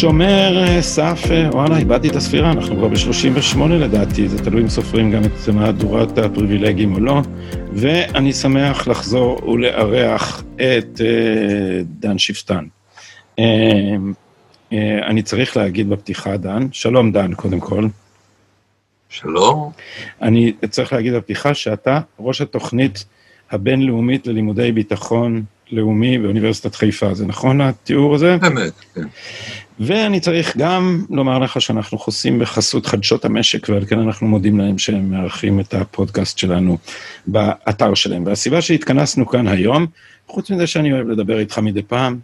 שומר 0.00 0.64
אה, 0.64 0.82
סף, 0.82 1.22
אה, 1.30 1.48
וואלה, 1.52 1.78
איבדתי 1.78 2.08
את 2.08 2.16
הספירה, 2.16 2.52
אנחנו 2.52 2.76
כבר 2.76 2.88
ב-38 2.88 3.58
לדעתי, 3.68 4.28
זה 4.28 4.44
תלוי 4.44 4.62
אם 4.62 4.68
סופרים 4.68 5.10
גם 5.10 5.24
את 5.24 5.48
מהדורת 5.54 6.18
הפריבילגים 6.18 6.94
או 6.94 7.00
לא, 7.00 7.20
ואני 7.72 8.32
שמח 8.32 8.88
לחזור 8.88 9.48
ולארח 9.48 10.42
את 10.54 11.00
uh, 11.00 11.84
דן 12.00 12.18
שפטן. 12.18 12.64
Uh, 14.70 14.74
אני 15.06 15.22
צריך 15.22 15.56
להגיד 15.56 15.88
בפתיחה, 15.88 16.36
דן, 16.36 16.66
שלום 16.72 17.12
דן, 17.12 17.34
קודם 17.34 17.60
כל. 17.60 17.86
שלום. 19.08 19.72
אני 20.22 20.52
צריך 20.70 20.92
להגיד 20.92 21.14
בפתיחה 21.14 21.54
שאתה 21.54 22.00
ראש 22.18 22.40
התוכנית 22.40 23.04
הבינלאומית 23.50 24.26
ללימודי 24.26 24.72
ביטחון 24.72 25.44
לאומי 25.70 26.18
באוניברסיטת 26.18 26.74
חיפה, 26.74 27.14
זה 27.14 27.26
נכון 27.26 27.60
התיאור 27.60 28.14
הזה? 28.14 28.36
אמת, 28.46 28.72
כן. 28.94 29.06
ואני 29.80 30.20
צריך 30.20 30.56
גם 30.56 31.04
לומר 31.10 31.38
לך 31.38 31.60
שאנחנו 31.60 31.98
חוסים 31.98 32.38
בחסות 32.38 32.86
חדשות 32.86 33.24
המשק, 33.24 33.68
ועל 33.68 33.86
כן 33.86 33.98
אנחנו 33.98 34.26
מודים 34.26 34.58
להם 34.58 34.78
שהם 34.78 35.10
מארחים 35.10 35.60
את 35.60 35.74
הפודקאסט 35.74 36.38
שלנו 36.38 36.78
באתר 37.26 37.94
שלהם. 37.94 38.26
והסיבה 38.26 38.60
שהתכנסנו 38.60 39.26
כאן 39.26 39.48
היום, 39.48 39.86
חוץ 40.28 40.50
מזה 40.50 40.66
שאני 40.66 40.92
אוהב 40.92 41.08
לדבר 41.08 41.38
איתך 41.38 41.58
מדי 41.58 41.82
פעם, 41.82 42.18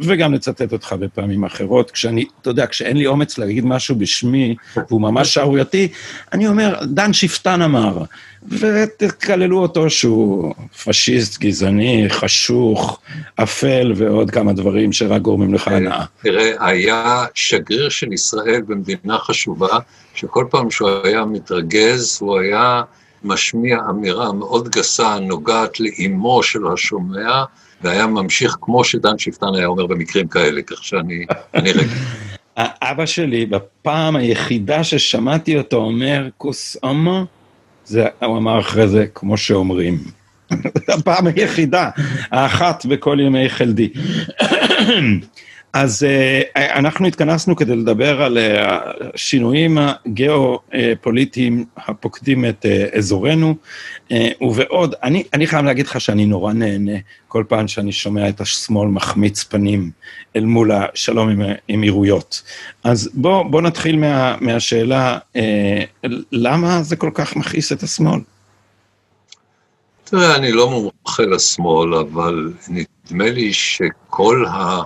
וגם 0.00 0.34
לצטט 0.34 0.72
אותך 0.72 0.94
בפעמים 0.98 1.44
אחרות. 1.44 1.90
כשאני, 1.90 2.24
אתה 2.42 2.50
יודע, 2.50 2.66
כשאין 2.66 2.96
לי 2.96 3.06
אומץ 3.06 3.38
להגיד 3.38 3.64
משהו 3.64 3.96
בשמי, 3.96 4.54
והוא 4.88 5.00
ממש 5.00 5.34
שערורייתי, 5.34 5.88
אני 6.32 6.48
אומר, 6.48 6.78
דן 6.84 7.12
שפטן 7.12 7.62
אמר, 7.62 8.02
ותקללו 8.48 9.58
אותו 9.58 9.90
שהוא 9.90 10.54
פשיסט, 10.84 11.38
גזעני, 11.40 12.04
חשוך, 12.08 13.00
אפל 13.36 13.92
ועוד 13.96 14.30
כמה 14.30 14.52
דברים 14.52 14.92
שרק 14.92 15.22
גורמים 15.22 15.54
לך 15.54 15.68
הנאה. 15.68 16.04
תראה, 16.22 16.66
היה 16.66 17.24
שגריר 17.34 17.88
של 17.88 18.12
ישראל 18.12 18.62
במדינה 18.66 19.18
חשובה, 19.18 19.78
שכל 20.14 20.46
פעם 20.50 20.70
שהוא 20.70 20.90
היה 21.04 21.24
מתרגז, 21.24 22.18
הוא 22.20 22.38
היה 22.38 22.82
משמיע 23.24 23.78
אמירה 23.90 24.32
מאוד 24.32 24.68
גסה, 24.68 25.18
נוגעת 25.20 25.80
לאימו 25.80 26.42
של 26.42 26.66
השומע, 26.72 27.44
והיה 27.82 28.06
ממשיך 28.06 28.56
כמו 28.60 28.84
שדן 28.84 29.18
שפטן 29.18 29.54
היה 29.54 29.66
אומר 29.66 29.86
במקרים 29.86 30.28
כאלה, 30.28 30.62
כך 30.62 30.84
שאני 30.84 31.26
רגע. 31.54 31.94
אבא 32.58 33.06
שלי, 33.06 33.46
בפעם 33.46 34.16
היחידה 34.16 34.84
ששמעתי 34.84 35.58
אותו 35.58 35.76
אומר 35.76 36.28
כוס 36.38 36.76
אמו, 36.84 37.24
זה, 37.84 38.06
הוא 38.22 38.36
אמר 38.38 38.60
אחרי 38.60 38.88
זה, 38.88 39.06
כמו 39.14 39.36
שאומרים. 39.36 39.98
הפעם 40.98 41.26
היחידה, 41.26 41.90
האחת 42.30 42.86
בכל 42.86 43.18
ימי 43.20 43.48
חלדי. 43.48 43.92
אז 45.72 46.06
uh, 46.06 46.58
אנחנו 46.58 47.06
התכנסנו 47.06 47.56
כדי 47.56 47.76
לדבר 47.76 48.22
על 48.22 48.38
uh, 48.38 48.40
השינויים 49.14 49.78
הגיאו-פוליטיים 49.78 51.64
הפוקדים 51.76 52.44
את 52.44 52.64
uh, 52.64 52.96
אזורנו, 52.96 53.54
ובעוד, 54.40 54.94
אני, 55.02 55.24
אני 55.34 55.46
חייב 55.46 55.64
להגיד 55.64 55.86
לך 55.86 56.00
שאני 56.00 56.26
נורא 56.26 56.52
נהנה 56.52 56.92
כל 57.28 57.44
פעם 57.48 57.68
שאני 57.68 57.92
שומע 57.92 58.28
את 58.28 58.40
השמאל 58.40 58.88
מחמיץ 58.88 59.44
פנים 59.44 59.90
אל 60.36 60.44
מול 60.44 60.72
השלום 60.72 61.28
עם 61.28 61.42
האמירויות. 61.68 62.42
אז 62.84 63.10
בוא, 63.14 63.42
בוא 63.42 63.62
נתחיל 63.62 63.96
מה, 63.96 64.36
מהשאלה, 64.40 65.18
למה 66.32 66.82
זה 66.82 66.96
כל 66.96 67.10
כך 67.14 67.36
מכעיס 67.36 67.72
את 67.72 67.82
השמאל? 67.82 68.20
תראה, 70.04 70.36
אני 70.36 70.52
לא 70.52 70.70
מומחה 70.70 71.22
לשמאל, 71.22 71.94
אבל 71.94 72.52
נדמה 72.68 73.30
לי 73.30 73.52
שכל 73.52 74.44
ה... 74.48 74.82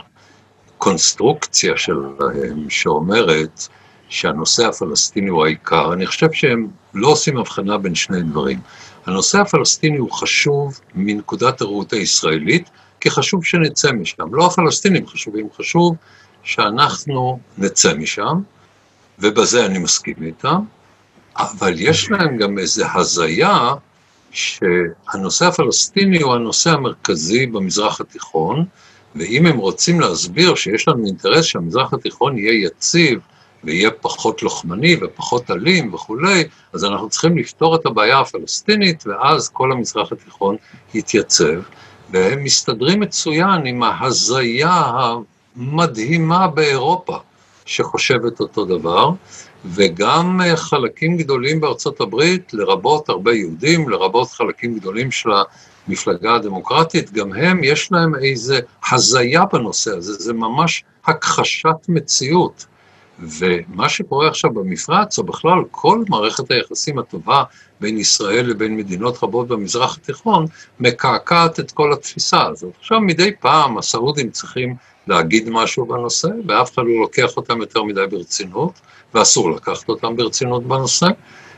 הקונסטרוקציה 0.83 1.77
שלהם 1.77 2.71
שאומרת 2.71 3.69
שהנושא 4.09 4.67
הפלסטיני 4.67 5.29
הוא 5.29 5.45
העיקר, 5.45 5.93
אני 5.93 6.07
חושב 6.07 6.33
שהם 6.33 6.69
לא 6.95 7.09
עושים 7.09 7.39
הבחנה 7.39 7.79
בין 7.79 7.95
שני 7.95 8.23
דברים. 8.23 8.61
הנושא 9.07 9.39
הפלסטיני 9.39 9.97
הוא 9.97 10.13
חשוב 10.13 10.81
מנקודת 10.95 11.61
הראות 11.61 11.93
הישראלית, 11.93 12.71
כי 13.01 13.11
חשוב 13.11 13.45
שנצא 13.45 13.93
משם. 13.93 14.35
לא 14.35 14.47
הפלסטינים 14.47 15.07
חשובים, 15.07 15.49
חשוב 15.57 15.97
שאנחנו 16.43 17.39
נצא 17.59 17.95
משם, 17.95 18.41
ובזה 19.19 19.67
אני 19.67 19.79
מסכים 19.79 20.17
איתם, 20.23 20.61
אבל 21.37 21.75
יש 21.77 22.11
להם 22.11 22.37
גם 22.37 22.59
איזו 22.59 22.85
הזיה 22.95 23.75
שהנושא 24.31 25.47
הפלסטיני 25.47 26.23
הוא 26.23 26.35
הנושא 26.35 26.71
המרכזי 26.71 27.47
במזרח 27.47 28.01
התיכון, 28.01 28.65
ואם 29.17 29.47
הם 29.47 29.59
רוצים 29.59 30.01
להסביר 30.01 30.55
שיש 30.55 30.89
לנו 30.89 31.07
אינטרס 31.07 31.45
שהמזרח 31.45 31.95
התיכון 31.95 32.39
יהיה 32.39 32.67
יציב 32.67 33.21
ויהיה 33.65 33.91
פחות 33.91 34.43
לוחמני 34.43 34.97
ופחות 35.03 35.51
אלים 35.51 35.95
וכולי, 35.95 36.45
אז 36.73 36.85
אנחנו 36.85 37.09
צריכים 37.09 37.39
לפתור 37.39 37.75
את 37.75 37.87
הבעיה 37.87 38.21
הפלסטינית, 38.21 39.05
ואז 39.07 39.49
כל 39.49 39.73
המזרח 39.73 40.13
התיכון 40.13 40.57
יתייצב. 40.95 41.61
והם 42.11 42.45
מסתדרים 42.45 43.01
מצוין 43.01 43.67
עם 43.67 43.83
ההזיה 43.83 44.83
המדהימה 45.57 46.49
באירופה, 46.49 47.19
שחושבת 47.65 48.41
אותו 48.41 48.65
דבר, 48.65 49.11
וגם 49.65 50.41
חלקים 50.55 51.17
גדולים 51.17 51.61
בארצות 51.61 52.01
הברית, 52.01 52.55
לרבות 52.55 53.09
הרבה 53.09 53.35
יהודים, 53.35 53.89
לרבות 53.89 54.31
חלקים 54.31 54.79
גדולים 54.79 55.11
של 55.11 55.31
המפלגה 55.89 56.35
הדמוקרטית, 56.35 57.13
גם 57.13 57.33
הם, 57.33 57.65
יש 57.65 57.93
להם 57.93 58.15
איזה 58.15 58.61
הזיה 58.91 59.45
בנושא 59.53 59.97
הזה, 59.97 60.13
זה 60.13 60.33
ממש 60.33 60.85
הכחשת 61.05 61.89
מציאות. 61.89 62.67
ומה 63.19 63.89
שקורה 63.89 64.29
עכשיו 64.29 64.51
במפרץ, 64.51 65.19
או 65.19 65.25
בכלל 65.25 65.59
כל 65.71 66.03
מערכת 66.09 66.51
היחסים 66.51 66.99
הטובה 66.99 67.45
בין 67.81 67.99
ישראל 67.99 68.47
לבין 68.47 68.77
מדינות 68.77 69.23
רבות 69.23 69.49
במזרח 69.49 69.97
התיכון, 69.97 70.47
מקעקעת 70.81 71.61
את 71.61 71.71
כל 71.71 71.93
התפיסה 71.93 72.47
הזאת. 72.47 72.73
עכשיו, 72.81 73.01
מדי 73.01 73.31
פעם 73.41 73.79
הסעודים 73.79 74.31
צריכים 74.31 74.75
להגיד 75.07 75.49
משהו 75.51 75.87
בנושא, 75.87 76.29
ואף 76.49 76.75
אחד 76.75 76.83
לא 76.83 77.01
לוקח 77.01 77.37
אותם 77.37 77.61
יותר 77.61 77.83
מדי 77.83 78.07
ברצינות, 78.11 78.73
ואסור 79.15 79.51
לקחת 79.51 79.89
אותם 79.89 80.17
ברצינות 80.17 80.67
בנושא, 80.67 81.07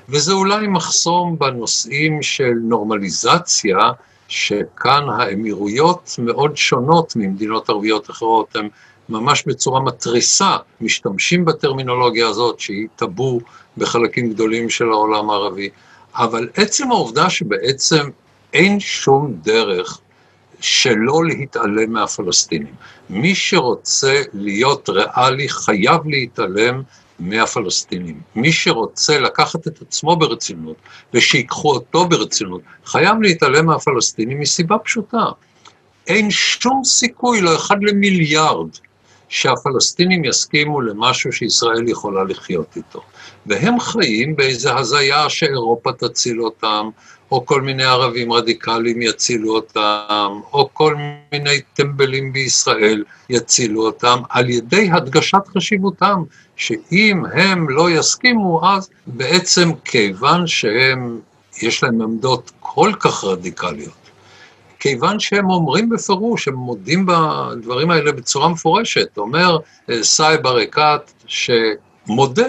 וזה 0.08 0.32
אולי 0.32 0.66
מחסום 0.66 1.38
בנושאים 1.38 2.22
של 2.22 2.52
נורמליזציה, 2.62 3.78
שכאן 4.28 5.08
האמירויות 5.08 6.16
מאוד 6.18 6.56
שונות 6.56 7.16
ממדינות 7.16 7.68
ערביות 7.70 8.10
אחרות, 8.10 8.56
הן 8.56 8.68
ממש 9.08 9.44
בצורה 9.46 9.80
מתריסה 9.80 10.56
משתמשים 10.80 11.44
בטרמינולוגיה 11.44 12.28
הזאת, 12.28 12.60
שהיא 12.60 12.88
טאבו 12.96 13.40
בחלקים 13.76 14.30
גדולים 14.30 14.70
של 14.70 14.84
העולם 14.92 15.30
הערבי, 15.30 15.68
אבל 16.14 16.48
עצם 16.54 16.90
העובדה 16.90 17.30
שבעצם 17.30 18.10
אין 18.52 18.80
שום 18.80 19.32
דרך 19.42 20.00
שלא 20.60 21.24
להתעלם 21.24 21.92
מהפלסטינים. 21.92 22.74
מי 23.10 23.34
שרוצה 23.34 24.22
להיות 24.34 24.88
ריאלי 24.88 25.48
חייב 25.48 26.00
להתעלם 26.06 26.82
מהפלסטינים. 27.18 28.20
מי 28.34 28.52
שרוצה 28.52 29.18
לקחת 29.18 29.66
את 29.66 29.82
עצמו 29.82 30.16
ברצינות 30.16 30.76
ושיקחו 31.14 31.70
אותו 31.70 32.08
ברצינות, 32.08 32.60
חייב 32.84 33.22
להתעלם 33.22 33.66
מהפלסטינים 33.66 34.40
מסיבה 34.40 34.78
פשוטה. 34.78 35.24
אין 36.06 36.30
שום 36.30 36.84
סיכוי, 36.84 37.40
לא 37.40 37.56
אחד 37.56 37.76
למיליארד, 37.82 38.68
שהפלסטינים 39.28 40.24
יסכימו 40.24 40.80
למשהו 40.80 41.32
שישראל 41.32 41.88
יכולה 41.88 42.24
לחיות 42.24 42.76
איתו. 42.76 43.00
והם 43.46 43.80
חיים 43.80 44.36
באיזו 44.36 44.70
הזיה 44.78 45.30
שאירופה 45.30 45.92
תציל 45.92 46.42
אותם, 46.42 46.90
או 47.30 47.46
כל 47.46 47.62
מיני 47.62 47.84
ערבים 47.84 48.32
רדיקליים 48.32 49.02
יצילו 49.02 49.54
אותם, 49.54 50.40
או 50.52 50.68
כל 50.72 50.96
מיני 51.32 51.60
טמבלים 51.74 52.32
בישראל 52.32 53.04
יצילו 53.30 53.86
אותם, 53.86 54.18
על 54.30 54.50
ידי 54.50 54.90
הדגשת 54.92 55.42
חשיבותם, 55.56 56.22
שאם 56.56 57.22
הם 57.32 57.70
לא 57.70 57.90
יסכימו, 57.90 58.60
אז 58.68 58.90
בעצם 59.06 59.70
כיוון 59.84 60.46
שהם, 60.46 61.20
יש 61.62 61.82
להם 61.82 62.02
עמדות 62.02 62.50
כל 62.60 62.92
כך 63.00 63.24
רדיקליות, 63.24 64.03
כיוון 64.84 65.20
שהם 65.20 65.50
אומרים 65.50 65.88
בפירוש, 65.88 66.48
הם 66.48 66.54
מודים 66.54 67.06
בדברים 67.06 67.90
האלה 67.90 68.12
בצורה 68.12 68.48
מפורשת, 68.48 69.18
אומר 69.18 69.58
אה, 69.90 70.02
סאי 70.02 70.38
ברקת 70.38 71.12
שמודה 71.26 72.48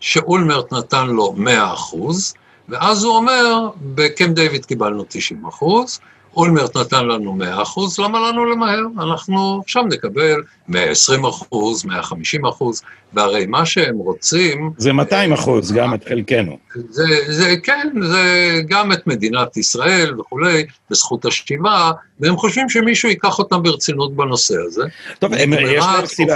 שאולמרט 0.00 0.72
נתן 0.72 1.06
לו 1.06 1.32
100 1.36 1.72
אחוז, 1.72 2.34
ואז 2.68 3.04
הוא 3.04 3.16
אומר, 3.16 3.68
בקמפ 3.94 4.34
דיוויד 4.34 4.64
קיבלנו 4.64 5.04
90 5.08 5.46
אחוז, 5.46 6.00
אולמרט 6.36 6.76
נתן 6.76 7.06
לנו 7.06 7.32
100 7.32 7.62
אחוז, 7.62 7.98
למה 7.98 8.28
לנו 8.28 8.44
למהר? 8.44 8.80
אנחנו 8.98 9.60
עכשיו 9.64 9.82
נקבל 9.82 10.42
120 10.68 11.24
אחוז, 11.24 11.84
150 11.84 12.46
אחוז, 12.46 12.82
והרי 13.12 13.46
מה 13.46 13.66
שהם 13.66 13.96
רוצים... 13.96 14.70
זה 14.76 14.92
200 14.92 15.32
אחוז, 15.32 15.72
גם 15.72 15.94
את 15.94 16.08
חלקנו. 16.08 16.58
זה, 16.88 17.04
זה, 17.28 17.54
כן, 17.62 17.88
זה 18.02 18.54
גם 18.68 18.92
את 18.92 19.06
מדינת 19.06 19.56
ישראל 19.56 20.20
וכולי, 20.20 20.64
בזכות 20.90 21.24
השיבה, 21.24 21.90
והם 22.20 22.36
חושבים 22.36 22.68
שמישהו 22.68 23.08
ייקח 23.08 23.38
אותם 23.38 23.62
ברצינות 23.62 24.16
בנושא 24.16 24.54
הזה. 24.66 24.82
טוב, 25.18 25.34
הם, 25.34 25.52
יש 25.52 25.84
להם 25.84 26.06
סיבה, 26.06 26.34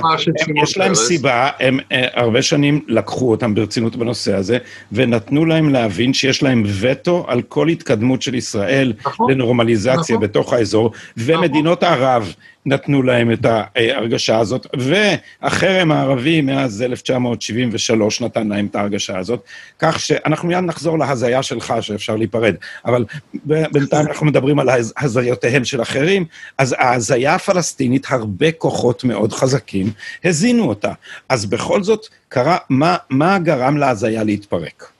הם, 0.48 0.56
יש 0.56 0.78
להם 0.78 0.94
סיבה, 0.94 1.50
הם 1.60 1.78
uh, 1.78 1.94
הרבה 2.14 2.42
שנים 2.42 2.84
לקחו 2.88 3.30
אותם 3.30 3.54
ברצינות 3.54 3.96
בנושא 3.96 4.34
הזה, 4.34 4.58
ונתנו 4.92 5.44
להם 5.44 5.68
להבין 5.68 6.14
שיש 6.14 6.42
להם 6.42 6.62
וטו 6.80 7.24
על 7.28 7.42
כל 7.42 7.68
התקדמות 7.68 8.22
של 8.22 8.34
ישראל 8.34 8.92
נכון, 9.06 9.30
לנורמליזציה 9.30 9.83
נכון, 9.92 10.20
בתוך 10.20 10.52
האזור, 10.52 10.90
ומדינות 11.16 11.84
נכון. 11.84 11.98
ערב 11.98 12.34
נתנו 12.66 13.02
להם 13.02 13.32
את 13.32 13.46
ההרגשה 13.46 14.38
הזאת, 14.38 14.66
והחרם 14.78 15.92
הערבי 15.92 16.40
מאז 16.40 16.82
1973 16.82 18.20
נתן 18.20 18.48
להם 18.48 18.66
את 18.66 18.76
ההרגשה 18.76 19.18
הזאת, 19.18 19.44
כך 19.78 20.00
שאנחנו 20.00 20.48
מיד 20.48 20.64
נחזור 20.64 20.98
להזיה 20.98 21.42
שלך 21.42 21.74
שאפשר 21.80 22.16
להיפרד, 22.16 22.54
אבל 22.84 23.04
בינתיים 23.44 24.06
אנחנו 24.06 24.26
מדברים 24.26 24.58
על 24.58 24.68
הזיותיהם 24.98 25.64
של 25.64 25.82
אחרים, 25.82 26.24
אז 26.58 26.74
ההזיה 26.78 27.34
הפלסטינית, 27.34 28.06
הרבה 28.10 28.52
כוחות 28.52 29.04
מאוד 29.04 29.32
חזקים 29.32 29.90
הזינו 30.24 30.68
אותה. 30.68 30.92
אז 31.28 31.46
בכל 31.46 31.82
זאת, 31.82 32.06
קרה, 32.28 32.56
מה, 32.70 32.96
מה 33.10 33.38
גרם 33.38 33.76
להזיה 33.76 34.24
להתפרק? 34.24 34.93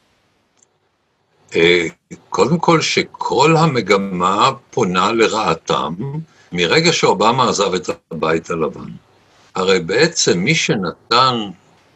קודם 2.28 2.58
כל, 2.58 2.80
שכל 2.80 3.56
המגמה 3.56 4.50
פונה 4.70 5.12
לרעתם, 5.12 5.94
מרגע 6.52 6.92
שאובמה 6.92 7.48
עזב 7.48 7.74
את 7.74 7.90
הבית 8.10 8.50
הלבן, 8.50 8.90
הרי 9.54 9.80
בעצם 9.80 10.38
מי 10.38 10.54
שנתן 10.54 11.34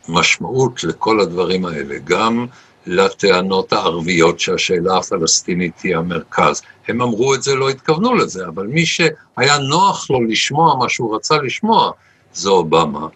משמעות 0.09 0.85
לכל 0.85 1.21
הדברים 1.21 1.65
האלה, 1.65 1.95
גם 2.05 2.47
לטענות 2.87 3.73
הערביות 3.73 4.41
שהשאלה 4.41 4.97
הפלסטינית 4.99 5.81
היא 5.81 5.97
המרכז. 5.97 6.63
הם 6.89 7.03
אמרו 7.03 7.35
את 7.35 7.43
זה, 7.43 7.55
לא 7.55 7.69
התכוונו 7.69 8.15
לזה, 8.15 8.47
אבל 8.47 8.67
מי 8.67 8.87
שהיה 8.87 9.59
נוח 9.59 10.11
לו 10.11 10.25
לשמוע 10.25 10.77
מה 10.77 10.89
שהוא 10.89 11.17
רצה 11.17 11.37
לשמוע, 11.37 11.91
זה 12.33 12.49
אובמה. 12.49 13.07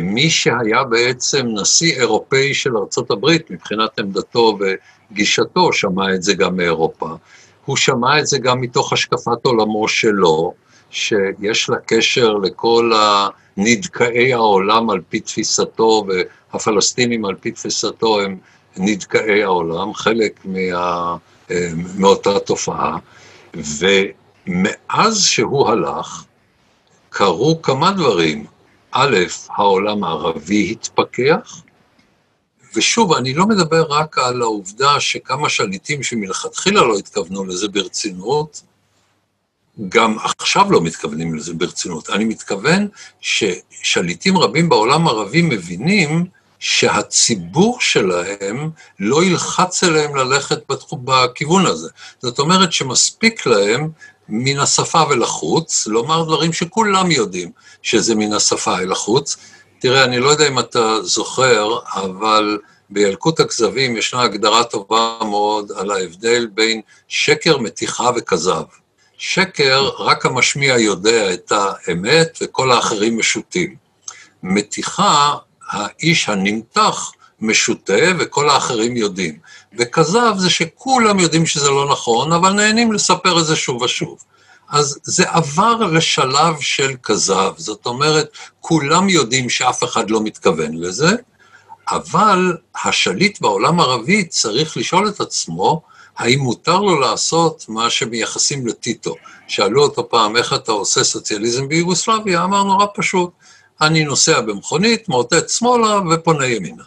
מי 0.00 0.30
שהיה 0.30 0.84
בעצם 0.84 1.46
נשיא 1.46 2.00
אירופאי 2.00 2.54
של 2.54 2.76
ארצות 2.76 3.10
הברית 3.10 3.50
מבחינת 3.50 3.98
עמדתו 3.98 4.58
וגישתו, 5.10 5.72
שמע 5.72 6.14
את 6.14 6.22
זה 6.22 6.34
גם 6.34 6.56
מאירופה. 6.56 7.08
הוא 7.64 7.76
שמע 7.76 8.18
את 8.18 8.26
זה 8.26 8.38
גם 8.38 8.60
מתוך 8.60 8.92
השקפת 8.92 9.44
עולמו 9.44 9.88
שלו, 9.88 10.54
שיש 10.90 11.70
לה 11.70 11.76
קשר 11.86 12.32
לכל 12.32 12.92
נדכאי 13.56 14.32
העולם 14.32 14.90
על 14.90 15.00
פי 15.08 15.20
תפיסתו, 15.20 16.06
והפלסטינים 16.08 17.24
על 17.24 17.34
פי 17.34 17.50
תפיסתו 17.50 18.20
הם 18.20 18.36
נדכאי 18.76 19.42
העולם, 19.42 19.94
חלק 19.94 20.40
מה, 20.44 21.16
מאותה 21.98 22.38
תופעה. 22.38 22.96
ומאז 23.54 25.24
שהוא 25.24 25.68
הלך, 25.68 26.24
קרו 27.08 27.62
כמה 27.62 27.90
דברים. 27.92 28.46
א', 28.92 29.16
העולם 29.48 30.04
הערבי 30.04 30.70
התפכח, 30.72 31.62
ושוב, 32.74 33.12
אני 33.12 33.34
לא 33.34 33.46
מדבר 33.46 33.82
רק 33.82 34.18
על 34.18 34.42
העובדה 34.42 35.00
שכמה 35.00 35.48
שליטים 35.48 36.02
שמלכתחילה 36.02 36.80
לא 36.80 36.98
התכוונו 36.98 37.44
לזה 37.44 37.68
ברצינות, 37.68 38.62
גם 39.88 40.16
עכשיו 40.18 40.72
לא 40.72 40.80
מתכוונים 40.80 41.34
לזה 41.34 41.54
ברצינות. 41.54 42.10
אני 42.10 42.24
מתכוון 42.24 42.88
ששליטים 43.20 44.38
רבים 44.38 44.68
בעולם 44.68 45.06
הערבי 45.06 45.42
מבינים 45.42 46.26
שהציבור 46.58 47.80
שלהם 47.80 48.70
לא 49.00 49.24
ילחץ 49.24 49.84
אליהם 49.84 50.16
ללכת 50.16 50.58
בכיוון 50.92 51.66
הזה. 51.66 51.88
זאת 52.22 52.38
אומרת 52.38 52.72
שמספיק 52.72 53.46
להם 53.46 53.90
מן 54.28 54.58
השפה 54.58 55.02
ולחוץ, 55.10 55.86
לומר 55.86 56.24
דברים 56.24 56.52
שכולם 56.52 57.10
יודעים 57.10 57.50
שזה 57.82 58.14
מן 58.14 58.32
השפה 58.32 58.78
אל 58.78 58.92
החוץ. 58.92 59.36
תראה, 59.78 60.04
אני 60.04 60.18
לא 60.18 60.30
יודע 60.30 60.48
אם 60.48 60.58
אתה 60.58 61.02
זוכר, 61.02 61.78
אבל 61.84 62.58
בילקוט 62.90 63.40
הכזבים 63.40 63.96
ישנה 63.96 64.22
הגדרה 64.22 64.64
טובה 64.64 65.18
מאוד 65.20 65.72
על 65.76 65.90
ההבדל 65.90 66.46
בין 66.46 66.80
שקר, 67.08 67.58
מתיחה 67.58 68.10
וכזב. 68.16 68.62
שקר, 69.18 69.90
רק 69.98 70.26
המשמיע 70.26 70.78
יודע 70.78 71.32
את 71.34 71.52
האמת 71.52 72.38
וכל 72.42 72.72
האחרים 72.72 73.18
משוטים. 73.18 73.76
מתיחה, 74.42 75.34
האיש 75.70 76.28
הנמתח 76.28 77.12
משוטה 77.40 78.02
וכל 78.18 78.48
האחרים 78.48 78.96
יודעים. 78.96 79.38
וכזב 79.78 80.34
זה 80.36 80.50
שכולם 80.50 81.18
יודעים 81.18 81.46
שזה 81.46 81.70
לא 81.70 81.88
נכון, 81.90 82.32
אבל 82.32 82.52
נהנים 82.52 82.92
לספר 82.92 83.40
את 83.40 83.46
זה 83.46 83.56
שוב 83.56 83.82
ושוב. 83.82 84.18
אז 84.70 84.98
זה 85.02 85.24
עבר 85.30 85.76
לשלב 85.76 86.60
של 86.60 86.94
כזב, 87.02 87.52
זאת 87.56 87.86
אומרת, 87.86 88.28
כולם 88.60 89.08
יודעים 89.08 89.50
שאף 89.50 89.84
אחד 89.84 90.10
לא 90.10 90.20
מתכוון 90.22 90.74
לזה, 90.74 91.16
אבל 91.90 92.56
השליט 92.84 93.40
בעולם 93.40 93.80
הערבי 93.80 94.24
צריך 94.24 94.76
לשאול 94.76 95.08
את 95.08 95.20
עצמו, 95.20 95.82
האם 96.18 96.40
מותר 96.40 96.78
לו 96.78 97.00
לעשות 97.00 97.64
מה 97.68 97.90
שמייחסים 97.90 98.66
לטיטו? 98.66 99.14
שאלו 99.48 99.82
אותו 99.82 100.08
פעם, 100.08 100.36
איך 100.36 100.52
אתה 100.52 100.72
עושה 100.72 101.04
סוציאליזם 101.04 101.68
ביוגוסלביה? 101.68 102.44
אמר 102.44 102.62
נורא 102.62 102.86
פשוט, 102.94 103.30
אני 103.80 104.04
נוסע 104.04 104.40
במכונית, 104.40 105.08
מאותת 105.08 105.50
שמאלה 105.50 106.00
ופונה 106.10 106.46
ימינה. 106.46 106.84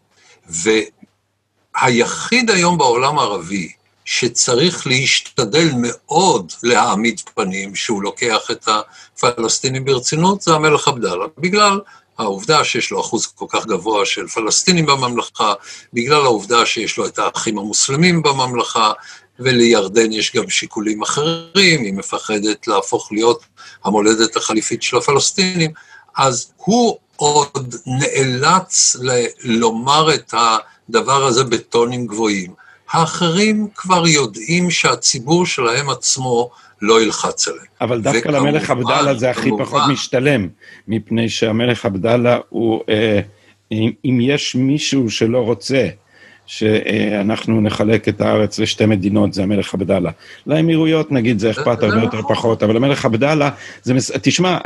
והיחיד 1.81 2.49
היום 2.49 2.77
בעולם 2.77 3.19
הערבי 3.19 3.71
שצריך 4.05 4.87
להשתדל 4.87 5.69
מאוד 5.77 6.51
להעמיד 6.63 7.19
פנים 7.33 7.75
שהוא 7.75 8.03
לוקח 8.03 8.51
את 8.51 8.67
הפלסטינים 8.67 9.85
ברצינות, 9.85 10.41
זה 10.41 10.53
המלך 10.53 10.87
עבדאללה, 10.87 11.25
בגלל 11.37 11.79
העובדה 12.17 12.63
שיש 12.63 12.91
לו 12.91 13.01
אחוז 13.01 13.25
כל 13.25 13.45
כך 13.49 13.65
גבוה 13.65 14.05
של 14.05 14.27
פלסטינים 14.27 14.85
בממלכה, 14.85 15.53
בגלל 15.93 16.21
העובדה 16.21 16.65
שיש 16.65 16.97
לו 16.97 17.07
את 17.07 17.19
האחים 17.19 17.57
המוסלמים 17.57 18.21
בממלכה, 18.21 18.91
ולירדן 19.39 20.11
יש 20.11 20.35
גם 20.35 20.49
שיקולים 20.49 21.01
אחרים, 21.01 21.83
היא 21.83 21.93
מפחדת 21.93 22.67
להפוך 22.67 23.11
להיות 23.11 23.43
המולדת 23.83 24.35
החליפית 24.35 24.83
של 24.83 24.97
הפלסטינים, 24.97 25.71
אז 26.17 26.51
הוא 26.57 26.97
עוד 27.21 27.75
נאלץ 27.85 28.95
ל- 29.01 29.25
לומר 29.43 30.13
את 30.13 30.33
הדבר 30.33 31.25
הזה 31.25 31.43
בטונים 31.43 32.07
גבוהים. 32.07 32.53
האחרים 32.91 33.67
כבר 33.75 34.07
יודעים 34.07 34.71
שהציבור 34.71 35.45
שלהם 35.45 35.89
עצמו 35.89 36.49
לא 36.81 37.01
ילחץ 37.01 37.47
עליהם. 37.47 37.65
אבל 37.81 38.01
דווקא 38.01 38.29
למלך 38.29 38.69
עבדאללה 38.69 39.13
זה 39.13 39.29
הכי 39.29 39.49
כמובן, 39.49 39.65
פחות 39.65 39.81
משתלם, 39.89 40.47
מפני 40.87 41.29
שהמלך 41.29 41.85
עבדאללה 41.85 42.37
הוא, 42.49 42.81
אה, 42.89 43.19
אם, 43.71 43.91
אם 44.05 44.19
יש 44.21 44.55
מישהו 44.55 45.09
שלא 45.09 45.39
רוצה 45.39 45.87
שאנחנו 46.45 47.61
נחלק 47.61 48.07
את 48.09 48.21
הארץ 48.21 48.59
לשתי 48.59 48.85
מדינות, 48.85 49.33
זה 49.33 49.43
המלך 49.43 49.73
עבדאללה. 49.73 50.11
לאמירויות 50.47 51.11
נגיד 51.11 51.39
זה 51.39 51.51
אכפת 51.51 51.83
הרבה 51.83 52.01
יותר 52.01 52.19
נכון. 52.19 52.35
פחות, 52.35 52.63
אבל 52.63 52.75
המלך 52.77 53.05
עבדאללה, 53.05 53.49
זה. 53.83 53.93
תשמע, 54.21 54.57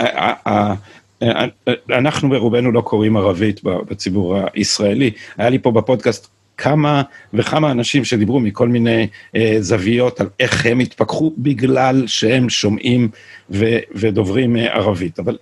אנחנו 1.90 2.30
ברובנו 2.30 2.72
לא 2.72 2.82
קוראים 2.82 3.18
ערבית 3.18 3.62
בציבור 3.64 4.38
הישראלי. 4.54 5.12
היה 5.38 5.50
לי 5.50 5.60
פה 5.60 5.72
בפודקאסט 5.72 6.28
כמה 6.58 7.02
וכמה 7.34 7.72
אנשים 7.72 8.06
שדיברו 8.06 8.40
מכל 8.40 8.68
מיני 8.68 9.08
אה, 9.36 9.58
זוויות 9.60 10.22
על 10.22 10.30
איך 10.40 10.66
הם 10.66 10.80
התפכחו 10.80 11.34
בגלל 11.38 12.04
שהם 12.08 12.50
שומעים 12.50 13.10
ו, 13.50 13.66
ודוברים 13.96 14.58
אה, 14.58 14.76
ערבית. 14.76 15.20
אבל 15.20 15.38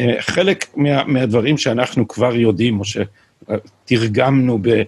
אה, 0.00 0.14
חלק 0.20 0.66
מה, 0.76 1.04
מהדברים 1.04 1.58
שאנחנו 1.58 2.08
כבר 2.08 2.36
יודעים, 2.36 2.80
או 2.80 2.84
שתרגמנו 3.86 4.58
ב... 4.62 4.82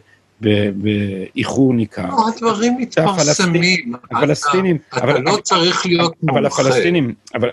באיחור 0.74 1.74
ניכר. 1.74 2.08
לא, 2.08 2.28
הדברים 2.34 2.76
מתפרסמים. 2.78 3.94
הפלסטינים, 4.10 4.78
אתה 4.96 5.18
לא 5.18 5.36
צריך 5.42 5.86
להיות 5.86 6.14
מומחה. 6.22 6.38
אבל 6.38 6.46
הפלסטינים, 6.46 7.14
אבל 7.34 7.48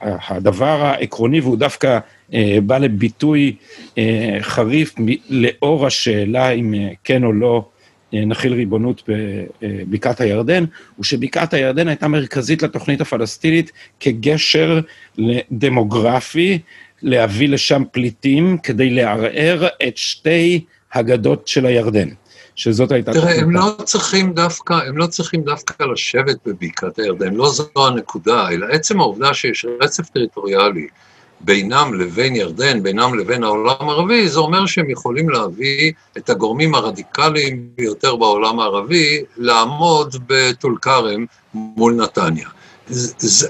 הדבר 0.00 0.84
העקרוני, 0.84 1.40
והוא 1.40 1.56
דווקא 1.56 1.98
אה, 2.34 2.58
בא 2.66 2.78
לביטוי 2.78 3.56
אה, 3.98 4.38
חריף 4.40 4.94
לאור 5.28 5.86
השאלה 5.86 6.50
אם 6.50 6.74
אה, 6.74 6.88
כן 7.04 7.24
או 7.24 7.32
לא 7.32 7.68
נחיל 8.12 8.52
ריבונות 8.52 9.02
בבקעת 9.62 10.20
הירדן, 10.20 10.64
הוא 10.96 11.04
שבקעת 11.04 11.54
הירדן 11.54 11.88
הייתה 11.88 12.08
מרכזית 12.08 12.62
לתוכנית 12.62 13.00
הפלסטינית 13.00 13.72
כגשר 14.00 14.80
דמוגרפי, 15.52 16.58
להביא 17.02 17.48
לשם 17.48 17.82
פליטים 17.92 18.58
כדי 18.58 18.90
לערער 18.90 19.66
את 19.88 19.96
שתי 19.96 20.64
הגדות 20.92 21.48
של 21.48 21.66
הירדן. 21.66 22.08
שזאת 22.54 22.92
הייתה... 22.92 23.12
תראה, 23.12 23.40
הם 23.40 23.50
לא 23.50 23.76
צריכים 23.84 24.32
דווקא, 24.32 24.74
הם 24.74 24.96
לא 24.96 25.06
צריכים 25.06 25.42
דווקא 25.42 25.84
לשבת 25.84 26.36
בבקעת 26.46 26.98
הירדן, 26.98 27.34
לא 27.34 27.50
זו 27.50 27.64
הנקודה, 27.76 28.48
אלא 28.48 28.66
עצם 28.66 29.00
העובדה 29.00 29.34
שיש 29.34 29.66
רצף 29.80 30.08
טריטוריאלי 30.08 30.86
בינם 31.40 31.94
לבין 31.94 32.36
ירדן, 32.36 32.82
בינם 32.82 33.18
לבין 33.18 33.44
העולם 33.44 33.88
הערבי, 33.88 34.28
זה 34.28 34.40
אומר 34.40 34.66
שהם 34.66 34.90
יכולים 34.90 35.30
להביא 35.30 35.92
את 36.16 36.30
הגורמים 36.30 36.74
הרדיקליים 36.74 37.68
ביותר 37.76 38.16
בעולם 38.16 38.60
הערבי 38.60 39.22
לעמוד 39.36 40.16
בטול 40.26 40.78
כרם 40.82 41.24
מול 41.54 41.94
נתניה. 41.94 42.48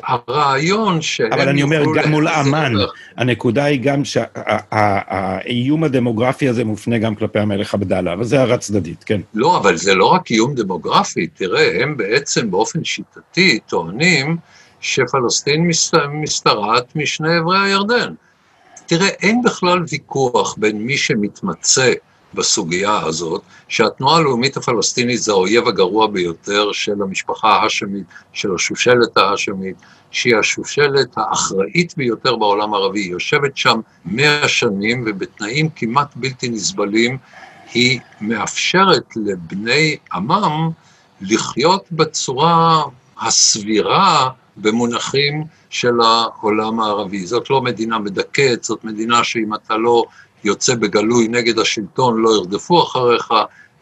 הרעיון 0.05 1.03
שהם 1.03 1.33
אבל 1.33 1.49
אני 1.49 1.63
אומר, 1.63 1.85
גם 1.95 2.11
מול 2.11 2.29
אמ"ן, 2.29 2.73
הנקודה 3.17 3.65
היא 3.65 3.81
גם 3.83 4.03
שהאיום 4.05 5.85
הדמוגרפי 5.85 6.49
הזה 6.49 6.65
מופנה 6.65 6.99
גם 6.99 7.15
כלפי 7.15 7.39
המלך 7.39 7.75
עבדאללה, 7.75 8.13
אבל 8.13 8.25
זה 8.25 8.39
הערה 8.39 8.59
צדדית, 8.59 9.05
כן. 9.05 9.21
לא, 9.35 9.57
אבל 9.57 9.77
זה 9.77 9.95
לא 9.95 10.05
רק 10.05 10.31
איום 10.31 10.55
דמוגרפי, 10.55 11.27
תראה, 11.27 11.83
הם 11.83 11.97
בעצם 11.97 12.51
באופן 12.51 12.85
שיטתי 12.85 13.59
טוענים 13.67 14.37
שפלסטין 14.81 15.71
משתרעת 16.23 16.97
משני 16.97 17.39
אברי 17.39 17.59
הירדן. 17.59 18.15
תראה, 18.87 19.09
אין 19.09 19.43
בכלל 19.43 19.79
ויכוח 19.91 20.55
בין 20.59 20.79
מי 20.79 20.97
שמתמצא 20.97 21.93
בסוגיה 22.35 22.99
הזאת, 22.99 23.43
שהתנועה 23.69 24.17
הלאומית 24.17 24.57
הפלסטינית 24.57 25.23
זה 25.23 25.33
האויב 25.33 25.69
הגרוע 25.69 26.07
ביותר 26.07 26.73
של 26.73 27.03
המשפחה 27.03 27.49
ההאשמית, 27.49 28.05
של 28.33 28.55
השושלת 28.55 29.17
ההאשמית, 29.17 29.77
שהיא 30.11 30.37
השושלת 30.37 31.09
האחראית 31.17 31.95
ביותר 31.97 32.37
בעולם 32.37 32.75
הערבי. 32.75 33.01
היא 33.01 33.11
יושבת 33.11 33.57
שם 33.57 33.81
מאה 34.05 34.49
שנים 34.49 35.05
ובתנאים 35.07 35.69
כמעט 35.77 36.09
בלתי 36.17 36.49
נסבלים, 36.49 37.19
היא 37.75 38.01
מאפשרת 38.21 39.17
לבני 39.17 39.97
עמם 40.13 40.71
לחיות 41.21 41.85
בצורה 41.93 42.83
הסבירה 43.21 44.31
במונחים 44.57 45.45
של 45.71 45.95
העולם 46.01 46.81
הערבי. 46.81 47.27
זאת 47.27 47.51
לא 47.51 47.63
מדינה 47.63 47.99
מדכאת, 47.99 48.65
זאת 48.65 48.85
מדינה 48.85 49.25
שאם 49.25 49.55
אתה 49.55 49.77
לא 49.77 50.05
יוצא 50.45 50.75
בגלוי 50.75 51.29
נגד 51.29 51.59
השלטון, 51.59 52.23
לא 52.23 52.31
ירדפו 52.31 52.83
אחריך, 52.83 53.33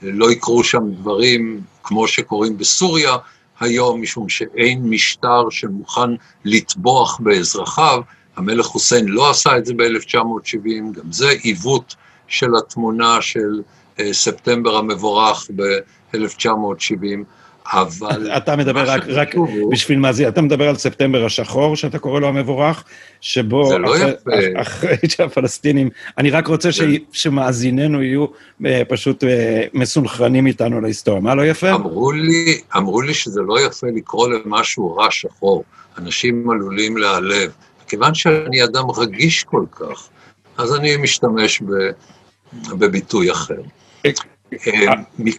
לא 0.02 0.32
יקרו 0.32 0.64
שם 0.64 0.82
דברים 0.90 1.60
כמו 1.82 2.08
שקורים 2.08 2.58
בסוריה 2.58 3.16
היום, 3.60 4.02
משום 4.02 4.28
שאין 4.28 4.90
משטר 4.90 5.50
שמוכן 5.50 6.10
לטבוח 6.44 7.20
באזרחיו. 7.20 8.02
המלך 8.36 8.66
חוסיין 8.66 9.08
לא 9.08 9.30
עשה 9.30 9.58
את 9.58 9.66
זה 9.66 9.74
ב-1970, 9.74 10.92
גם 10.92 11.12
זה 11.12 11.28
עיוות 11.42 11.94
של 12.28 12.56
התמונה 12.56 13.22
של 13.22 13.62
אה, 14.00 14.12
ספטמבר 14.12 14.76
המבורך 14.76 15.50
ב-1970. 15.56 17.24
אבל... 17.72 18.30
אתה 18.36 18.56
מדבר 18.56 18.90
רק, 18.90 19.02
רק 19.08 19.34
בשביל 19.70 19.98
מה 19.98 20.12
זה, 20.12 20.28
אתה 20.28 20.42
מדבר 20.42 20.68
על 20.68 20.76
ספטמבר 20.76 21.24
השחור, 21.24 21.76
שאתה 21.76 21.98
קורא 21.98 22.20
לו 22.20 22.28
המבורך, 22.28 22.84
שבו... 23.20 23.68
זה 23.68 23.78
לא 23.78 23.96
אחרי, 23.96 24.10
יפה. 24.10 24.60
אחרי 24.60 24.96
שהפלסטינים... 25.16 25.90
אני 26.18 26.30
רק 26.30 26.46
רוצה 26.46 26.72
ש... 26.72 26.80
שמאזיננו 27.12 28.02
יהיו 28.02 28.26
אה, 28.66 28.82
פשוט 28.88 29.24
אה, 29.24 29.64
מסונכרנים 29.74 30.46
איתנו 30.46 30.80
להיסטוריה. 30.80 31.20
מה 31.20 31.34
לא 31.34 31.46
יפה? 31.46 31.74
אמרו 31.74 32.12
לי, 32.12 32.60
אמרו 32.76 33.02
לי 33.02 33.14
שזה 33.14 33.40
לא 33.42 33.60
יפה 33.60 33.86
לקרוא 33.96 34.28
למשהו 34.28 34.96
רע 34.96 35.10
שחור. 35.10 35.64
אנשים 35.98 36.50
עלולים 36.50 36.96
להיעלב. 36.96 37.50
כיוון 37.88 38.14
שאני 38.14 38.64
אדם 38.64 38.90
רגיש 38.96 39.44
כל 39.44 39.64
כך, 39.70 40.08
אז 40.58 40.74
אני 40.74 40.96
משתמש 40.96 41.62
ב, 41.62 41.72
בביטוי 42.78 43.32
אחר. 43.32 43.60
אה, 44.52 44.92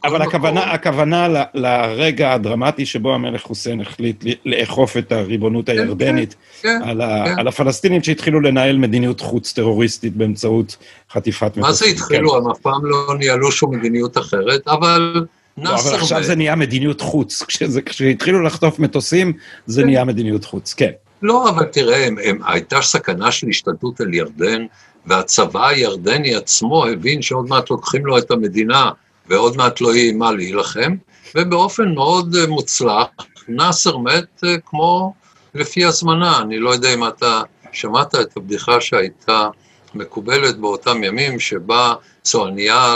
אבל 0.03 0.21
הכוונה, 0.21 0.61
הכוונה 0.61 1.27
לרגע 1.53 2.33
הדרמטי 2.33 2.85
שבו 2.85 3.13
המלך 3.13 3.41
חוסיין 3.41 3.81
החליט 3.81 4.23
לאכוף 4.45 4.97
את 4.97 5.11
הריבונות 5.11 5.65
כן, 5.65 5.71
הירדנית 5.71 6.35
כן, 6.61 6.79
על, 6.83 7.01
כן. 7.25 7.39
על 7.39 7.47
הפלסטינים 7.47 8.03
שהתחילו 8.03 8.41
לנהל 8.41 8.77
מדיניות 8.77 9.21
חוץ 9.21 9.53
טרוריסטית 9.53 10.15
באמצעות 10.15 10.77
חטיפת 11.11 11.43
מטוסים. 11.45 11.63
מה 11.63 11.71
זה 11.71 11.85
התחילו? 11.85 12.37
הם 12.37 12.51
אף 12.51 12.59
פעם 12.59 12.85
לא 12.85 13.15
ניהלו 13.17 13.51
שום 13.51 13.75
מדיניות 13.75 14.17
אחרת, 14.17 14.67
אבל... 14.67 15.25
לא, 15.57 15.69
אבל 15.69 15.95
עכשיו 15.95 16.23
זה 16.23 16.35
נהיה 16.35 16.55
מדיניות 16.55 17.01
חוץ. 17.01 17.43
כשהתחילו 17.85 18.43
לחטוף 18.43 18.79
מטוסים, 18.79 19.33
זה 19.65 19.85
נהיה 19.85 20.03
מדיניות 20.03 20.45
חוץ, 20.45 20.73
כן. 20.73 20.91
לא, 21.21 21.49
אבל 21.49 21.65
תראה, 21.65 22.07
הם, 22.07 22.15
הם, 22.23 22.39
הייתה 22.47 22.81
סכנה 22.81 23.31
של 23.31 23.47
השתלטות 23.47 24.01
על 24.01 24.13
ירדן, 24.13 24.65
והצבא 25.05 25.67
הירדני 25.67 26.35
עצמו 26.35 26.85
הבין 26.85 27.21
שעוד 27.21 27.49
מעט 27.49 27.69
לוקחים 27.69 28.05
לו 28.05 28.17
את 28.17 28.31
המדינה, 28.31 28.91
ועוד 29.27 29.57
מעט 29.57 29.81
לא 29.81 29.95
יהיה 29.95 30.13
מה 30.13 30.31
להילחם, 30.31 30.95
ובאופן 31.35 31.95
מאוד 31.95 32.35
אה, 32.35 32.47
מוצלח, 32.47 33.07
נאסר 33.47 33.97
מת 33.97 34.43
אה, 34.43 34.55
כמו 34.65 35.13
לפי 35.55 35.85
הזמנה. 35.85 36.41
אני 36.41 36.59
לא 36.59 36.69
יודע 36.69 36.93
אם 36.93 37.07
אתה 37.07 37.41
שמעת 37.71 38.15
את 38.15 38.37
הבדיחה 38.37 38.81
שהייתה 38.81 39.49
מקובלת 39.95 40.57
באותם 40.57 41.03
ימים, 41.03 41.39
שבה 41.39 41.93
צועניה 42.21 42.95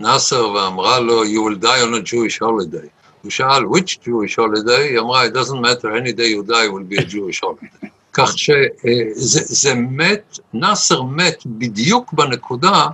לנאסר 0.00 0.50
ואמרה 0.50 1.00
לו, 1.00 1.24
you 1.24 1.38
will 1.48 1.62
die 1.62 1.82
on 1.84 1.94
a 1.94 2.10
Jewish 2.10 2.38
holiday. 2.40 2.88
הוא 3.22 3.30
שאל, 3.30 3.64
which 3.64 3.98
Jewish 4.04 4.36
holiday? 4.36 4.80
היא 4.80 4.98
אמרה, 4.98 5.26
it 5.26 5.32
doesn't 5.32 5.60
matter, 5.60 5.96
any 5.96 6.12
day 6.12 6.28
you 6.28 6.42
die 6.42 6.68
will 6.68 6.94
be 6.94 6.96
a 6.96 7.04
Jewish 7.04 7.40
holiday. 7.40 7.99
כך 8.12 8.38
שזה 8.38 9.74
מת, 9.74 10.38
נאסר 10.54 11.02
מת 11.02 11.42
בדיוק 11.46 12.12
בנקודה 12.12 12.86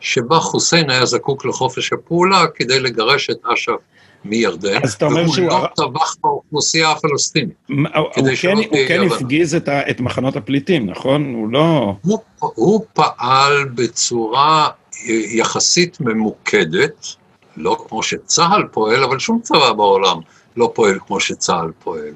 שבה 0.00 0.38
חוסיין 0.38 0.90
היה 0.90 1.06
זקוק 1.06 1.44
לחופש 1.44 1.92
הפעולה 1.92 2.44
כדי 2.54 2.80
לגרש 2.80 3.30
את 3.30 3.38
אש"ף 3.52 3.80
מירדן, 4.24 4.80
אז 4.82 4.92
אתה 4.92 5.06
אומר 5.06 5.28
שהוא... 5.28 5.48
והוא 5.48 5.60
לא 5.60 5.66
טבח 5.76 6.14
באוכלוסייה 6.22 6.90
הפלסטינית. 6.90 7.54
הוא 7.68 8.28
כן, 8.40 8.56
הוא 8.56 8.78
כן 8.88 9.00
הפגיז 9.06 9.54
את, 9.54 9.68
ה, 9.68 9.90
את 9.90 10.00
מחנות 10.00 10.36
הפליטים, 10.36 10.90
נכון? 10.90 11.34
הוא 11.34 11.48
לא... 11.48 11.94
הוא, 12.02 12.18
הוא 12.38 12.84
פעל 12.92 13.64
בצורה 13.74 14.68
יחסית 15.30 16.00
ממוקדת, 16.00 17.06
לא 17.56 17.76
כמו 17.88 18.02
שצה"ל 18.02 18.62
פועל, 18.72 19.04
אבל 19.04 19.18
שום 19.18 19.40
צבא 19.42 19.72
בעולם 19.72 20.18
לא 20.56 20.72
פועל 20.74 20.98
כמו 21.06 21.20
שצה"ל 21.20 21.70
פועל. 21.84 22.12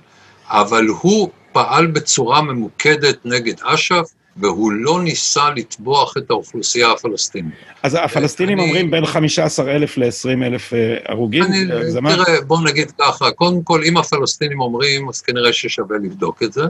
אבל 0.49 0.87
הוא 0.87 1.30
פעל 1.52 1.87
בצורה 1.87 2.42
ממוקדת 2.42 3.18
נגד 3.25 3.54
אש"ף, 3.62 4.12
והוא 4.37 4.73
לא 4.73 5.02
ניסה 5.02 5.50
לטבוח 5.50 6.16
את 6.16 6.30
האוכלוסייה 6.30 6.92
הפלסטינית. 6.92 7.54
אז 7.82 7.99
הפלסטינים 8.00 8.59
אני, 8.59 8.66
אומרים 8.66 8.90
בין 8.90 9.06
15,000 9.06 9.99
ל-20,000 9.99 10.75
אה, 10.75 10.97
הרוגים? 11.09 11.42
אני, 11.42 11.66
תראה, 12.14 12.40
בוא 12.40 12.61
נגיד 12.61 12.92
ככה, 12.99 13.30
קודם 13.30 13.62
כל, 13.62 13.82
אם 13.85 13.97
הפלסטינים 13.97 14.61
אומרים, 14.61 15.09
אז 15.09 15.21
כנראה 15.21 15.52
ששווה 15.52 15.97
לבדוק 16.02 16.42
את 16.42 16.52
זה. 16.52 16.62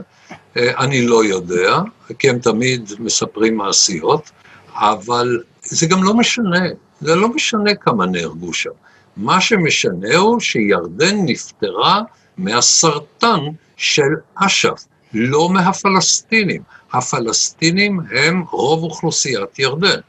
אה, 0.57 0.79
אני 0.79 1.07
לא 1.07 1.23
יודע, 1.23 1.79
כי 2.19 2.29
הם 2.29 2.39
תמיד 2.39 2.91
מספרים 2.99 3.57
מעשיות, 3.57 4.31
אבל 4.73 5.39
זה 5.61 5.87
גם 5.87 6.03
לא 6.03 6.13
משנה, 6.13 6.59
זה 7.01 7.15
לא 7.15 7.27
משנה 7.27 7.75
כמה 7.75 8.05
נהרגו 8.05 8.53
שם. 8.53 8.69
מה 9.17 9.41
שמשנה 9.41 10.15
הוא 10.15 10.39
שירדן 10.39 11.15
נפטרה 11.25 12.01
מהסרטן 12.37 13.39
של 13.77 14.09
אש"ף, 14.35 14.85
לא 15.13 15.49
מהפלסטינים. 15.49 16.61
הפלסטינים 16.93 17.99
הם 18.15 18.43
רוב 18.51 18.83
אוכלוסיית 18.83 19.59
ירדן. 19.59 19.99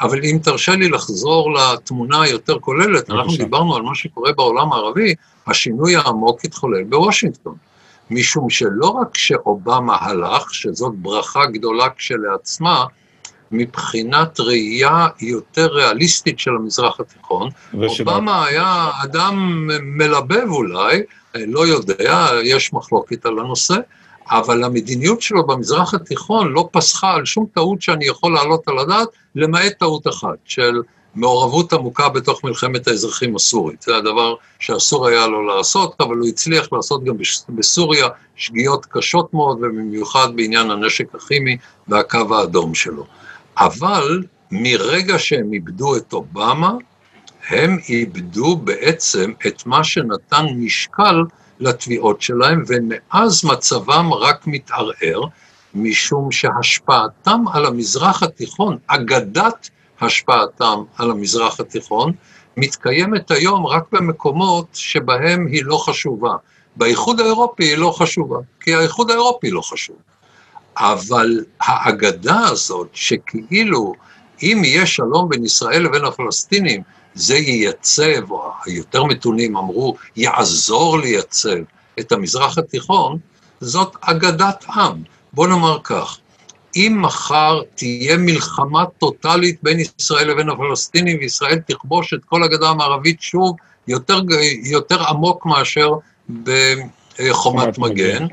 אבל 0.00 0.20
אם 0.24 0.38
תרשה 0.42 0.76
לי 0.76 0.88
לחזור 0.88 1.54
לתמונה 1.54 2.22
היותר 2.22 2.58
כוללת, 2.58 3.10
אנחנו 3.10 3.36
דיברנו 3.36 3.76
על 3.76 3.82
מה 3.82 3.94
שקורה 3.94 4.32
בעולם 4.32 4.72
הערבי, 4.72 5.14
השינוי 5.46 5.96
העמוק 5.96 6.44
התחולל 6.44 6.84
בוושינגטון. 6.84 7.54
משום 8.10 8.50
שלא 8.50 8.86
רק 8.86 9.16
שאובמה 9.16 9.96
הלך, 10.00 10.54
שזאת 10.54 10.94
ברכה 10.94 11.46
גדולה 11.46 11.86
כשלעצמה, 11.96 12.84
מבחינת 13.52 14.40
ראייה 14.40 15.06
יותר 15.20 15.66
ריאליסטית 15.66 16.38
של 16.38 16.50
המזרח 16.50 17.00
התיכון, 17.00 17.48
אובמה 17.74 18.44
היה 18.44 18.90
אדם 19.04 19.66
מלבב 19.82 20.48
אולי, 20.48 21.02
לא 21.34 21.66
יודע, 21.66 22.28
יש 22.42 22.72
מחלוקת 22.72 23.26
על 23.26 23.38
הנושא, 23.38 23.76
אבל 24.30 24.64
המדיניות 24.64 25.22
שלו 25.22 25.46
במזרח 25.46 25.94
התיכון 25.94 26.52
לא 26.52 26.68
פסחה 26.72 27.14
על 27.14 27.24
שום 27.24 27.46
טעות 27.54 27.82
שאני 27.82 28.06
יכול 28.06 28.34
להעלות 28.34 28.68
על 28.68 28.78
הדעת, 28.78 29.08
למעט 29.34 29.72
טעות 29.78 30.06
אחת, 30.08 30.38
של 30.44 30.82
מעורבות 31.14 31.72
עמוקה 31.72 32.08
בתוך 32.08 32.44
מלחמת 32.44 32.88
האזרחים 32.88 33.36
הסורית. 33.36 33.82
זה 33.82 33.96
הדבר 33.96 34.34
שאסור 34.58 35.06
היה 35.08 35.26
לו 35.26 35.56
לעשות, 35.56 35.94
אבל 36.00 36.16
הוא 36.16 36.28
הצליח 36.28 36.72
לעשות 36.72 37.04
גם 37.04 37.14
בסוריה 37.48 38.08
שגיאות 38.36 38.86
קשות 38.86 39.34
מאוד, 39.34 39.56
ובמיוחד 39.56 40.28
בעניין 40.36 40.70
הנשק 40.70 41.14
הכימי 41.14 41.56
והקו 41.88 42.36
האדום 42.36 42.74
שלו. 42.74 43.06
אבל 43.60 44.22
מרגע 44.50 45.18
שהם 45.18 45.52
איבדו 45.52 45.96
את 45.96 46.12
אובמה, 46.12 46.72
הם 47.48 47.78
איבדו 47.88 48.56
בעצם 48.56 49.32
את 49.46 49.66
מה 49.66 49.84
שנתן 49.84 50.46
משקל 50.56 51.22
לתביעות 51.60 52.22
שלהם, 52.22 52.64
ומאז 52.66 53.44
מצבם 53.44 54.12
רק 54.12 54.46
מתערער, 54.46 55.20
משום 55.74 56.32
שהשפעתם 56.32 57.44
על 57.52 57.66
המזרח 57.66 58.22
התיכון, 58.22 58.78
אגדת 58.86 59.70
השפעתם 60.00 60.82
על 60.98 61.10
המזרח 61.10 61.60
התיכון, 61.60 62.12
מתקיימת 62.56 63.30
היום 63.30 63.66
רק 63.66 63.84
במקומות 63.92 64.66
שבהם 64.72 65.46
היא 65.46 65.62
לא 65.64 65.78
חשובה. 65.86 66.34
באיחוד 66.76 67.20
האירופי 67.20 67.64
היא 67.64 67.78
לא 67.78 67.94
חשובה, 67.98 68.38
כי 68.60 68.74
האיחוד 68.74 69.10
האירופי 69.10 69.50
לא 69.50 69.60
חשוב. 69.60 69.96
אבל 70.80 71.44
האגדה 71.60 72.38
הזאת, 72.38 72.88
שכאילו 72.92 73.94
אם 74.42 74.62
יהיה 74.64 74.86
שלום 74.86 75.28
בין 75.28 75.44
ישראל 75.44 75.82
לבין 75.82 76.04
הפלסטינים, 76.04 76.82
זה 77.14 77.36
ייצב, 77.36 78.30
או 78.30 78.50
היותר 78.66 79.04
מתונים 79.04 79.56
אמרו, 79.56 79.96
יעזור 80.16 80.98
לייצב 80.98 81.58
את 82.00 82.12
המזרח 82.12 82.58
התיכון, 82.58 83.18
זאת 83.60 83.96
אגדת 84.00 84.64
עם. 84.68 85.02
בוא 85.32 85.46
נאמר 85.48 85.78
כך, 85.84 86.18
אם 86.76 86.98
מחר 87.02 87.60
תהיה 87.74 88.16
מלחמה 88.16 88.84
טוטאלית 88.98 89.58
בין 89.62 89.78
ישראל 89.80 90.30
לבין 90.30 90.48
הפלסטינים, 90.48 91.18
וישראל 91.20 91.58
תכבוש 91.66 92.14
את 92.14 92.24
כל 92.24 92.42
הגדה 92.42 92.68
המערבית 92.68 93.20
שוב 93.20 93.56
יותר, 93.88 94.20
יותר 94.64 95.08
עמוק 95.08 95.46
מאשר 95.46 95.90
בחומת 96.42 97.78
מגן, 97.78 98.26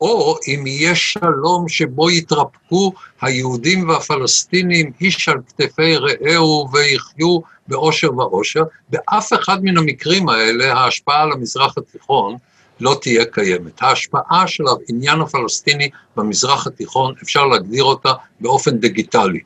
או 0.00 0.36
אם 0.48 0.66
יהיה 0.66 0.94
שלום 0.94 1.68
שבו 1.68 2.10
יתרפקו 2.10 2.92
היהודים 3.20 3.88
והפלסטינים 3.88 4.92
איש 5.00 5.28
על 5.28 5.36
כתפי 5.48 5.96
רעהו 5.96 6.68
ויחיו 6.72 7.38
באושר 7.68 8.14
ואושר, 8.18 8.62
באף 8.88 9.32
אחד 9.32 9.64
מן 9.64 9.76
המקרים 9.76 10.28
האלה 10.28 10.72
ההשפעה 10.72 11.22
על 11.22 11.32
המזרח 11.32 11.78
התיכון 11.78 12.36
לא 12.80 12.98
תהיה 13.00 13.24
קיימת. 13.24 13.82
ההשפעה 13.82 14.46
של 14.46 14.64
העניין 14.68 15.20
הפלסטיני 15.20 15.90
במזרח 16.16 16.66
התיכון, 16.66 17.14
אפשר 17.22 17.46
להגדיר 17.46 17.84
אותה 17.84 18.12
באופן 18.40 18.78
דיגיטלי, 18.78 19.40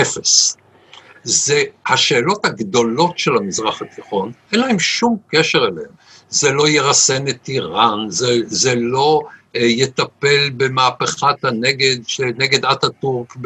אפס. 0.00 0.56
זה 1.24 1.62
השאלות 1.86 2.44
הגדולות 2.44 3.18
של 3.18 3.36
המזרח 3.36 3.82
התיכון, 3.82 4.32
אין 4.52 4.60
להם 4.60 4.78
שום 4.78 5.16
קשר 5.28 5.58
אליהם. 5.58 5.90
זה 6.28 6.50
לא 6.50 6.68
ירסן 6.68 7.28
את 7.28 7.48
איראן, 7.48 7.98
זה, 8.08 8.38
זה 8.46 8.74
לא 8.74 9.20
יטפל 9.60 10.50
במהפכת 10.56 11.44
הנגד, 11.44 11.96
נגד 12.36 12.64
אטאטורק 12.64 13.36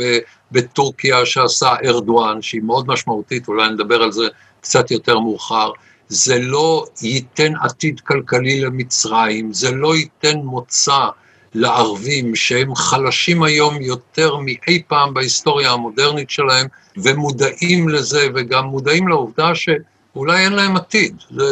בטורקיה 0.52 1.26
שעשה 1.26 1.74
ארדואן, 1.84 2.42
שהיא 2.42 2.62
מאוד 2.62 2.88
משמעותית, 2.88 3.48
אולי 3.48 3.70
נדבר 3.70 4.02
על 4.02 4.12
זה 4.12 4.24
קצת 4.60 4.90
יותר 4.90 5.18
מאוחר. 5.18 5.70
זה 6.08 6.38
לא 6.38 6.86
ייתן 7.02 7.52
עתיד 7.62 8.00
כלכלי 8.00 8.60
למצרים, 8.60 9.52
זה 9.52 9.70
לא 9.70 9.96
ייתן 9.96 10.36
מוצא 10.36 11.06
לערבים 11.54 12.36
שהם 12.36 12.74
חלשים 12.74 13.42
היום 13.42 13.82
יותר 13.82 14.36
מאי 14.36 14.82
פעם 14.88 15.14
בהיסטוריה 15.14 15.72
המודרנית 15.72 16.30
שלהם, 16.30 16.66
ומודעים 16.96 17.88
לזה 17.88 18.28
וגם 18.34 18.64
מודעים 18.64 19.08
לעובדה 19.08 19.52
שאולי 19.54 20.44
אין 20.44 20.52
להם 20.52 20.76
עתיד. 20.76 21.16
זו 21.30 21.44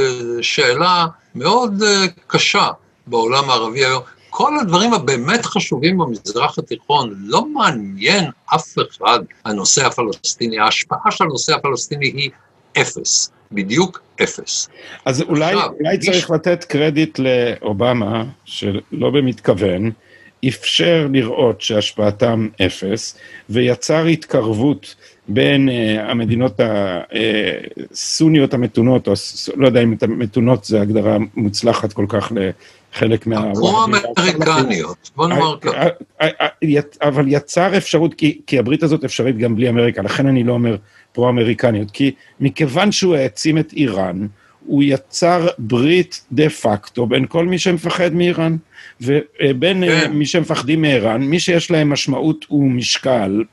שאלה 0.43 1.07
מאוד 1.35 1.83
אה, 1.83 2.07
קשה 2.27 2.69
בעולם 3.07 3.51
הערבי 3.51 3.85
היום. 3.85 4.03
כל 4.31 4.59
הדברים 4.61 4.95
הבאמת 4.95 5.47
חשובים 5.47 5.99
במזרח 5.99 6.59
התיכון, 6.59 7.15
לא 7.19 7.47
מעניין 7.47 8.25
אף 8.55 8.75
אחד 8.91 9.21
הנושא 9.45 9.87
הפלסטיני. 9.87 10.59
ההשפעה 10.59 11.11
של 11.11 11.25
הנושא 11.25 11.55
הפלסטיני 11.55 12.07
היא 12.07 12.31
אפס. 12.81 13.31
בדיוק 13.53 14.01
אפס. 14.23 14.69
אז 15.05 15.23
אולי, 15.23 15.55
עכשיו, 15.55 15.71
אולי 15.81 15.99
צריך 15.99 16.27
ש... 16.27 16.31
לתת 16.31 16.65
קרדיט 16.65 17.19
לאובמה, 17.19 18.25
שלא 18.45 19.11
במתכוון, 19.11 19.91
אפשר 20.49 21.07
לראות 21.13 21.61
שהשפעתם 21.61 22.49
אפס, 22.67 23.19
ויצר 23.51 24.05
התקרבות 24.05 24.95
בין 25.29 25.69
uh, 25.69 25.73
המדינות 26.01 26.61
הסוניות 27.91 28.55
אה, 28.55 28.59
המתונות, 28.59 29.09
או 29.09 29.13
לא 29.57 29.67
יודע 29.67 29.83
אם 29.83 29.95
מתונות 30.09 30.65
זה 30.65 30.81
הגדרה 30.81 31.17
מוצלחת 31.37 31.93
כל 31.93 32.07
כך 32.09 32.33
לחלק 32.33 33.27
מה... 33.27 33.51
הפרו-אמריקניות, 33.51 35.11
בוא 35.17 35.29
נאמר 35.29 35.57
ככה. 35.61 35.87
אבל 37.03 37.25
יצר 37.27 37.77
אפשרות, 37.77 38.15
כי, 38.15 38.41
כי 38.47 38.59
הברית 38.59 38.83
הזאת 38.83 39.05
אפשרית 39.05 39.39
גם 39.39 39.57
בלי 39.57 39.69
אמריקה, 39.69 40.03
לכן 40.03 40.27
אני 40.27 40.45
לא 40.45 40.53
אומר 40.53 40.77
פרו-אמריקניות, 41.13 41.91
כי 41.91 42.13
מכיוון 42.41 42.93
שהוא 42.93 43.17
העצים 43.17 43.59
את 43.59 43.73
איראן, 43.73 44.27
הוא 44.69 44.83
יצר 44.83 45.49
ברית 45.59 46.21
דה 46.33 46.51
פקטו 46.51 47.07
בין 47.07 47.27
כל 47.29 47.47
מי 47.47 47.59
שמפחד 47.59 48.15
מאיראן, 48.15 48.57
ובין 49.01 49.85
אה, 49.85 50.01
כן. 50.01 50.13
מי 50.13 50.27
שמפחדים 50.27 50.83
מאיראן, 50.83 51.23
מי 51.23 51.41
שיש 51.41 51.71
להם 51.71 51.91
משמעות 51.91 52.45
ומשקל 52.51 53.45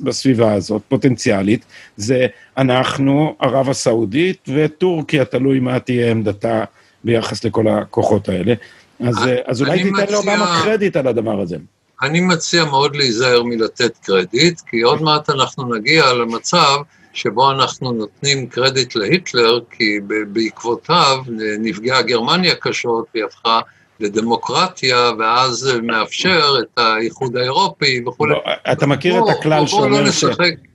בסביבה 0.00 0.52
הזאת, 0.52 0.82
פוטנציאלית, 0.88 1.64
זה 1.96 2.26
אנחנו, 2.58 3.36
ערב 3.38 3.68
הסעודית 3.68 4.48
וטורקיה, 4.48 5.24
תלוי 5.24 5.60
מה 5.60 5.78
תהיה 5.78 6.10
עמדתה 6.10 6.64
ביחס 7.04 7.44
לכל 7.44 7.68
הכוחות 7.68 8.28
האלה. 8.28 8.54
אז, 9.00 9.18
אה, 9.26 9.36
אז 9.46 9.62
אולי 9.62 9.82
תיתן 9.82 10.12
לאובמה 10.12 10.60
קרדיט 10.64 10.96
על 10.96 11.06
הדבר 11.06 11.40
הזה. 11.40 11.56
אני 12.02 12.20
מציע 12.20 12.64
מאוד 12.64 12.96
להיזהר 12.96 13.42
מלתת 13.42 13.98
קרדיט, 14.02 14.60
כי 14.66 14.80
עוד 14.80 15.02
מעט 15.02 15.30
אנחנו 15.30 15.74
נגיע 15.74 16.12
למצב 16.12 16.76
שבו 17.12 17.50
אנחנו 17.50 17.92
נותנים 17.92 18.46
קרדיט 18.46 18.96
להיטלר, 18.96 19.60
כי 19.70 20.00
בעקבותיו 20.28 21.18
נפגעה 21.58 22.02
גרמניה 22.02 22.54
קשות 22.54 23.06
והיא 23.14 23.24
הפכה 23.24 23.60
לדמוקרטיה, 24.00 25.10
ואז 25.18 25.70
מאפשר 25.82 26.54
את 26.62 26.78
האיחוד 26.78 27.36
האירופי 27.36 28.04
וכולי. 28.06 28.34
אתה 28.72 28.86
מכיר 28.86 29.18
את 29.18 29.28
הכלל 29.38 29.60
לא 29.60 29.66
שאומר 29.66 30.10
ש... 30.10 30.24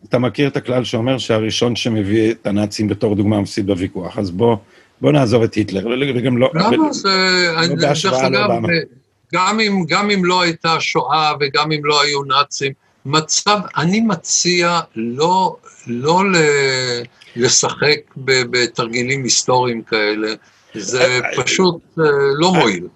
אתה 0.09 0.19
מכיר 0.19 0.47
את 0.47 0.57
הכלל 0.57 0.83
שאומר 0.83 1.17
שהראשון 1.17 1.75
שמביא 1.75 2.31
את 2.31 2.47
הנאצים 2.47 2.87
בתור 2.87 3.15
דוגמה 3.15 3.41
מפסיד 3.41 3.67
בוויכוח, 3.67 4.17
אז 4.17 4.31
בוא, 4.31 4.57
בוא 5.01 5.11
נעזוב 5.11 5.43
את 5.43 5.53
היטלר, 5.53 5.87
וגם 6.15 6.37
לא... 6.37 6.51
למה 6.53 6.93
זה... 6.93 7.09
לא 7.69 7.75
בהשוואה 7.75 8.29
לאובמה. 8.29 8.67
גם 9.33 9.59
אם, 9.59 9.85
גם 9.87 10.11
אם 10.11 10.25
לא 10.25 10.41
הייתה 10.41 10.79
שואה 10.79 11.33
וגם 11.39 11.71
אם 11.71 11.85
לא 11.85 12.01
היו 12.01 12.23
נאצים, 12.23 12.73
מצב, 13.07 13.59
אני 13.77 14.01
מציע 14.01 14.79
לא, 14.95 15.55
לא 15.87 16.21
לשחק 17.35 17.97
בתרגילים 18.17 19.23
היסטוריים 19.23 19.81
כאלה, 19.81 20.27
זה 20.73 21.01
אה, 21.01 21.15
אה, 21.15 21.43
פשוט 21.43 21.81
אה, 21.99 22.03
לא 22.37 22.53
מועיל. 22.53 22.87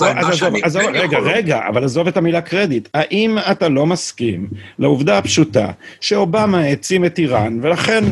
מה 0.00 0.36
שאני 0.36 0.62
כן. 0.62 0.78
רגע, 0.94 1.18
רגע, 1.18 1.60
אבל 1.68 1.84
עזוב 1.84 2.08
את 2.08 2.16
המילה 2.16 2.40
קרדיט. 2.40 2.88
האם 2.94 3.38
אתה 3.50 3.68
לא 3.68 3.86
מסכים 3.86 4.48
לעובדה 4.78 5.18
הפשוטה 5.18 5.70
שאובמה 6.00 6.60
העצים 6.60 7.04
את 7.04 7.18
איראן, 7.18 7.58
ולכן 7.62 8.04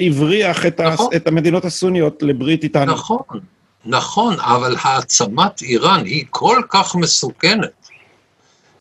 הבריח 0.00 0.66
נכון. 0.66 1.10
את 1.16 1.26
המדינות 1.26 1.64
הסוניות 1.64 2.22
לברית 2.22 2.64
איתנו? 2.64 2.92
נכון, 2.92 3.40
נכון, 3.86 4.36
אבל 4.40 4.76
העצמת 4.82 5.62
איראן 5.62 6.04
היא 6.04 6.24
כל 6.30 6.62
כך 6.68 6.94
מסוכנת, 6.94 7.79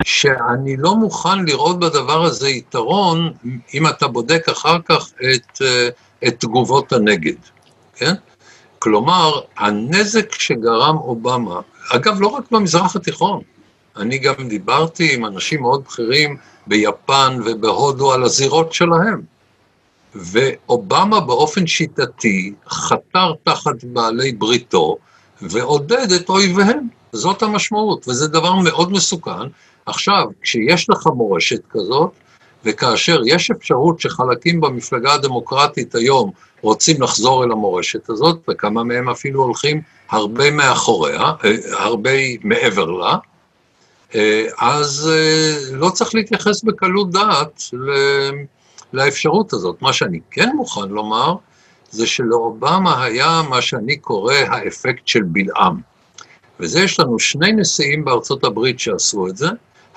שאני 0.06 0.78
לא 0.78 0.96
מוכן 0.96 1.46
לראות 1.46 1.80
בדבר 1.80 2.24
הזה 2.24 2.50
יתרון, 2.50 3.34
אם 3.74 3.88
אתה 3.88 4.08
בודק 4.08 4.50
אחר 4.50 4.78
כך 4.86 5.10
את, 5.36 5.62
אה, 5.62 5.90
את 6.28 6.40
תגובות 6.40 6.94
הנגד, 6.94 7.36
כן? 7.96 8.14
כלומר, 8.80 9.40
הנזק 9.58 10.34
שגרם 10.34 10.98
אובמה, 10.98 11.62
אגב, 11.92 12.22
לא 12.22 12.28
רק 12.28 12.52
במזרח 12.52 12.96
התיכון, 12.96 13.42
אני 13.98 14.18
גם 14.18 14.48
דיברתי 14.50 15.14
עם 15.14 15.26
אנשים 15.26 15.62
מאוד 15.62 15.84
בכירים 15.84 16.38
ביפן 16.68 17.40
ובהודו 17.46 18.14
על 18.14 18.24
הזירות 18.24 18.74
שלהם. 18.74 19.22
ואובמה 20.16 21.20
באופן 21.20 21.68
שיטתי 21.68 22.54
חתר 22.70 23.34
תחת 23.44 23.84
בעלי 23.84 24.32
בריתו 24.32 24.98
ועודד 25.42 26.12
את 26.12 26.30
אויביהם. 26.30 26.88
זאת 27.12 27.44
המשמעות, 27.44 28.08
וזה 28.08 28.28
דבר 28.28 28.56
מאוד 28.56 28.92
מסוכן, 28.92 29.48
עכשיו, 29.90 30.26
כשיש 30.42 30.90
לך 30.90 31.08
מורשת 31.16 31.62
כזאת, 31.70 32.12
וכאשר 32.66 33.22
יש 33.26 33.52
אפשרות 33.52 34.00
שחלקים 34.00 34.62
במפלגה 34.62 35.14
הדמוקרטית 35.14 35.96
היום 35.96 36.32
רוצים 36.62 37.02
לחזור 37.02 37.44
אל 37.44 37.52
המורשת 37.52 38.10
הזאת, 38.10 38.38
וכמה 38.50 38.84
מהם 38.84 39.10
אפילו 39.10 39.44
הולכים 39.44 39.82
הרבה 40.10 40.52
מאחוריה, 40.52 41.20
אה, 41.20 41.56
הרבה 41.72 42.12
מעבר 42.44 42.86
לה, 42.86 43.16
אה, 44.16 44.46
אז 44.60 45.12
אה, 45.14 45.76
לא 45.76 45.90
צריך 45.90 46.16
להתייחס 46.16 46.64
בקלות 46.64 47.12
דעת 47.12 47.64
לאפשרות 48.94 49.54
הזאת. 49.54 49.82
מה 49.82 49.94
שאני 49.94 50.20
כן 50.32 50.50
מוכן 50.56 50.90
לומר, 50.90 51.36
זה 51.92 52.08
שלאובמה 52.08 53.04
היה 53.04 53.42
מה 53.50 53.62
שאני 53.62 53.98
קורא 53.98 54.34
האפקט 54.34 55.08
של 55.08 55.24
בלעם. 55.24 55.82
וזה 56.60 56.80
יש 56.80 57.00
לנו 57.00 57.20
שני 57.20 57.52
נשיאים 57.52 58.06
בארצות 58.06 58.44
הברית 58.44 58.80
שעשו 58.80 59.28
את 59.28 59.38
זה, 59.38 59.50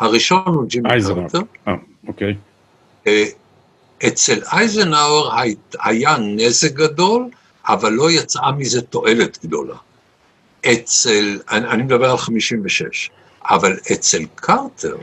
הראשון 0.02 0.42
הוא 0.46 0.64
ג'ימי 0.68 0.88
קרטר. 0.88 1.38
אה, 1.68 1.74
אוקיי. 2.08 2.34
אה, 3.06 3.24
אצל 4.06 4.38
אייזנהאואר 4.52 5.30
היה 5.80 6.16
נזק 6.18 6.72
גדול, 6.72 7.28
אבל 7.68 7.92
לא 7.92 8.10
יצאה 8.10 8.52
מזה 8.52 8.82
תועלת 8.82 9.38
גדולה. 9.44 9.76
אצל, 10.72 11.40
אני, 11.50 11.68
אני 11.68 11.82
מדבר 11.82 12.10
על 12.10 12.16
56, 12.16 13.10
אבל 13.44 13.76
אצל 13.92 14.22
קרטר 14.34 14.96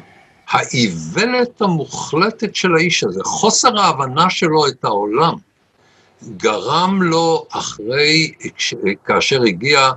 האיוולת 0.49 1.61
המוחלטת 1.61 2.55
של 2.55 2.75
האיש 2.75 3.03
הזה, 3.03 3.23
חוסר 3.23 3.79
ההבנה 3.79 4.29
שלו 4.29 4.67
את 4.67 4.83
העולם, 4.83 5.33
גרם 6.37 7.03
לו 7.03 7.45
אחרי, 7.49 8.31
כאשר 9.05 9.41
הגיע 9.43 9.91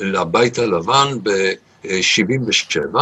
לבית 0.00 0.58
הלבן 0.58 1.08
ב-77, 1.22 2.98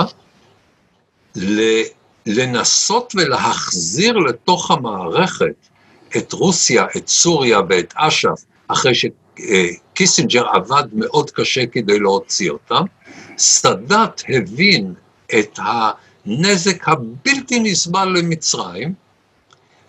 לנסות 2.27 3.13
ולהחזיר 3.17 4.17
לתוך 4.17 4.71
המערכת 4.71 5.55
את 6.17 6.33
רוסיה, 6.33 6.87
את 6.97 7.09
סוריה 7.09 7.61
ואת 7.69 7.95
אש"ף, 7.97 8.45
אחרי 8.69 8.93
שקיסינג'ר 8.95 10.49
עבד 10.49 10.85
מאוד 10.93 11.31
קשה 11.31 11.67
כדי 11.67 11.99
להוציא 11.99 12.51
אותם. 12.51 12.85
סאדאת 13.39 14.23
הבין 14.29 14.95
את 15.39 15.59
הנזק 15.63 16.89
הבלתי 16.89 17.61
נסבל 17.61 18.09
למצרים, 18.19 18.95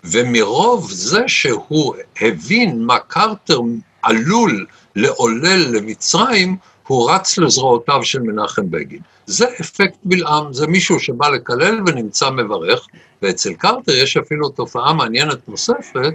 ומרוב 0.04 0.92
זה 0.92 1.24
שהוא 1.28 1.96
הבין 2.22 2.86
מה 2.86 3.00
קרטר 3.00 3.60
עלול 4.02 4.66
לעולל 4.96 5.66
למצרים, 5.78 6.58
הוא 6.88 7.12
רץ 7.12 7.38
לזרועותיו 7.38 8.04
של 8.04 8.20
מנחם 8.20 8.72
בגין. 8.72 9.00
זה 9.26 9.46
אפקט 9.62 9.98
בלעם, 10.04 10.54
זה 10.54 10.68
מישהו 10.68 11.00
שבא 11.00 11.28
לקלל 11.28 11.82
ונמצא 11.86 12.30
מברך, 12.30 12.88
ואצל 13.22 13.54
קרטר 13.54 13.96
יש 13.96 14.18
אפילו 14.18 14.50
תופעה 14.50 14.94
מעניינת 14.94 15.50
נוספת, 15.50 16.14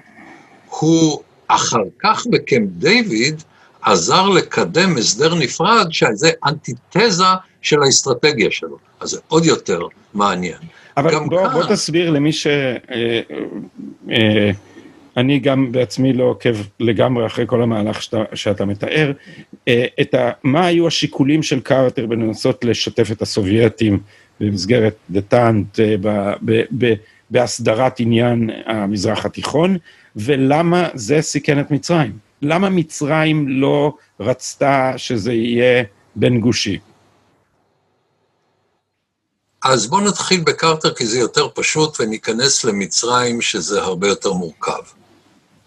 הוא 0.69 1.21
אחר 1.49 1.85
כך 2.03 2.27
בקמפ 2.31 2.69
דיוויד 2.71 3.43
עזר 3.83 4.29
לקדם 4.29 4.97
הסדר 4.97 5.35
נפרד 5.35 5.87
שזה 5.91 6.31
אנטיתזה 6.47 7.25
של 7.63 7.83
האסטרטגיה 7.83 8.51
שלו, 8.51 8.79
אז 9.01 9.09
זה 9.09 9.19
עוד 9.29 9.45
יותר 9.45 9.81
מעניין. 10.15 10.59
אבל 10.97 11.19
בוא, 11.19 11.43
כאן... 11.43 11.53
בוא 11.53 11.65
תסביר 11.65 12.11
למי 12.11 12.33
ש... 12.33 12.47
אה, 12.47 13.21
אה, 14.11 14.51
אני 15.21 15.39
גם 15.39 15.73
בעצמי 15.73 16.13
לא 16.13 16.25
עוקב 16.25 16.57
לגמרי 16.81 17.27
אחרי 17.27 17.45
כל 17.47 17.63
המהלך 17.63 18.03
שאתה, 18.03 18.25
שאתה 18.35 18.65
מתאר, 18.65 19.13
אה, 19.69 19.87
את 20.01 20.15
ה, 20.15 20.31
מה 20.43 20.67
היו 20.67 20.87
השיקולים 20.87 21.43
של 21.43 21.61
קרטר 21.61 22.07
בלנסות 22.07 22.65
לשתף 22.65 23.13
את 23.13 23.23
הסובייטים 23.23 24.01
במסגרת 24.41 24.97
דטאנט 25.11 25.79
בהסדרת 27.31 28.01
עניין 28.01 28.51
המזרח 28.67 29.27
התיכון, 29.27 29.77
ולמה 30.17 30.89
זה 30.95 31.23
סיכן 31.23 31.61
את 31.61 31.71
מצרים? 31.71 32.19
למה 32.43 32.71
מצרים 32.71 33.49
לא 33.49 33.95
רצתה 34.21 34.93
שזה 34.97 35.33
יהיה 35.33 35.85
בין 36.17 36.41
גושי? 36.41 36.79
אז 39.65 39.87
בואו 39.87 40.01
נתחיל 40.01 40.41
בקרטר 40.41 40.95
כי 40.95 41.07
זה 41.07 41.19
יותר 41.19 41.49
פשוט 41.55 42.01
וניכנס 42.01 42.65
למצרים 42.65 43.41
שזה 43.41 43.83
הרבה 43.83 44.09
יותר 44.09 44.33
מורכב. 44.33 45.00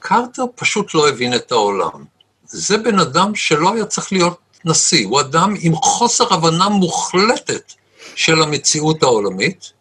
קרטר 0.04 0.44
פשוט 0.56 0.94
לא 0.94 1.10
הבין 1.10 1.34
את 1.34 1.52
העולם. 1.52 2.04
זה 2.46 2.78
בן 2.78 3.00
אדם 3.00 3.36
שלא 3.36 3.74
היה 3.74 3.86
צריך 3.86 4.12
להיות 4.12 4.38
נשיא, 4.66 5.06
הוא 5.08 5.20
אדם 5.20 5.54
עם 5.60 5.76
חוסר 5.76 6.34
הבנה 6.34 6.70
מוחלטת 6.70 7.74
של 8.16 8.44
המציאות 8.44 9.04
העולמית. 9.04 9.72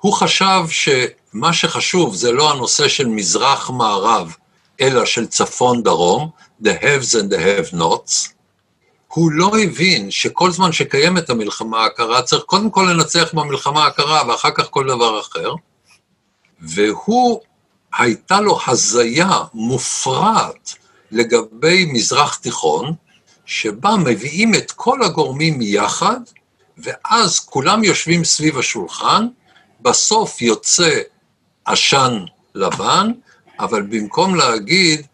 הוא 0.00 0.12
חשב 0.12 0.62
שמה 0.68 1.52
שחשוב 1.52 2.14
זה 2.14 2.32
לא 2.32 2.50
הנושא 2.50 2.88
של 2.88 3.08
מזרח-מערב, 3.08 4.36
אלא 4.80 5.04
של 5.04 5.26
צפון-דרום, 5.26 6.30
the 6.62 6.82
haves 6.82 7.14
and 7.14 7.32
the 7.32 7.38
have 7.38 7.74
nots. 7.74 8.28
הוא 9.08 9.32
לא 9.32 9.50
הבין 9.62 10.10
שכל 10.10 10.50
זמן 10.50 10.72
שקיימת 10.72 11.30
המלחמה 11.30 11.84
הקרה, 11.84 12.22
צריך 12.22 12.42
קודם 12.42 12.70
כל 12.70 12.86
לנצח 12.90 13.30
במלחמה 13.34 13.86
הקרה 13.86 14.22
ואחר 14.28 14.50
כך 14.54 14.66
כל 14.70 14.86
דבר 14.88 15.20
אחר. 15.20 15.54
והוא 16.60 17.40
הייתה 17.98 18.40
לו 18.40 18.58
הזיה 18.66 19.38
מופרעת 19.54 20.74
לגבי 21.10 21.84
מזרח 21.92 22.36
תיכון, 22.36 22.92
שבה 23.44 23.96
מביאים 23.96 24.54
את 24.54 24.72
כל 24.72 25.02
הגורמים 25.02 25.58
יחד, 25.62 26.20
ואז 26.78 27.40
כולם 27.40 27.84
יושבים 27.84 28.24
סביב 28.24 28.58
השולחן, 28.58 29.26
בסוף 29.80 30.42
יוצא 30.42 31.00
עשן 31.64 32.18
לבן, 32.54 33.12
אבל 33.60 33.82
במקום 33.82 34.34
להגיד 34.34 35.06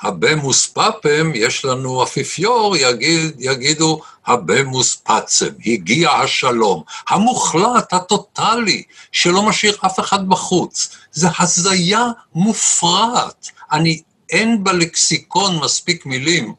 הבמוס 0.00 0.66
פאפם, 0.66 1.32
יש 1.34 1.64
לנו 1.64 2.02
אפיפיור, 2.02 2.76
יגיד, 2.76 3.34
יגידו 3.38 4.00
הבמוס 4.32 4.96
פאצם, 4.96 5.48
הגיע 5.66 6.10
השלום, 6.10 6.82
המוחלט, 7.08 7.92
הטוטלי, 7.92 8.82
שלא 9.12 9.42
משאיר 9.42 9.76
אף 9.86 10.00
אחד 10.00 10.28
בחוץ. 10.28 10.96
זה 11.12 11.28
הזיה 11.38 12.06
מופרעת. 12.34 13.50
אני, 13.72 14.00
אין 14.30 14.64
בלקסיקון 14.64 15.58
מספיק 15.64 16.06
מילים 16.06 16.52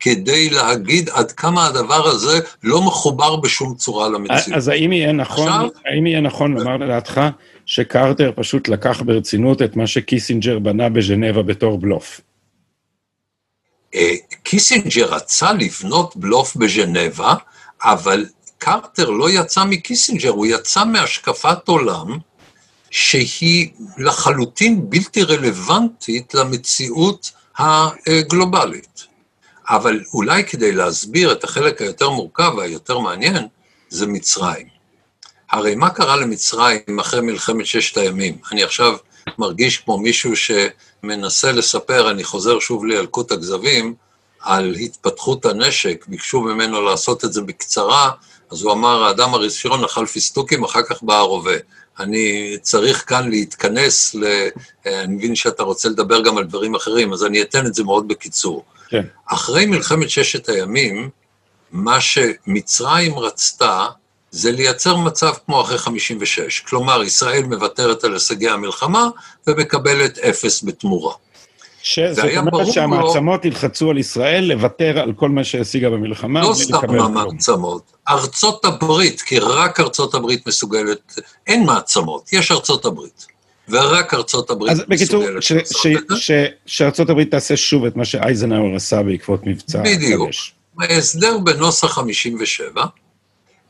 כדי 0.00 0.50
להגיד 0.50 1.08
עד 1.08 1.32
כמה 1.32 1.66
הדבר 1.66 2.06
הזה 2.06 2.40
לא 2.62 2.82
מחובר 2.82 3.36
בשום 3.36 3.74
צורה 3.74 4.08
למציאות. 4.08 4.56
אז 4.56 4.68
האם 4.68 4.92
יהיה 4.92 5.12
נכון, 5.12 5.48
עכשיו, 5.48 5.68
האם 5.86 6.06
יהיה 6.06 6.20
נכון 6.20 6.54
לומר 6.54 6.76
לדעתך 6.76 7.20
שקרטר 7.66 8.32
פשוט 8.36 8.68
לקח 8.68 9.02
ברצינות 9.02 9.62
את 9.62 9.76
מה 9.76 9.86
שקיסינג'ר 9.86 10.58
בנה 10.58 10.88
בז'נבה 10.88 11.42
בתור 11.42 11.78
בלוף? 11.78 12.20
אה, 13.94 14.14
קיסינג'ר 14.42 15.14
רצה 15.14 15.52
לבנות 15.52 16.16
בלוף 16.16 16.56
בז'נבה, 16.56 17.34
אבל 17.82 18.26
קרטר 18.58 19.10
לא 19.10 19.30
יצא 19.30 19.64
מקיסינג'ר, 19.64 20.30
הוא 20.30 20.46
יצא 20.46 20.84
מהשקפת 20.84 21.68
עולם 21.68 22.18
שהיא 22.90 23.70
לחלוטין 23.98 24.90
בלתי 24.90 25.22
רלוונטית 25.22 26.34
למציאות 26.34 27.30
הגלובלית. 27.58 29.06
אבל 29.68 30.00
אולי 30.14 30.44
כדי 30.44 30.72
להסביר 30.72 31.32
את 31.32 31.44
החלק 31.44 31.82
היותר 31.82 32.10
מורכב 32.10 32.52
והיותר 32.56 32.98
מעניין, 32.98 33.46
זה 33.88 34.06
מצרים. 34.06 34.66
הרי 35.50 35.74
מה 35.74 35.90
קרה 35.90 36.16
למצרים 36.16 36.98
אחרי 37.00 37.20
מלחמת 37.20 37.66
ששת 37.66 37.96
הימים? 37.96 38.38
אני 38.52 38.62
עכשיו 38.62 38.96
מרגיש 39.38 39.78
כמו 39.78 39.98
מישהו 39.98 40.32
שמנסה 40.36 41.52
לספר, 41.52 42.10
אני 42.10 42.24
חוזר 42.24 42.58
שוב 42.58 42.84
לילקוט 42.84 43.32
הכזבים, 43.32 43.94
על 44.40 44.74
התפתחות 44.74 45.46
הנשק, 45.46 46.04
ביקשו 46.08 46.40
ממנו 46.40 46.82
לעשות 46.82 47.24
את 47.24 47.32
זה 47.32 47.42
בקצרה, 47.42 48.10
אז 48.50 48.62
הוא 48.62 48.72
אמר, 48.72 49.02
האדם 49.04 49.34
הראשון 49.34 49.84
אכל 49.84 50.06
פיסטוקים, 50.06 50.64
אחר 50.64 50.82
כך 50.82 51.02
בא 51.02 51.14
הרובה. 51.14 51.56
אני 51.98 52.56
צריך 52.62 53.08
כאן 53.08 53.30
להתכנס, 53.30 54.14
ל... 54.14 54.48
אני 54.86 55.14
מבין 55.14 55.34
שאתה 55.34 55.62
רוצה 55.62 55.88
לדבר 55.88 56.20
גם 56.20 56.38
על 56.38 56.44
דברים 56.44 56.74
אחרים, 56.74 57.12
אז 57.12 57.24
אני 57.24 57.42
אתן 57.42 57.66
את 57.66 57.74
זה 57.74 57.84
מאוד 57.84 58.08
בקיצור. 58.08 58.64
כן. 58.88 59.02
אחרי 59.26 59.66
מלחמת 59.66 60.10
ששת 60.10 60.48
הימים, 60.48 61.10
מה 61.72 62.00
שמצרים 62.00 63.18
רצתה 63.18 63.86
זה 64.32 64.52
לייצר 64.52 64.96
מצב 64.96 65.32
כמו 65.46 65.60
אחרי 65.60 65.78
56. 65.78 66.60
כלומר, 66.60 67.02
ישראל 67.02 67.42
מוותרת 67.42 68.04
על 68.04 68.12
הישגי 68.12 68.48
המלחמה 68.48 69.08
ומקבלת 69.46 70.18
אפס 70.18 70.64
בתמורה. 70.64 71.14
זאת 72.12 72.24
אומרת 72.36 72.72
שהמעצמות 72.72 73.44
ילחצו 73.44 73.90
על 73.90 73.98
ישראל 73.98 74.44
לוותר 74.44 74.98
על 74.98 75.12
כל 75.12 75.28
מה 75.28 75.44
שהשיגה 75.44 75.90
במלחמה. 75.90 76.40
לא 76.42 76.54
סתם 76.54 77.00
המעצמות, 77.00 77.82
ארצות 78.08 78.64
הברית, 78.64 79.20
כי 79.20 79.38
רק 79.38 79.80
ארצות 79.80 80.14
הברית 80.14 80.46
מסוגלת, 80.46 81.18
אין 81.46 81.66
מעצמות, 81.66 82.32
יש 82.32 82.50
ארצות 82.50 82.84
הברית. 82.84 83.26
ורק 83.68 84.14
ארצות 84.14 84.50
הברית 84.50 84.76
מסוגלת 84.88 85.34
לעשות 85.34 85.86
את 85.86 86.16
זה. 86.26 86.46
שארצות 86.66 87.10
הברית 87.10 87.30
תעשה 87.30 87.56
שוב 87.56 87.84
את 87.84 87.96
מה 87.96 88.04
שאייזנהאואר 88.04 88.76
עשה 88.76 89.02
בעקבות 89.02 89.46
מבצע 89.46 89.82
בדיוק. 89.82 90.30
הסדר 90.80 91.38
בנוסח 91.38 91.88
57, 91.88 92.84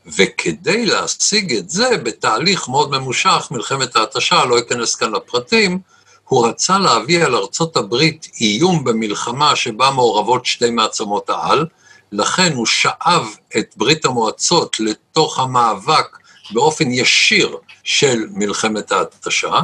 וכדי 0.05 0.85
להשיג 0.85 1.53
את 1.53 1.69
זה, 1.69 1.97
בתהליך 1.97 2.69
מאוד 2.69 2.91
ממושך, 2.91 3.47
מלחמת 3.51 3.95
ההתשה, 3.95 4.45
לא 4.45 4.59
אכנס 4.59 4.95
כאן 4.95 5.11
לפרטים, 5.11 5.79
הוא 6.27 6.47
רצה 6.47 6.79
להביא 6.79 7.25
על 7.25 7.35
ארצות 7.35 7.77
הברית 7.77 8.27
איום 8.41 8.83
במלחמה 8.83 9.55
שבה 9.55 9.91
מעורבות 9.91 10.45
שתי 10.45 10.69
מעצמות 10.69 11.29
העל, 11.29 11.65
לכן 12.11 12.53
הוא 12.53 12.65
שאב 12.65 13.27
את 13.57 13.73
ברית 13.77 14.05
המועצות 14.05 14.79
לתוך 14.79 15.39
המאבק 15.39 16.17
באופן 16.51 16.91
ישיר 16.91 17.57
של 17.83 18.25
מלחמת 18.31 18.91
ההתשה, 18.91 19.59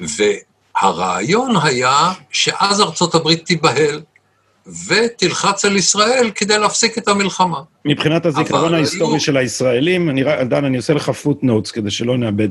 והרעיון 0.00 1.56
היה 1.62 2.12
שאז 2.30 2.80
ארצות 2.80 3.14
הברית 3.14 3.46
תיבהל 3.46 4.00
ותלחץ 4.66 5.64
על 5.64 5.76
ישראל 5.76 6.30
כדי 6.34 6.58
להפסיק 6.58 6.98
את 6.98 7.08
המלחמה. 7.08 7.58
מבחינת 7.84 8.26
הזיכרון 8.26 8.74
ההיסטורי 8.74 9.14
היו... 9.14 9.20
של 9.20 9.36
הישראלים, 9.36 10.10
אני, 10.10 10.24
דן, 10.44 10.64
אני 10.64 10.76
עושה 10.76 10.94
לך 10.94 11.10
פוט 11.10 11.42
נוטס 11.42 11.70
כדי 11.70 11.90
שלא 11.90 12.16
נאבד 12.18 12.48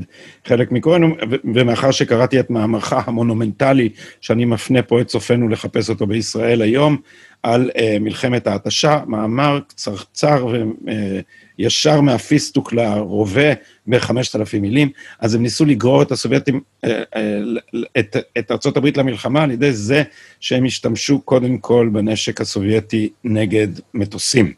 חלק 0.47 0.71
מקוראנו, 0.71 1.15
ומאחר 1.56 1.91
שקראתי 1.91 2.39
את 2.39 2.49
מאמרך 2.49 2.93
המונומנטלי, 2.93 3.89
שאני 4.21 4.45
מפנה 4.45 4.82
פה 4.82 5.02
את 5.02 5.08
צופינו 5.08 5.49
לחפש 5.49 5.89
אותו 5.89 6.08
בישראל 6.08 6.62
היום, 6.62 6.97
על 7.43 7.69
uh, 7.73 7.99
מלחמת 7.99 8.47
ההתשה, 8.47 8.99
מאמר 9.08 9.60
קצרצר 9.67 10.45
וישר 10.45 11.21
uh, 11.61 12.01
מהפיסטוק 12.01 12.73
לרובה 12.73 13.53
ב-5,000 13.87 14.59
מילים, 14.61 14.89
אז 15.19 15.35
הם 15.35 15.41
ניסו 15.41 15.65
לגרור 15.65 16.01
את 16.01 16.11
הסובייטים, 16.11 16.61
uh, 16.85 16.89
uh, 16.89 17.77
את, 17.99 18.15
את 18.37 18.51
ארה"ב 18.51 18.97
למלחמה 18.97 19.43
על 19.43 19.51
ידי 19.51 19.73
זה 19.73 20.03
שהם 20.39 20.65
השתמשו 20.65 21.21
קודם 21.21 21.57
כל 21.57 21.89
בנשק 21.93 22.41
הסובייטי 22.41 23.09
נגד 23.23 23.67
מטוסים. 23.93 24.53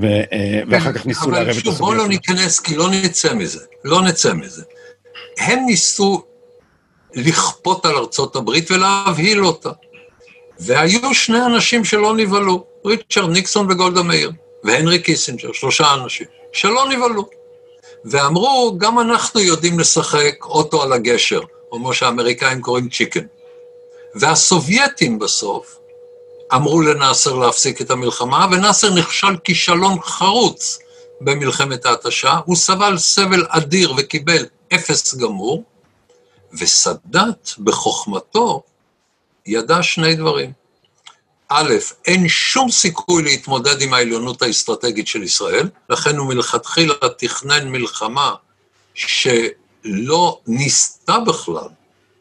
ו, 0.00 0.22
uh, 0.22 0.26
ואחר 0.68 0.92
כך 0.92 1.06
ניסו 1.06 1.30
לערב 1.30 1.48
את 1.48 1.50
הסובייטים. 1.50 1.70
אבל 1.70 1.78
שוב, 1.78 1.86
בואו 1.86 1.94
לא 1.94 2.08
ניכנס, 2.08 2.60
כי 2.60 2.76
לא 2.76 2.90
נצא 2.90 3.34
מזה, 3.34 3.60
לא 3.84 4.02
נצא 4.02 4.34
מזה. 4.34 4.62
הם 5.38 5.58
ניסו 5.66 6.22
לכפות 7.14 7.86
על 7.86 7.96
ארצות 7.96 8.36
הברית 8.36 8.70
ולהבהיל 8.70 9.44
אותה. 9.44 9.70
והיו 10.58 11.14
שני 11.14 11.46
אנשים 11.46 11.84
שלא 11.84 12.16
נבהלו, 12.16 12.64
ריצ'רד 12.86 13.30
ניקסון 13.30 13.70
וגולדה 13.70 14.02
מאיר, 14.02 14.32
והנרי 14.64 14.98
קיסינג'ר, 14.98 15.52
שלושה 15.52 15.94
אנשים, 15.94 16.26
שלא 16.52 16.88
נבהלו. 16.88 17.28
ואמרו, 18.04 18.74
גם 18.78 18.98
אנחנו 18.98 19.40
יודעים 19.40 19.78
לשחק 19.78 20.44
אוטו 20.44 20.82
על 20.82 20.92
הגשר, 20.92 21.40
או 21.72 21.76
כמו 21.76 21.94
שהאמריקאים 21.94 22.62
קוראים 22.62 22.88
chicken. 22.88 23.26
והסובייטים 24.14 25.18
בסוף 25.18 25.78
אמרו 26.54 26.80
לנאסר 26.80 27.34
להפסיק 27.34 27.80
את 27.80 27.90
המלחמה, 27.90 28.46
ונאסר 28.52 28.94
נכשל 28.94 29.36
כישלון 29.44 30.00
חרוץ 30.00 30.78
במלחמת 31.20 31.86
ההתשה, 31.86 32.38
הוא 32.44 32.56
סבל 32.56 32.98
סבל 32.98 33.46
אדיר 33.48 33.92
וקיבל 33.96 34.46
אפס 34.74 35.14
גמור, 35.14 35.64
וסאדאת 36.52 37.50
בחוכמתו 37.58 38.62
ידע 39.46 39.82
שני 39.82 40.14
דברים. 40.14 40.52
א', 41.48 41.74
אין 42.06 42.28
שום 42.28 42.70
סיכוי 42.70 43.22
להתמודד 43.22 43.82
עם 43.82 43.94
העליונות 43.94 44.42
האסטרטגית 44.42 45.06
של 45.06 45.22
ישראל, 45.22 45.68
לכן 45.90 46.16
הוא 46.16 46.28
מלכתחילה 46.28 46.94
תכנן 47.18 47.68
מלחמה 47.68 48.34
שלא 48.94 50.40
ניסתה 50.46 51.18
בכלל 51.18 51.68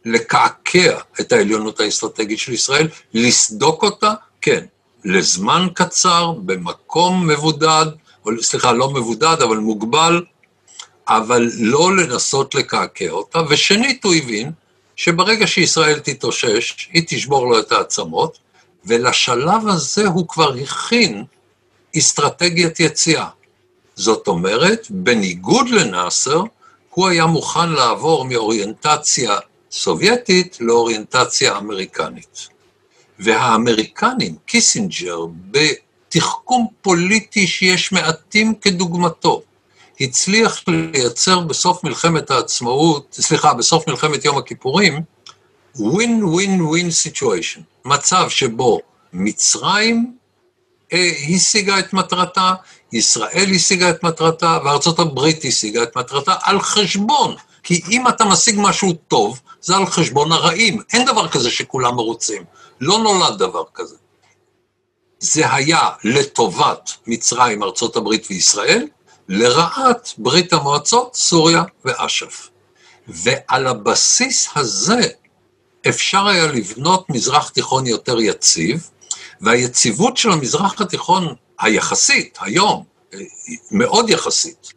לקעקע 0.06 1.00
את 1.20 1.32
העליונות 1.32 1.80
האסטרטגית 1.80 2.40
של 2.40 2.54
ישראל, 2.54 2.88
לסדוק 3.14 3.84
אותה, 3.84 4.14
כן, 4.42 4.66
לזמן 5.06 5.68
קצר, 5.74 6.32
במקום 6.32 7.28
מבודד, 7.28 7.86
או 8.26 8.32
סליחה, 8.42 8.72
לא 8.72 8.90
מבודד, 8.90 9.38
אבל 9.44 9.58
מוגבל, 9.58 10.24
אבל 11.08 11.50
לא 11.60 11.96
לנסות 11.96 12.56
לקעקע 12.56 13.10
אותה, 13.10 13.42
ושנית, 13.50 14.04
הוא 14.04 14.14
הבין 14.14 14.52
שברגע 14.96 15.48
שישראל 15.48 16.00
תתאושש, 16.00 16.90
היא 16.94 17.04
תשבור 17.08 17.48
לו 17.48 17.60
את 17.60 17.72
העצמות, 17.72 18.45
ולשלב 18.86 19.68
הזה 19.68 20.08
הוא 20.08 20.28
כבר 20.28 20.54
הכין 20.54 21.24
אסטרטגיית 21.98 22.80
יציאה. 22.80 23.28
זאת 23.96 24.28
אומרת, 24.28 24.88
בניגוד 24.90 25.70
לנאסר, 25.70 26.42
הוא 26.90 27.08
היה 27.08 27.26
מוכן 27.26 27.70
לעבור 27.70 28.26
מאוריינטציה 28.26 29.38
סובייטית 29.72 30.58
לאוריינטציה 30.62 31.58
אמריקנית. 31.58 32.48
והאמריקנים, 33.20 34.36
קיסינג'ר, 34.46 35.26
בתחכום 35.52 36.68
פוליטי 36.82 37.48
שיש 37.48 37.92
מעטים 37.92 38.56
כדוגמתו, 38.56 39.42
הצליח 40.02 40.64
לייצר 40.68 41.40
בסוף 41.40 41.84
מלחמת 41.84 42.32
העצמאות, 42.32 43.18
סליחה, 43.22 43.54
בסוף 43.54 43.88
מלחמת 43.88 44.26
יום 44.26 44.38
הכיפורים, 44.38 45.02
win-win-win 45.78 46.90
situation, 47.04 47.75
מצב 47.86 48.30
שבו 48.30 48.80
מצרים 49.14 50.18
אה, 50.94 51.12
השיגה 51.36 51.80
את 51.80 51.94
מטרתה, 51.94 52.54
ישראל 52.94 53.52
השיגה 53.56 53.90
את 53.90 54.04
מטרתה, 54.04 54.60
וארצות 54.66 55.00
הברית 55.00 55.46
השיגה 55.46 55.84
את 55.84 55.98
מטרתה 55.98 56.36
על 56.44 56.62
חשבון. 56.62 57.36
כי 57.64 57.82
אם 57.92 58.08
אתה 58.08 58.26
משיג 58.26 58.56
משהו 58.58 58.94
טוב, 58.94 59.40
זה 59.62 59.76
על 59.76 59.86
חשבון 59.86 60.32
הרעים. 60.32 60.82
אין 60.94 61.06
דבר 61.06 61.28
כזה 61.28 61.50
שכולם 61.50 61.96
מרוצים. 61.96 62.44
לא 62.82 63.00
נולד 63.00 63.40
דבר 63.40 63.64
כזה. 63.74 63.96
זה 65.20 65.54
היה 65.54 65.90
לטובת 66.04 66.92
מצרים, 67.08 67.64
ארצות 67.64 67.96
הברית 67.96 68.28
וישראל, 68.30 68.88
לרעת 69.30 70.14
ברית 70.18 70.54
המועצות, 70.54 71.16
סוריה 71.16 71.64
ואש"ף. 71.86 72.50
ועל 73.08 73.68
הבסיס 73.68 74.50
הזה 74.56 75.02
אפשר 75.90 76.28
היה 76.28 76.48
לבנות 76.48 77.10
מזרח 77.10 77.50
תיכון 77.50 77.88
יותר 77.88 78.20
יציב, 78.20 78.90
והיציבות 79.42 80.18
של 80.18 80.32
המזרח 80.32 80.82
התיכון 80.82 81.36
היחסית, 81.60 82.38
היום, 82.42 82.84
מאוד 83.72 84.10
יחסית, 84.10 84.74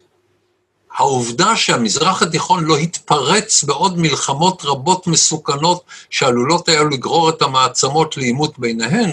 העובדה 0.97 1.55
שהמזרח 1.55 2.21
התיכון 2.21 2.63
לא 2.63 2.77
התפרץ 2.77 3.63
בעוד 3.63 3.97
מלחמות 3.97 4.61
רבות 4.65 5.07
מסוכנות 5.07 5.83
שעלולות 6.09 6.69
היה 6.69 6.83
לגרור 6.83 7.29
את 7.29 7.41
המעצמות 7.41 8.17
לעימות 8.17 8.59
ביניהן, 8.59 9.11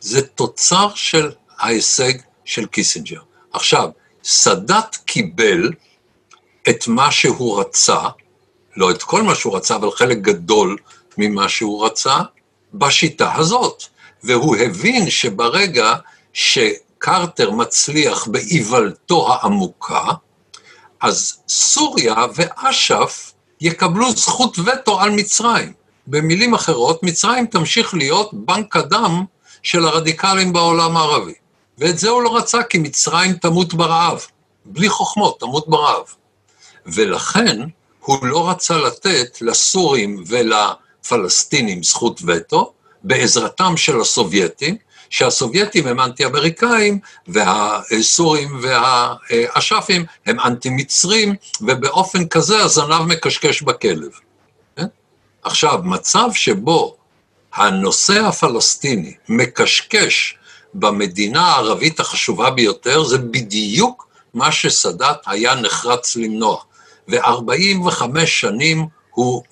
זה 0.00 0.22
תוצר 0.22 0.88
של 0.94 1.30
ההישג 1.58 2.12
של 2.44 2.66
קיסינג'ר. 2.66 3.20
עכשיו, 3.52 3.88
סאדאת 4.24 4.96
קיבל 4.96 5.70
את 6.68 6.88
מה 6.88 7.12
שהוא 7.12 7.60
רצה, 7.60 8.00
לא 8.76 8.90
את 8.90 9.02
כל 9.02 9.22
מה 9.22 9.34
שהוא 9.34 9.56
רצה, 9.56 9.76
אבל 9.76 9.90
חלק 9.90 10.18
גדול 10.18 10.76
ממה 11.18 11.48
שהוא 11.48 11.86
רצה, 11.86 12.16
בשיטה 12.74 13.34
הזאת. 13.34 13.82
והוא 14.22 14.56
הבין 14.56 15.10
שברגע 15.10 15.94
שקרטר 16.32 17.50
מצליח 17.50 18.26
באיוולתו 18.26 19.32
העמוקה, 19.32 20.04
אז 21.00 21.38
סוריה 21.48 22.14
ואש"ף 22.34 23.32
יקבלו 23.60 24.12
זכות 24.12 24.58
וטו 24.58 25.00
על 25.00 25.10
מצרים. 25.10 25.72
במילים 26.06 26.54
אחרות, 26.54 27.02
מצרים 27.02 27.46
תמשיך 27.46 27.94
להיות 27.94 28.30
בנק 28.34 28.76
הדם 28.76 29.24
של 29.62 29.84
הרדיקלים 29.84 30.52
בעולם 30.52 30.96
הערבי. 30.96 31.34
ואת 31.78 31.98
זה 31.98 32.10
הוא 32.10 32.22
לא 32.22 32.36
רצה, 32.36 32.62
כי 32.62 32.78
מצרים 32.78 33.32
תמות 33.32 33.74
ברעב. 33.74 34.26
בלי 34.64 34.88
חוכמות, 34.88 35.40
תמות 35.40 35.68
ברעב. 35.68 36.04
ולכן 36.86 37.60
הוא 38.00 38.26
לא 38.26 38.50
רצה 38.50 38.76
לתת 38.76 39.38
לסורים 39.40 40.24
ולפלסטינים 41.12 41.82
זכות 41.82 42.20
וטו, 42.26 42.72
בעזרתם 43.02 43.76
של 43.76 44.00
הסובייטים, 44.00 44.76
שהסובייטים 45.10 45.86
הם 45.86 46.00
אנטי-אמריקאים, 46.00 46.98
והסורים 47.28 48.60
והאש"פים 48.62 50.04
הם 50.26 50.40
אנטי-מצרים, 50.40 51.34
ובאופן 51.60 52.28
כזה 52.28 52.58
הזנב 52.58 53.02
מקשקש 53.02 53.62
בכלב. 53.62 54.10
כן? 54.76 54.86
עכשיו, 55.42 55.80
מצב 55.84 56.28
שבו 56.32 56.96
הנושא 57.54 58.20
הפלסטיני 58.20 59.14
מקשקש 59.28 60.38
במדינה 60.74 61.46
הערבית 61.46 62.00
החשובה 62.00 62.50
ביותר, 62.50 63.04
זה 63.04 63.18
בדיוק 63.18 64.08
מה 64.34 64.52
שסאדאת 64.52 65.16
היה 65.26 65.54
נחרץ 65.54 66.16
למנוע. 66.16 66.56
ו-45 67.08 68.26
שנים 68.26 68.86
הוא, 69.10 69.42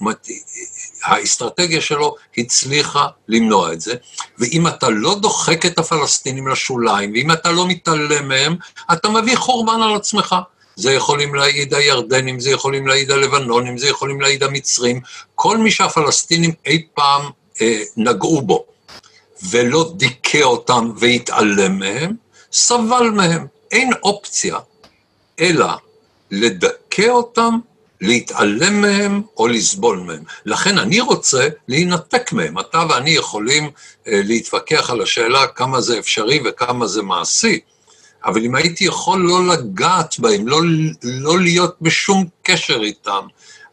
האסטרטגיה 1.04 1.80
שלו 1.80 2.14
הצליחה 2.38 3.06
למנוע 3.28 3.72
את 3.72 3.80
זה, 3.80 3.94
ואם 4.38 4.66
אתה 4.66 4.88
לא 4.88 5.14
דוחק 5.14 5.66
את 5.66 5.78
הפלסטינים 5.78 6.48
לשוליים, 6.48 7.12
ואם 7.12 7.32
אתה 7.32 7.52
לא 7.52 7.68
מתעלם 7.68 8.28
מהם, 8.28 8.56
אתה 8.92 9.08
מביא 9.08 9.36
חורבן 9.36 9.82
על 9.82 9.94
עצמך. 9.94 10.34
זה 10.76 10.92
יכולים 10.92 11.34
להעיד 11.34 11.74
הירדנים, 11.74 12.40
זה 12.40 12.50
יכולים 12.50 12.86
להעיד 12.86 13.10
הלבנונים, 13.10 13.78
זה 13.78 13.88
יכולים 13.88 14.20
להעיד 14.20 14.42
המצרים, 14.42 15.00
כל 15.34 15.58
מי 15.58 15.70
שהפלסטינים 15.70 16.52
אי 16.66 16.86
פעם 16.94 17.22
אה, 17.60 17.82
נגעו 17.96 18.42
בו, 18.42 18.64
ולא 19.50 19.92
דיכא 19.96 20.42
אותם 20.42 20.92
והתעלם 20.96 21.78
מהם, 21.78 22.12
סבל 22.52 23.10
מהם. 23.10 23.46
אין 23.72 23.90
אופציה 24.02 24.58
אלא 25.40 25.66
לדכא 26.30 27.08
אותם 27.08 27.58
להתעלם 28.00 28.80
מהם 28.80 29.22
או 29.36 29.48
לסבול 29.48 29.98
מהם. 29.98 30.22
לכן 30.46 30.78
אני 30.78 31.00
רוצה 31.00 31.48
להינתק 31.68 32.32
מהם. 32.32 32.58
אתה 32.58 32.84
ואני 32.88 33.10
יכולים 33.10 33.64
אה, 34.08 34.20
להתווכח 34.24 34.90
על 34.90 35.02
השאלה 35.02 35.46
כמה 35.46 35.80
זה 35.80 35.98
אפשרי 35.98 36.40
וכמה 36.44 36.86
זה 36.86 37.02
מעשי, 37.02 37.60
אבל 38.24 38.44
אם 38.44 38.54
הייתי 38.54 38.84
יכול 38.84 39.20
לא 39.20 39.46
לגעת 39.46 40.18
בהם, 40.18 40.48
לא, 40.48 40.60
לא 41.02 41.40
להיות 41.40 41.76
בשום 41.80 42.24
קשר 42.42 42.80
איתם, 42.82 43.26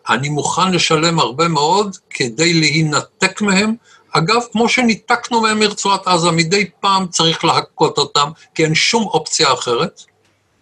אני 0.09 0.29
מוכן 0.29 0.71
לשלם 0.71 1.19
הרבה 1.19 1.47
מאוד 1.47 1.97
כדי 2.09 2.53
להינתק 2.53 3.41
מהם, 3.41 3.75
אגב, 4.11 4.41
כמו 4.51 4.69
שניתקנו 4.69 5.41
מהם 5.41 5.59
מרצועת 5.59 6.07
עזה, 6.07 6.31
מדי 6.31 6.69
פעם 6.79 7.07
צריך 7.07 7.45
להכות 7.45 7.97
אותם, 7.97 8.29
כי 8.55 8.63
אין 8.63 8.75
שום 8.75 9.03
אופציה 9.03 9.53
אחרת. 9.53 10.01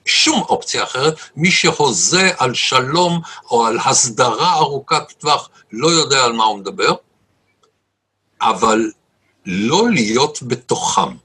שום 0.06 0.42
אופציה 0.42 0.84
אחרת. 0.84 1.16
מי 1.36 1.52
שהוזה 1.52 2.32
על 2.38 2.54
שלום 2.54 3.22
או 3.52 3.66
על 3.66 3.78
הסדרה 3.86 4.54
ארוכת 4.54 5.12
טווח 5.18 5.50
לא 5.72 5.88
יודע 5.88 6.24
על 6.24 6.34
מה 6.34 6.44
הוא 6.44 6.60
מדבר, 6.60 6.94
אבל 8.42 8.92
לא 9.46 9.90
להיות 9.90 10.40
בתוכם. 10.44 11.16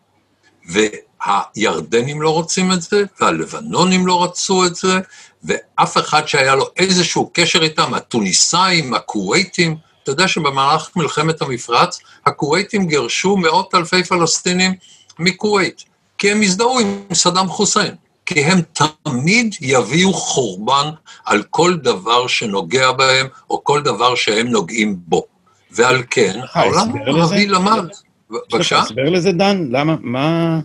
והירדנים 0.67 2.23
לא 2.23 2.31
רוצים 2.31 2.73
את 2.73 2.83
זה, 2.83 3.05
והלבנונים 3.21 4.07
לא 4.07 4.25
רצו 4.25 4.67
את 4.67 4.77
זה, 4.77 4.99
ואף 5.45 5.99
אחד 5.99 6.27
שהיה 6.27 6.55
לו 6.55 6.67
איזשהו 6.77 7.31
קשר 7.33 7.63
איתם, 7.63 7.95
התוניסאים, 7.95 8.95
הכווייתים, 8.95 9.77
אתה 10.03 10.13
יודע 10.13 10.29
שבמהלך 10.29 10.91
מלחמת 10.97 11.43
המפרץ, 11.43 12.01
הכווייתים 12.27 12.87
גירשו 12.87 13.37
מאות 13.37 13.75
אלפי 13.75 14.05
פלסטינים 14.05 14.75
מכווית, 15.19 15.85
כי 16.19 16.31
הם 16.31 16.43
הזדהו 16.43 16.79
עם 16.81 17.03
סדאם 17.13 17.49
חוסיין. 17.49 17.95
כי 18.27 18.45
הם 18.45 18.61
תמיד 18.73 19.55
יביאו 19.61 20.13
חורבן 20.13 20.91
על 21.25 21.43
כל 21.43 21.77
דבר 21.77 22.27
שנוגע 22.27 22.93
בהם, 22.93 23.27
או 23.51 23.65
כל 23.65 23.83
דבר 23.83 24.15
שהם 24.15 24.47
נוגעים 24.47 24.97
בו. 24.99 25.27
ועל 25.71 26.03
כן, 26.11 26.41
העולם 26.53 26.97
הערבי 26.97 27.47
למד. 27.47 27.85
בבקשה? 28.31 28.59
יש 28.61 28.73
לך 28.73 28.79
הסבר 28.79 29.11
לזה, 29.11 29.33
דן? 29.33 29.69
למה, 29.71 29.97
מה, 30.01 30.61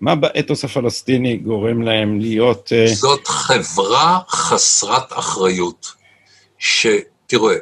מה 0.00 0.14
באתוס 0.14 0.64
הפלסטיני 0.64 1.36
גורם 1.36 1.82
להם 1.82 2.20
להיות... 2.20 2.72
Uh... 2.72 2.94
זאת 2.94 3.28
חברה 3.28 4.20
חסרת 4.28 5.12
אחריות, 5.12 5.92
שתראה, 6.58 7.56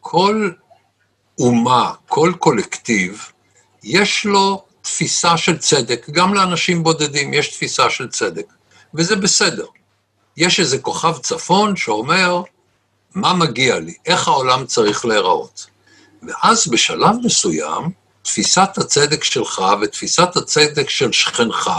כל 0.00 0.50
אומה, 1.38 1.92
כל 2.08 2.32
קולקטיב, 2.38 3.22
יש 3.84 4.26
לו 4.26 4.64
תפיסה 4.82 5.36
של 5.36 5.58
צדק, 5.58 6.06
גם 6.10 6.34
לאנשים 6.34 6.82
בודדים 6.82 7.34
יש 7.34 7.48
תפיסה 7.48 7.90
של 7.90 8.08
צדק, 8.08 8.52
וזה 8.96 9.16
בסדר. 9.16 9.66
יש 10.36 10.60
איזה 10.60 10.78
כוכב 10.78 11.18
צפון 11.18 11.76
שאומר, 11.76 12.42
מה 13.14 13.34
מגיע 13.34 13.78
לי? 13.78 13.94
איך 14.06 14.28
העולם 14.28 14.66
צריך 14.66 15.04
להיראות? 15.04 15.66
ואז 16.22 16.68
בשלב 16.68 17.16
מסוים, 17.24 17.90
תפיסת 18.22 18.68
הצדק 18.76 19.24
שלך 19.24 19.62
ותפיסת 19.82 20.36
הצדק 20.36 20.90
של 20.90 21.12
שכנך 21.12 21.70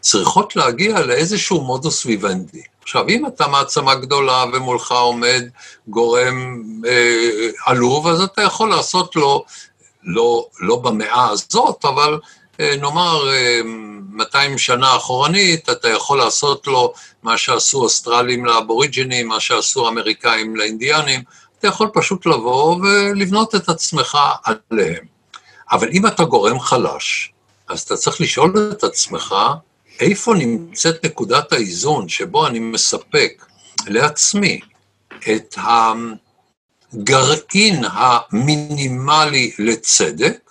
צריכות 0.00 0.56
להגיע 0.56 1.00
לאיזשהו 1.00 1.60
מודוס 1.60 2.06
ויוונדי. 2.06 2.62
עכשיו, 2.82 3.08
אם 3.08 3.26
אתה 3.26 3.48
מעצמה 3.48 3.94
גדולה 3.94 4.44
ומולך 4.52 4.92
עומד 4.92 5.42
גורם 5.88 6.62
אה, 6.86 7.48
עלוב, 7.66 8.06
אז 8.06 8.20
אתה 8.20 8.42
יכול 8.42 8.70
לעשות 8.70 9.16
לו, 9.16 9.44
לא, 10.02 10.46
לא 10.60 10.76
במאה 10.76 11.28
הזאת, 11.30 11.84
אבל 11.84 12.18
נאמר 12.60 13.28
אה, 13.32 13.60
200 14.12 14.58
שנה 14.58 14.96
אחורנית, 14.96 15.70
אתה 15.70 15.88
יכול 15.88 16.18
לעשות 16.18 16.66
לו 16.66 16.92
מה 17.22 17.38
שעשו 17.38 17.82
אוסטרלים 17.82 18.44
לאבוריג'ינים, 18.44 19.28
מה 19.28 19.40
שעשו 19.40 19.88
אמריקאים 19.88 20.56
לאינדיאנים, 20.56 21.22
אתה 21.58 21.68
יכול 21.68 21.90
פשוט 21.94 22.26
לבוא 22.26 22.76
ולבנות 22.76 23.54
את 23.54 23.68
עצמך 23.68 24.18
עליהם. 24.44 25.04
אבל 25.72 25.88
אם 25.92 26.06
אתה 26.06 26.24
גורם 26.24 26.60
חלש, 26.60 27.32
אז 27.68 27.80
אתה 27.80 27.96
צריך 27.96 28.20
לשאול 28.20 28.72
את 28.72 28.84
עצמך, 28.84 29.34
איפה 30.00 30.34
נמצאת 30.34 31.04
נקודת 31.04 31.52
האיזון 31.52 32.08
שבו 32.08 32.46
אני 32.46 32.58
מספק 32.58 33.46
לעצמי 33.86 34.60
את 35.32 35.58
הגרעין 36.92 37.84
המינימלי 37.92 39.52
לצדק, 39.58 40.47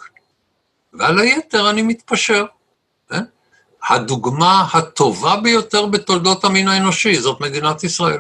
ועל 0.98 1.20
היתר 1.20 1.70
אני 1.70 1.82
מתפשר. 1.82 2.46
כן? 3.10 3.24
הדוגמה 3.90 4.68
הטובה 4.74 5.36
ביותר 5.36 5.86
בתולדות 5.86 6.44
המין 6.44 6.68
האנושי 6.68 7.16
זאת 7.16 7.42
מדינת 7.42 7.84
ישראל, 7.84 8.20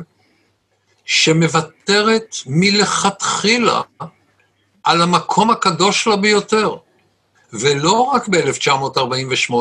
שמוותרת 1.05 2.35
מלכתחילה 2.45 3.81
על 4.83 5.01
המקום 5.01 5.49
הקדוש 5.49 6.07
לה 6.07 6.15
ביותר. 6.15 6.75
ולא 7.53 7.91
רק 7.91 8.27
ב-1948, 8.27 9.53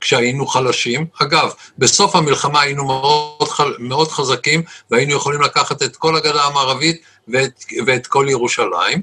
כשהיינו 0.00 0.46
חלשים. 0.46 1.06
אגב, 1.22 1.52
בסוף 1.78 2.16
המלחמה 2.16 2.60
היינו 2.60 2.84
מאוד, 2.84 3.48
מאוד 3.78 4.08
חזקים, 4.08 4.62
והיינו 4.90 5.12
יכולים 5.12 5.40
לקחת 5.40 5.82
את 5.82 5.96
כל 5.96 6.16
הגדה 6.16 6.44
המערבית 6.44 7.02
ואת, 7.28 7.64
ואת 7.86 8.06
כל 8.06 8.26
ירושלים, 8.28 9.00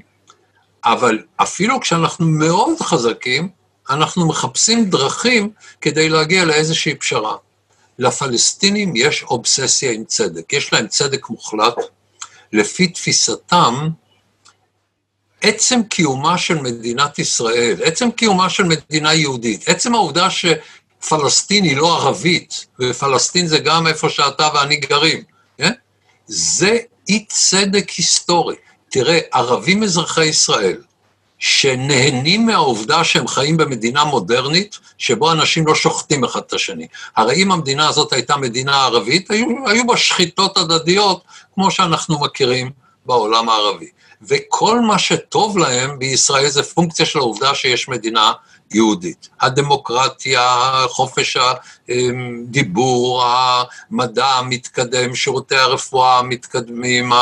אבל 0.84 1.18
אפילו 1.36 1.80
כשאנחנו 1.80 2.26
מאוד 2.26 2.80
חזקים, 2.80 3.48
אנחנו 3.90 4.28
מחפשים 4.28 4.90
דרכים 4.90 5.50
כדי 5.80 6.08
להגיע 6.08 6.44
לאיזושהי 6.44 6.94
פשרה. 6.94 7.36
לפלסטינים 7.98 8.96
יש 8.96 9.22
אובססיה 9.22 9.92
עם 9.92 10.04
צדק, 10.04 10.52
יש 10.52 10.72
להם 10.72 10.86
צדק 10.86 11.28
מוחלט. 11.28 11.74
לפי 12.52 12.88
תפיסתם, 12.88 13.88
עצם 15.40 15.82
קיומה 15.82 16.38
של 16.38 16.54
מדינת 16.54 17.18
ישראל, 17.18 17.76
עצם 17.84 18.10
קיומה 18.10 18.50
של 18.50 18.64
מדינה 18.64 19.14
יהודית, 19.14 19.68
עצם 19.68 19.94
העובדה 19.94 20.28
שפלסטין 20.30 21.64
היא 21.64 21.76
לא 21.76 21.96
ערבית, 21.96 22.66
ופלסטין 22.80 23.46
זה 23.46 23.58
גם 23.58 23.86
איפה 23.86 24.08
שאתה 24.08 24.48
ואני 24.54 24.76
גרים, 24.76 25.22
כן? 25.58 25.72
זה 26.26 26.78
אי 27.08 27.24
צדק 27.28 27.90
היסטורי. 27.90 28.56
תראה, 28.88 29.18
ערבים 29.32 29.82
אזרחי 29.82 30.26
ישראל, 30.26 30.82
שנהנים 31.38 32.46
מהעובדה 32.46 33.04
שהם 33.04 33.28
חיים 33.28 33.56
במדינה 33.56 34.04
מודרנית, 34.04 34.78
שבו 34.98 35.32
אנשים 35.32 35.66
לא 35.66 35.74
שוחטים 35.74 36.24
אחד 36.24 36.40
את 36.46 36.52
השני. 36.52 36.86
הרי 37.16 37.42
אם 37.42 37.52
המדינה 37.52 37.88
הזאת 37.88 38.12
הייתה 38.12 38.36
מדינה 38.36 38.84
ערבית, 38.84 39.30
היו, 39.30 39.46
היו 39.66 39.86
בה 39.86 39.96
שחיטות 39.96 40.56
הדדיות, 40.56 41.22
כמו 41.54 41.70
שאנחנו 41.70 42.20
מכירים 42.20 42.70
בעולם 43.06 43.48
הערבי. 43.48 43.88
וכל 44.22 44.80
מה 44.80 44.98
שטוב 44.98 45.58
להם 45.58 45.98
בישראל 45.98 46.48
זה 46.48 46.62
פונקציה 46.62 47.06
של 47.06 47.18
העובדה 47.18 47.54
שיש 47.54 47.88
מדינה 47.88 48.32
יהודית. 48.74 49.28
הדמוקרטיה, 49.40 50.70
חופש 50.88 51.36
הדיבור, 51.88 53.24
המדע 53.24 54.26
המתקדם, 54.26 55.14
שירותי 55.14 55.56
הרפואה 55.56 56.18
המתקדמים, 56.18 57.12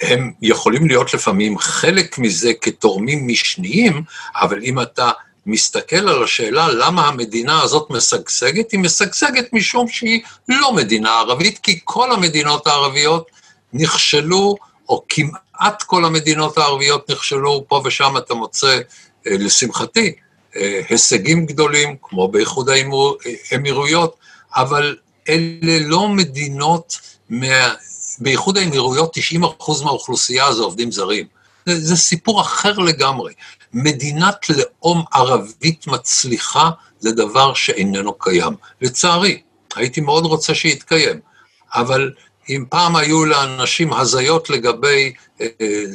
הם 0.00 0.32
יכולים 0.42 0.88
להיות 0.88 1.14
לפעמים 1.14 1.58
חלק 1.58 2.18
מזה 2.18 2.52
כתורמים 2.60 3.28
משניים, 3.28 4.02
אבל 4.34 4.62
אם 4.62 4.80
אתה 4.80 5.10
מסתכל 5.46 6.08
על 6.08 6.24
השאלה 6.24 6.68
למה 6.68 7.08
המדינה 7.08 7.62
הזאת 7.62 7.90
משגשגת, 7.90 8.72
היא 8.72 8.80
משגשגת 8.80 9.52
משום 9.52 9.88
שהיא 9.88 10.20
לא 10.48 10.72
מדינה 10.72 11.18
ערבית, 11.18 11.58
כי 11.58 11.80
כל 11.84 12.12
המדינות 12.12 12.66
הערביות 12.66 13.30
נכשלו 13.72 14.56
או 14.88 15.04
כמעט 15.08 15.82
כל 15.82 16.04
המדינות 16.04 16.58
הערביות 16.58 17.10
נכשלו, 17.10 17.64
פה 17.68 17.82
ושם 17.84 18.16
אתה 18.16 18.34
מוצא, 18.34 18.78
אה, 19.26 19.36
לשמחתי, 19.38 20.12
אה, 20.56 20.80
הישגים 20.88 21.46
גדולים, 21.46 21.96
כמו 22.02 22.28
באיחוד 22.28 22.68
האמירויות, 23.52 24.16
אבל 24.56 24.96
אלה 25.28 25.78
לא 25.78 26.08
מדינות, 26.08 26.98
מה... 27.30 27.74
באיחוד 28.20 28.58
האמירויות 28.58 29.16
90% 29.16 29.84
מהאוכלוסייה 29.84 30.52
זה 30.52 30.62
עובדים 30.62 30.92
זרים. 30.92 31.26
זה, 31.66 31.80
זה 31.80 31.96
סיפור 31.96 32.40
אחר 32.40 32.78
לגמרי. 32.78 33.32
מדינת 33.72 34.46
לאום 34.50 35.04
ערבית 35.12 35.86
מצליחה 35.86 36.70
זה 36.98 37.12
דבר 37.12 37.54
שאיננו 37.54 38.18
קיים. 38.18 38.52
לצערי, 38.80 39.42
הייתי 39.76 40.00
מאוד 40.00 40.24
רוצה 40.24 40.54
שיתקיים, 40.54 41.20
אבל 41.74 42.10
אם 42.48 42.64
פעם 42.68 42.96
היו 42.96 43.24
לאנשים 43.24 43.92
הזיות 43.92 44.50
לגבי 44.50 45.12
אה, 45.40 45.46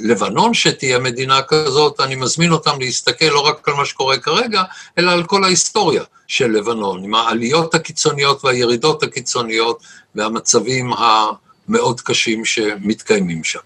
לבנון 0.04 0.54
שתהיה 0.54 1.00
מדינה 1.00 1.42
כזאת, 1.42 2.00
אני 2.00 2.16
מזמין 2.16 2.52
אותם 2.52 2.80
להסתכל 2.80 3.26
לא 3.26 3.40
רק 3.40 3.68
על 3.68 3.74
מה 3.74 3.86
שקורה 3.86 4.18
כרגע, 4.18 4.64
אלא 4.98 5.12
על 5.12 5.24
כל 5.24 5.44
ההיסטוריה 5.44 6.04
של 6.28 6.52
לבנון, 6.52 7.04
עם 7.04 7.16
העליות 7.16 7.76
הקיצוניות 7.76 8.46
והירידות 8.46 9.04
הקיצוניות 9.04 9.84
והמצבים 10.16 10.94
המאוד 11.70 12.02
קשים 12.02 12.46
שמתקיימים 12.46 13.44
שם. 13.44 13.60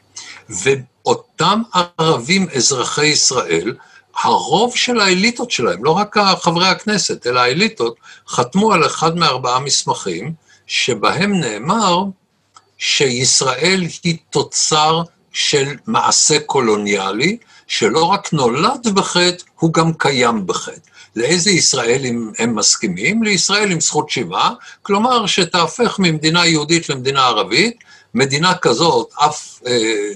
ואותם 0.49 1.61
ערבים 1.73 2.47
אזרחי 2.55 3.05
ישראל, 3.05 3.75
הרוב 4.23 4.75
של 4.75 4.99
האליטות 4.99 5.51
שלהם, 5.51 5.83
לא 5.83 5.91
רק 5.91 6.15
חברי 6.41 6.67
הכנסת, 6.67 7.27
אלא 7.27 7.39
האליטות, 7.39 7.95
חתמו 8.27 8.73
על 8.73 8.85
אחד 8.85 9.17
מארבעה 9.17 9.59
מסמכים, 9.59 10.33
שבהם 10.67 11.33
נאמר 11.39 12.03
שישראל 12.77 13.83
היא 14.03 14.17
תוצר 14.29 15.01
של 15.31 15.75
מעשה 15.87 16.39
קולוניאלי, 16.39 17.37
שלא 17.67 18.03
רק 18.03 18.33
נולד 18.33 18.87
בחטא, 18.93 19.43
הוא 19.59 19.73
גם 19.73 19.93
קיים 19.93 20.47
בחטא. 20.47 20.89
לאיזה 21.17 21.51
ישראל 21.51 22.05
הם, 22.05 22.31
הם 22.39 22.55
מסכימים? 22.55 23.23
לישראל 23.23 23.71
עם 23.71 23.79
זכות 23.79 24.09
שיבה, 24.09 24.49
כלומר 24.81 25.25
שתהפך 25.25 25.95
ממדינה 25.99 26.45
יהודית 26.45 26.89
למדינה 26.89 27.25
ערבית. 27.25 27.77
מדינה 28.13 28.55
כזאת, 28.55 29.09
אף 29.25 29.59
אה, 29.67 30.11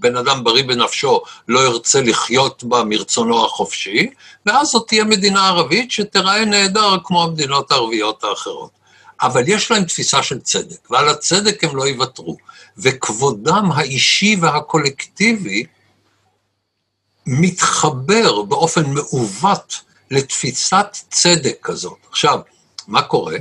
בן 0.00 0.16
אדם 0.16 0.44
בריא 0.44 0.64
בנפשו 0.64 1.22
לא 1.48 1.60
ירצה 1.60 2.00
לחיות 2.00 2.64
בה 2.64 2.84
מרצונו 2.84 3.44
החופשי, 3.44 4.10
ואז 4.46 4.68
זאת 4.68 4.88
תהיה 4.88 5.04
מדינה 5.04 5.48
ערבית 5.48 5.90
שתיראה 5.90 6.44
נהדר 6.44 6.96
כמו 7.04 7.22
המדינות 7.22 7.72
הערביות 7.72 8.24
האחרות. 8.24 8.70
אבל 9.22 9.42
יש 9.46 9.70
להם 9.70 9.84
תפיסה 9.84 10.22
של 10.22 10.40
צדק, 10.40 10.90
ועל 10.90 11.08
הצדק 11.08 11.64
הם 11.64 11.76
לא 11.76 11.88
יוותרו. 11.88 12.36
וכבודם 12.78 13.72
האישי 13.72 14.36
והקולקטיבי 14.40 15.64
מתחבר 17.26 18.42
באופן 18.42 18.94
מעוות 18.94 19.89
לתפיסת 20.10 20.96
צדק 21.10 21.58
כזאת. 21.62 21.98
עכשיו, 22.10 22.38
מה 22.88 23.02
קורה? 23.02 23.36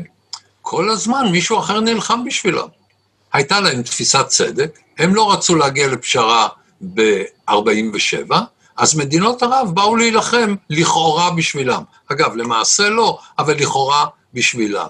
כל 0.61 0.89
הזמן 0.89 1.31
מישהו 1.31 1.59
אחר 1.59 1.79
נלחם 1.79 2.23
בשבילם. 2.25 2.67
הייתה 3.33 3.59
להם 3.59 3.83
תפיסת 3.83 4.27
צדק, 4.27 4.79
הם 4.97 5.15
לא 5.15 5.31
רצו 5.31 5.55
להגיע 5.55 5.87
לפשרה 5.87 6.47
ב-47', 6.93 8.35
אז 8.77 8.95
מדינות 8.95 9.43
ערב 9.43 9.71
באו 9.73 9.95
להילחם 9.95 10.55
לכאורה 10.69 11.31
בשבילם. 11.31 11.83
אגב, 12.11 12.35
למעשה 12.35 12.89
לא, 12.89 13.19
אבל 13.39 13.57
לכאורה 13.57 14.05
בשבילם. 14.33 14.87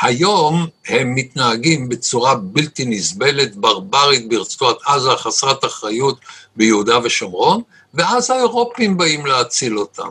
היום 0.00 0.66
הם 0.88 1.14
מתנהגים 1.14 1.88
בצורה 1.88 2.34
בלתי 2.34 2.84
נסבלת, 2.84 3.56
ברברית 3.56 4.28
ברצועת 4.28 4.76
עזה, 4.86 5.10
חסרת 5.16 5.64
אחריות 5.64 6.18
ביהודה 6.56 6.98
ושומרון, 7.04 7.62
ואז 7.94 8.30
האירופים 8.30 8.96
באים 8.96 9.26
להציל 9.26 9.78
אותם. 9.78 10.08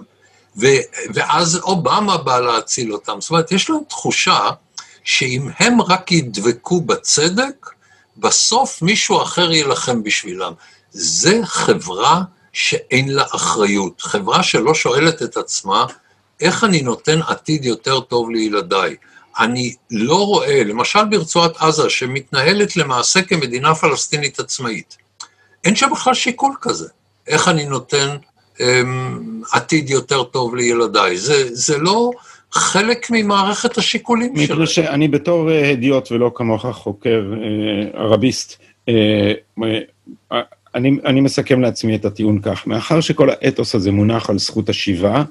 ו, 0.58 0.68
ואז 1.14 1.58
אובמה 1.58 2.18
בא 2.18 2.40
להציל 2.40 2.94
אותם. 2.94 3.22
זאת 3.22 3.30
אומרת, 3.30 3.52
יש 3.52 3.70
להם 3.70 3.80
תחושה 3.90 4.50
שאם 5.04 5.50
הם 5.60 5.82
רק 5.82 6.12
ידבקו 6.12 6.82
בצדק, 6.82 7.70
בסוף 8.18 8.82
מישהו 8.82 9.22
אחר 9.22 9.52
יילחם 9.52 10.04
בשבילם. 10.04 10.54
זה 10.92 11.40
חברה 11.44 12.22
שאין 12.54 13.10
לה 13.10 13.24
אחריות, 13.36 14.02
חברה 14.02 14.44
שלא 14.44 14.74
שואלת 14.74 15.22
את 15.22 15.38
עצמה, 15.38 15.86
איך 16.42 16.64
אני 16.64 16.82
נותן 16.82 17.20
עתיד 17.22 17.66
יותר 17.66 18.00
טוב 18.00 18.30
לילדיי? 18.30 18.96
אני 19.40 19.76
לא 19.92 20.26
רואה, 20.26 20.64
למשל 20.64 21.06
ברצועת 21.06 21.58
עזה, 21.58 21.90
שמתנהלת 21.90 22.76
למעשה 22.76 23.22
כמדינה 23.22 23.76
פלסטינית 23.76 24.40
עצמאית, 24.40 24.98
אין 25.64 25.76
שם 25.76 25.90
בכלל 25.92 26.14
שיקול 26.14 26.56
כזה. 26.62 26.88
איך 27.28 27.48
אני 27.48 27.66
נותן 27.66 28.18
עתיד 29.52 29.90
יותר 29.90 30.24
טוב 30.24 30.56
לילדיי? 30.56 31.18
זה, 31.18 31.56
זה 31.56 31.78
לא 31.78 32.12
חלק 32.52 33.08
ממערכת 33.12 33.78
השיקולים 33.78 34.36
שלהם. 34.36 34.52
מפני 34.52 34.68
שאני 34.68 35.08
בתור 35.08 35.52
אה, 35.52 35.70
הדיוט 35.70 36.12
ולא 36.12 36.32
כמוך 36.36 36.66
חוקר 36.66 37.34
אה, 37.34 38.00
ערביסט, 38.00 38.58
אה, 38.90 39.34
אני, 40.76 40.98
אני 41.06 41.22
מסכם 41.22 41.62
לעצמי 41.62 41.96
את 41.96 42.06
הטיעון 42.06 42.42
כך, 42.42 42.68
מאחר 42.68 43.02
שכל 43.02 43.30
האתוס 43.30 43.76
הזה 43.76 43.92
מונח 43.92 44.30
על 44.30 44.40
זכות 44.40 44.70
השיבה, 44.70 45.24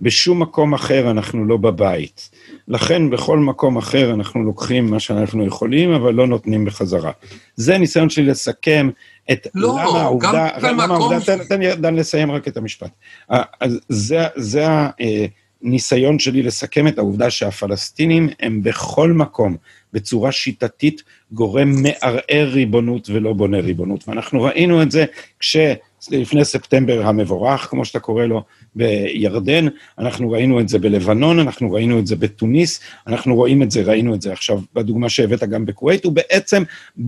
בשום 0.00 0.42
מקום 0.42 0.74
אחר 0.74 1.10
אנחנו 1.10 1.44
לא 1.44 1.56
בבית. 1.56 2.30
לכן 2.68 3.10
בכל 3.10 3.38
מקום 3.38 3.76
אחר 3.76 4.14
אנחנו 4.14 4.42
לוקחים 4.42 4.90
מה 4.90 5.00
שאנחנו 5.00 5.46
יכולים, 5.46 5.92
אבל 5.92 6.14
לא 6.14 6.26
נותנים 6.26 6.64
בחזרה. 6.64 7.12
זה 7.56 7.78
ניסיון 7.78 8.10
שלי 8.10 8.24
לסכם 8.24 8.90
את 9.32 9.46
לא, 9.54 9.68
למה 9.68 10.00
העובדה, 10.00 10.48
גם 10.62 10.80
למה 10.80 10.94
העובדה, 10.94 11.20
תן, 11.20 11.44
תן 11.44 11.60
לי 11.60 11.76
דן 11.76 11.94
לסיים 11.94 12.30
רק 12.30 12.48
את 12.48 12.56
המשפט. 12.56 12.90
זה, 13.88 14.26
זה 14.36 14.66
הניסיון 15.62 16.18
שלי 16.18 16.42
לסכם 16.42 16.88
את 16.88 16.98
העובדה 16.98 17.30
שהפלסטינים 17.30 18.28
הם 18.40 18.62
בכל 18.62 19.12
מקום, 19.12 19.56
בצורה 19.92 20.32
שיטתית, 20.32 21.02
גורם 21.32 21.72
מערער 21.82 22.48
ריבונות 22.48 23.10
ולא 23.10 23.32
בונה 23.32 23.58
ריבונות. 23.58 24.08
ואנחנו 24.08 24.42
ראינו 24.42 24.82
את 24.82 24.90
זה 24.90 25.04
כש... 25.40 25.56
לפני 26.10 26.44
ספטמבר 26.44 27.06
המבורך, 27.06 27.60
כמו 27.70 27.84
שאתה 27.84 28.00
קורא 28.00 28.24
לו, 28.24 28.44
בירדן, 28.74 29.66
אנחנו 29.98 30.30
ראינו 30.30 30.60
את 30.60 30.68
זה 30.68 30.78
בלבנון, 30.78 31.38
אנחנו 31.38 31.72
ראינו 31.72 31.98
את 31.98 32.06
זה 32.06 32.16
בתוניס, 32.16 32.80
אנחנו 33.06 33.34
רואים 33.34 33.62
את 33.62 33.70
זה, 33.70 33.82
ראינו 33.82 34.14
את 34.14 34.22
זה 34.22 34.32
עכשיו 34.32 34.60
בדוגמה 34.74 35.08
שהבאת 35.08 35.42
גם 35.42 35.66
בכווית, 35.66 36.06
ובעצם 36.06 36.62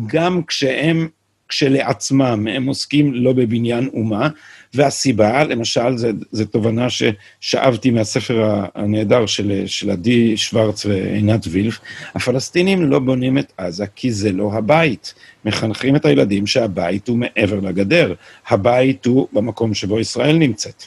גם 0.07 0.43
כשהם 0.43 1.09
כשלעצמם, 1.51 2.47
הם 2.51 2.67
עוסקים 2.67 3.15
לא 3.15 3.33
בבניין 3.33 3.89
אומה, 3.93 4.29
והסיבה, 4.75 5.45
למשל, 5.45 5.97
זו 6.33 6.45
תובנה 6.45 6.87
ששאבתי 6.91 7.91
מהספר 7.91 8.65
הנהדר 8.75 9.27
של, 9.27 9.63
של 9.67 9.91
עדי 9.91 10.37
שוורץ 10.37 10.87
ועינת 10.87 11.47
וילף, 11.51 11.79
הפלסטינים 12.15 12.83
לא 12.83 12.99
בונים 12.99 13.39
את 13.39 13.53
עזה 13.57 13.87
כי 13.87 14.13
זה 14.13 14.33
לא 14.33 14.53
הבית. 14.55 15.15
מחנכים 15.45 15.97
את 15.97 16.05
הילדים 16.05 16.47
שהבית 16.47 17.09
הוא 17.09 17.19
מעבר 17.19 17.61
לגדר, 17.61 18.15
הבית 18.49 19.07
הוא 19.07 19.29
במקום 19.33 19.75
שבו 19.75 20.01
ישראל 20.01 20.37
נמצאת. 20.37 20.85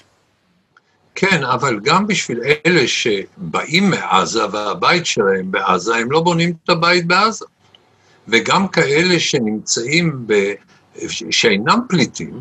כן, 1.15 1.43
אבל 1.43 1.79
גם 1.83 2.07
בשביל 2.07 2.39
אלה 2.65 2.87
שבאים 2.87 3.89
מעזה 3.89 4.47
והבית 4.51 5.05
שלהם 5.05 5.51
בעזה, 5.51 5.95
הם 5.95 6.11
לא 6.11 6.21
בונים 6.21 6.53
את 6.63 6.69
הבית 6.69 7.05
בעזה. 7.05 7.45
וגם 8.27 8.67
כאלה 8.67 9.19
שנמצאים, 9.19 10.23
ב... 10.27 10.53
שאינם 11.07 11.79
פליטים, 11.89 12.39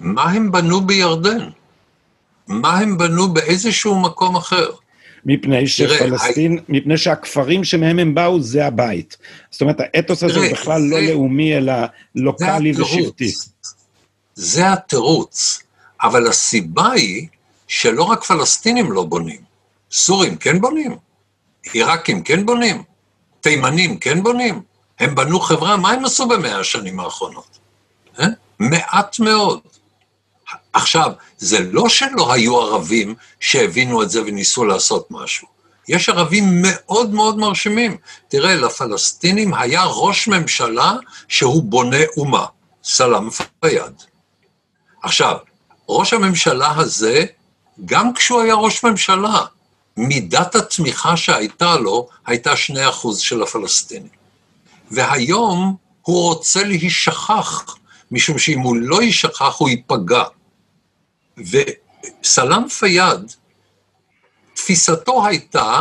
מה 0.00 0.22
הם 0.22 0.52
בנו 0.52 0.80
בירדן? 0.80 1.48
מה 2.48 2.78
הם 2.78 2.98
בנו 2.98 3.28
באיזשהו 3.28 4.00
מקום 4.00 4.36
אחר? 4.36 4.70
מפני 5.24 5.66
שפלסטין, 5.66 6.52
תראה, 6.56 6.64
מפני 6.68 6.98
שהכפרים 6.98 7.64
שמהם 7.64 7.98
הם 7.98 8.14
באו, 8.14 8.40
זה 8.40 8.66
הבית. 8.66 9.16
זאת 9.50 9.60
אומרת, 9.60 9.76
האתוס 9.80 10.22
הזה 10.22 10.38
הוא 10.38 10.52
בכלל 10.52 10.82
לא 10.82 10.96
זה, 10.96 11.02
לא 11.02 11.12
לאומי, 11.12 11.56
אלא 11.56 11.72
לוקאלי 12.14 12.72
ושבטי. 12.80 13.32
זה 14.34 14.72
התירוץ, 14.72 15.62
אבל 16.02 16.26
הסיבה 16.26 16.92
היא 16.92 17.26
שלא 17.70 18.02
רק 18.02 18.24
פלסטינים 18.24 18.92
לא 18.92 19.04
בונים, 19.04 19.40
סורים 19.92 20.36
כן 20.36 20.60
בונים, 20.60 20.96
עיראקים 21.72 22.22
כן 22.22 22.46
בונים, 22.46 22.82
תימנים 23.40 23.98
כן 23.98 24.22
בונים, 24.22 24.62
הם 25.00 25.14
בנו 25.14 25.40
חברה, 25.40 25.76
מה 25.76 25.90
הם 25.90 26.04
עשו 26.04 26.28
במאה 26.28 26.58
השנים 26.60 27.00
האחרונות? 27.00 27.58
אה? 28.20 28.26
מעט 28.58 29.18
מאוד. 29.18 29.60
עכשיו, 30.72 31.12
זה 31.38 31.58
לא 31.72 31.88
שלא 31.88 32.32
היו 32.32 32.60
ערבים 32.60 33.14
שהבינו 33.40 34.02
את 34.02 34.10
זה 34.10 34.22
וניסו 34.22 34.64
לעשות 34.64 35.06
משהו. 35.10 35.48
יש 35.88 36.08
ערבים 36.08 36.62
מאוד 36.62 37.10
מאוד 37.10 37.38
מרשימים. 37.38 37.96
תראה, 38.28 38.54
לפלסטינים 38.54 39.54
היה 39.54 39.82
ראש 39.84 40.28
ממשלה 40.28 40.92
שהוא 41.28 41.62
בונה 41.62 42.04
אומה, 42.16 42.46
סלאם 42.84 43.30
פיאד. 43.60 44.02
עכשיו, 45.02 45.36
ראש 45.88 46.12
הממשלה 46.12 46.72
הזה, 46.76 47.26
גם 47.84 48.14
כשהוא 48.14 48.40
היה 48.42 48.54
ראש 48.54 48.84
ממשלה, 48.84 49.44
מידת 49.96 50.54
התמיכה 50.54 51.16
שהייתה 51.16 51.76
לו 51.76 52.08
הייתה 52.26 52.52
2% 52.52 52.56
של 53.18 53.42
הפלסטינים. 53.42 54.08
והיום 54.90 55.76
הוא 56.02 56.22
רוצה 56.22 56.64
להישכח, 56.64 57.64
משום 58.10 58.38
שאם 58.38 58.60
הוא 58.60 58.76
לא 58.76 59.02
יישכח 59.02 59.56
הוא 59.58 59.68
ייפגע. 59.68 60.24
וסלאם 61.36 62.68
פיאד, 62.68 63.32
תפיסתו 64.54 65.26
הייתה, 65.26 65.80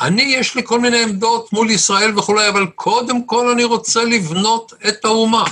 אני, 0.00 0.22
יש 0.22 0.54
לי 0.54 0.62
כל 0.64 0.80
מיני 0.80 1.02
עמדות 1.02 1.52
מול 1.52 1.70
ישראל 1.70 2.18
וכולי, 2.18 2.48
אבל 2.48 2.66
קודם 2.66 3.24
כל 3.26 3.48
אני 3.48 3.64
רוצה 3.64 4.04
לבנות 4.04 4.72
את 4.88 5.04
האומה. 5.04 5.44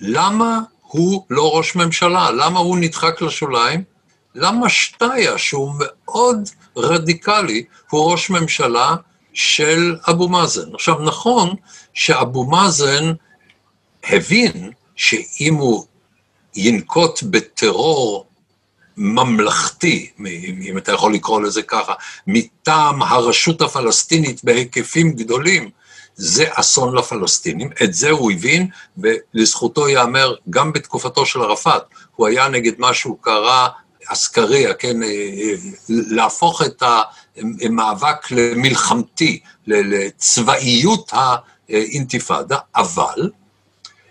למה 0.00 0.60
הוא 0.80 1.24
לא 1.30 1.56
ראש 1.56 1.76
ממשלה? 1.76 2.30
למה 2.30 2.58
הוא 2.58 2.78
נדחק 2.78 3.22
לשוליים? 3.22 3.84
למה 4.40 4.68
שטיה, 4.68 5.38
שהוא 5.38 5.74
מאוד 5.78 6.48
רדיקלי, 6.76 7.64
הוא 7.90 8.10
ראש 8.12 8.30
ממשלה 8.30 8.94
של 9.32 9.96
אבו 10.10 10.28
מאזן. 10.28 10.74
עכשיו, 10.74 10.98
נכון 11.00 11.54
שאבו 11.94 12.44
מאזן 12.44 13.12
הבין 14.04 14.70
שאם 14.96 15.54
הוא 15.54 15.86
ינקוט 16.56 17.22
בטרור 17.22 18.26
ממלכתי, 18.96 20.10
אם 20.62 20.78
אתה 20.78 20.92
יכול 20.92 21.14
לקרוא 21.14 21.40
לזה 21.40 21.62
ככה, 21.62 21.92
מטעם 22.26 23.02
הרשות 23.02 23.62
הפלסטינית 23.62 24.44
בהיקפים 24.44 25.12
גדולים, 25.12 25.70
זה 26.14 26.44
אסון 26.50 26.96
לפלסטינים, 26.96 27.70
את 27.82 27.94
זה 27.94 28.10
הוא 28.10 28.32
הבין, 28.32 28.68
ולזכותו 28.98 29.88
ייאמר, 29.88 30.34
גם 30.50 30.72
בתקופתו 30.72 31.26
של 31.26 31.40
ערפאת, 31.40 31.82
הוא 32.16 32.26
היה 32.26 32.48
נגד 32.48 32.72
מה 32.78 32.94
שהוא 32.94 33.18
קרא 33.20 33.68
אסקריה, 34.08 34.74
כן, 34.74 35.02
אה, 35.02 35.08
אה, 35.08 35.54
להפוך 35.88 36.62
את 36.62 36.82
המאבק 37.36 38.30
למלחמתי, 38.30 39.40
לצבאיות 39.66 41.12
האינתיפאדה, 41.68 42.58
אבל 42.76 43.30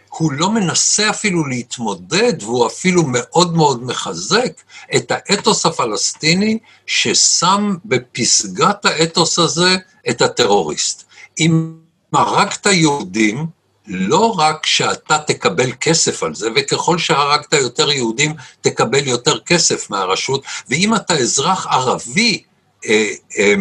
הוא 0.10 0.32
לא 0.32 0.52
מנסה 0.52 1.10
אפילו 1.10 1.45
להתמודד, 1.48 2.43
והוא 2.43 2.68
אפילו 2.68 3.04
מאוד 3.08 3.56
מאוד 3.56 3.84
מחזק 3.84 4.62
את 4.95 5.12
האתוס 5.12 5.66
הפלסטיני, 5.66 6.58
ששם 6.86 7.76
בפסגת 7.86 8.86
האתוס 8.86 9.39
הזה 9.39 9.76
את 10.10 10.22
הטרוריסט. 10.22 11.04
אם 11.39 11.74
הרגת 12.14 12.66
יהודים, 12.66 13.57
לא 13.88 14.32
רק 14.38 14.66
שאתה 14.66 15.18
תקבל 15.18 15.72
כסף 15.82 16.24
על 16.24 16.36
זה, 16.36 16.50
וככל 16.56 16.98
שהרגת 16.98 17.54
יותר 17.54 17.92
יהודים, 17.92 18.34
תקבל 18.62 19.08
יותר 19.08 19.40
כסף 19.40 19.90
מהרשות, 19.90 20.44
ואם 20.70 20.96
אתה 20.96 21.14
אזרח 21.14 21.68
ערבי 21.68 22.44
אה, 22.86 23.10
אה, 23.38 23.54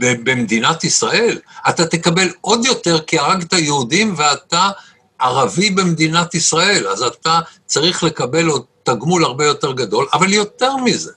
במדינת 0.00 0.84
ישראל, 0.84 1.38
אתה 1.68 1.86
תקבל 1.86 2.28
עוד 2.40 2.64
יותר 2.64 3.00
כי 3.00 3.18
הרגת 3.18 3.52
יהודים 3.52 4.14
ואתה 4.16 4.70
ערבי 5.18 5.70
במדינת 5.70 6.34
ישראל, 6.34 6.88
אז 6.88 7.02
אתה 7.02 7.40
צריך 7.66 8.02
לקבל 8.02 8.46
עוד 8.46 8.64
תגמול 8.82 9.24
הרבה 9.24 9.46
יותר 9.46 9.72
גדול, 9.72 10.06
אבל 10.12 10.32
יותר 10.32 10.76
מזה, 10.76 11.12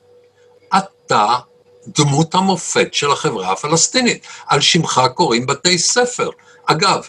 אתה 0.78 1.36
דמות 1.88 2.36
המופת 2.36 2.94
של 2.94 3.12
החברה 3.12 3.52
הפלסטינית. 3.52 4.28
על 4.48 4.62
שמך 4.62 5.02
קוראים 5.16 5.46
בתי 5.46 5.78
ספר. 5.78 6.30
אגב, 6.66 7.08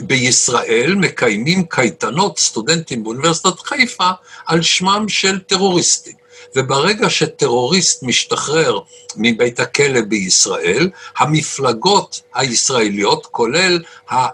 בישראל 0.00 0.94
מקיימים 0.94 1.64
קייטנות 1.64 2.38
סטודנטים 2.38 3.04
באוניברסיטת 3.04 3.60
חיפה 3.60 4.10
על 4.46 4.62
שמם 4.62 5.08
של 5.08 5.38
טרוריסטים. 5.38 6.18
וברגע 6.56 7.10
שטרוריסט 7.10 8.02
משתחרר 8.02 8.78
מבית 9.16 9.60
הכלא 9.60 10.00
בישראל, 10.00 10.90
המפלגות 11.18 12.20
הישראליות, 12.34 13.26
כולל 13.26 13.82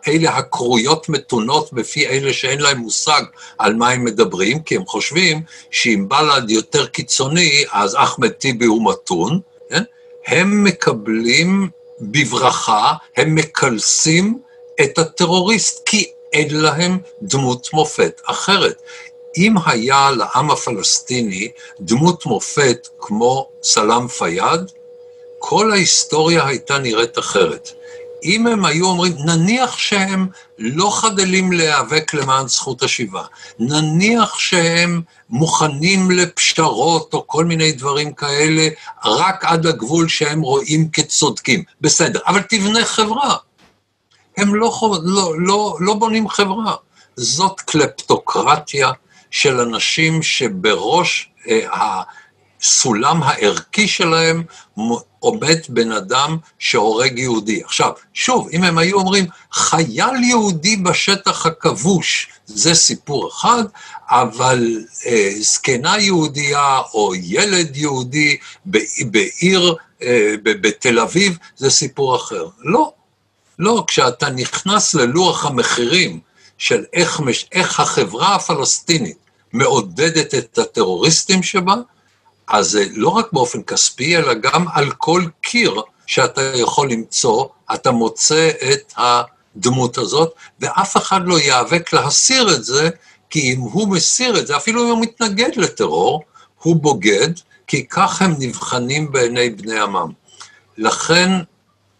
אלה 0.09 0.31
הקרויות 0.31 1.09
מתונות 1.09 1.73
בפי 1.73 2.07
אלה 2.07 2.33
שאין 2.33 2.61
להם 2.61 2.79
מושג 2.79 3.23
על 3.59 3.75
מה 3.75 3.91
הם 3.91 4.05
מדברים, 4.05 4.63
כי 4.63 4.77
הם 4.77 4.87
חושבים 4.87 5.43
שאם 5.71 6.05
בל"ד 6.09 6.51
יותר 6.51 6.87
קיצוני, 6.87 7.65
אז 7.73 7.97
אחמד 7.99 8.29
טיבי 8.29 8.65
הוא 8.65 8.91
מתון, 8.91 9.41
כן? 9.71 9.83
הם 10.27 10.65
מקבלים 10.65 11.69
בברכה, 12.01 12.93
הם 13.17 13.35
מקלסים 13.35 14.39
את 14.81 14.99
הטרוריסט, 14.99 15.83
כי 15.87 16.11
אין 16.33 16.61
להם 16.61 16.99
דמות 17.23 17.69
מופת 17.73 18.21
אחרת. 18.25 18.83
אם 19.37 19.55
היה 19.67 20.11
לעם 20.11 20.51
הפלסטיני 20.51 21.49
דמות 21.81 22.27
מופת 22.27 22.89
כמו 22.99 23.49
סלאם 23.63 24.09
פיאד, 24.09 24.71
כל 25.39 25.73
ההיסטוריה 25.73 26.47
הייתה 26.47 26.79
נראית 26.79 27.19
אחרת. 27.19 27.71
אם 28.25 28.47
הם 28.47 28.65
היו 28.65 28.87
אומרים, 28.87 29.13
נניח 29.25 29.79
שהם 29.79 30.27
לא 30.59 30.91
חדלים 31.01 31.53
להיאבק 31.53 32.15
למען 32.15 32.49
זכות 32.49 32.83
השיבה, 32.83 33.23
נניח 33.59 34.39
שהם 34.39 35.03
מוכנים 35.31 36.11
לפשרות 36.11 37.15
או 37.15 37.27
כל 37.27 37.45
מיני 37.45 37.73
דברים 37.73 38.13
כאלה, 38.13 38.69
רק 39.05 39.45
עד 39.45 39.67
הגבול 39.67 40.09
שהם 40.09 40.41
רואים 40.41 40.89
כצודקים, 40.89 41.63
בסדר, 41.81 42.21
אבל 42.27 42.43
תבנה 42.43 42.85
חברה. 42.85 43.37
הם 44.37 44.55
לא, 44.55 44.73
לא, 45.03 45.35
לא, 45.39 45.77
לא 45.81 45.95
בונים 45.95 46.29
חברה. 46.29 46.75
זאת 47.17 47.61
קלפטוקרטיה 47.61 48.93
של 49.31 49.61
אנשים 49.61 50.23
שבראש 50.23 51.31
אה, 51.49 51.67
הסולם 52.63 53.23
הערכי 53.23 53.89
שלהם 53.89 54.43
עומד 55.19 55.59
בן 55.69 55.93
אדם 55.93 56.37
שהורג 56.59 57.19
יהודי. 57.19 57.63
עכשיו, 57.65 57.93
שוב, 58.15 58.49
אם 58.53 58.65
הם 58.65 58.79
היו 58.79 58.97
אומרים, 58.97 59.27
חייל 59.53 60.25
יהודי 60.25 60.77
בשטח 60.77 61.47
הכבוש, 61.47 62.29
זה 62.47 62.75
סיפור 62.75 63.29
אחד, 63.29 63.63
אבל 64.09 64.85
אה, 65.07 65.31
זקנה 65.41 65.99
יהודייה 65.99 66.79
או 66.95 67.13
ילד 67.15 67.77
יהודי 67.77 68.37
בעיר, 69.01 69.75
אה, 70.03 70.35
בתל 70.43 70.99
אביב, 70.99 71.39
זה 71.57 71.71
סיפור 71.71 72.17
אחר. 72.17 72.49
לא, 72.59 72.93
לא, 73.59 73.85
כשאתה 73.87 74.31
נכנס 74.31 74.95
ללוח 74.95 75.47
המחירים 75.47 76.21
של 76.59 76.85
איך, 76.93 77.21
איך 77.53 77.81
החברה 77.81 78.35
הפלסטינית 78.35 79.17
מעודדת 79.53 80.35
את 80.35 80.59
הטרוריסטים 80.59 81.43
שבה, 81.43 81.75
אז 82.49 82.71
זה 82.71 82.85
לא 82.95 83.09
רק 83.09 83.33
באופן 83.33 83.63
כספי, 83.63 84.17
אלא 84.17 84.35
גם 84.35 84.69
על 84.75 84.91
כל 84.91 85.25
קיר 85.41 85.83
שאתה 86.07 86.43
יכול 86.55 86.91
למצוא, 86.91 87.45
אתה 87.75 87.91
מוצא 87.91 88.51
את 88.73 88.93
הדמות 88.97 89.99
הזאת, 89.99 90.35
ואף 90.61 90.97
אחד 90.97 91.21
לא 91.27 91.39
ייאבק 91.39 91.93
להסיר 91.93 92.55
את 92.55 92.65
זה, 92.65 92.91
כי 93.31 93.53
אם 93.53 93.61
הוא 93.61 93.89
מסיר 93.89 94.39
את 94.39 94.47
זה, 94.47 94.57
אפילו 94.57 94.85
אם 94.85 94.89
הוא 94.89 95.01
מתנגד 95.01 95.51
לטרור, 95.57 96.23
הוא 96.63 96.77
בוגד, 96.77 97.29
כי 97.67 97.87
כך 97.89 98.23
הם 98.23 98.35
נבחנים 98.39 99.13
בעיני 99.13 99.51
בני 99.51 99.81
עמם. 99.81 100.11
לכן, 100.79 101.31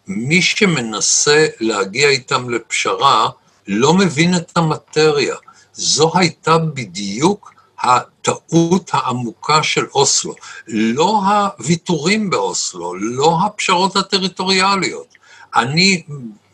מי 0.07 0.41
שמנסה 0.41 1.47
להגיע 1.59 2.09
איתם 2.09 2.49
לפשרה, 2.49 3.29
לא 3.67 3.93
מבין 3.93 4.35
את 4.35 4.57
המטריה. 4.57 5.35
זו 5.73 6.11
הייתה 6.15 6.57
בדיוק 6.57 7.53
הטעות 7.79 8.89
העמוקה 8.93 9.63
של 9.63 9.85
אוסלו. 9.95 10.35
לא 10.67 11.21
הוויתורים 11.25 12.29
באוסלו, 12.29 12.95
לא 12.95 13.37
הפשרות 13.45 13.95
הטריטוריאליות. 13.95 15.07
אני 15.55 16.03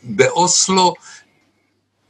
באוסלו, 0.02 0.94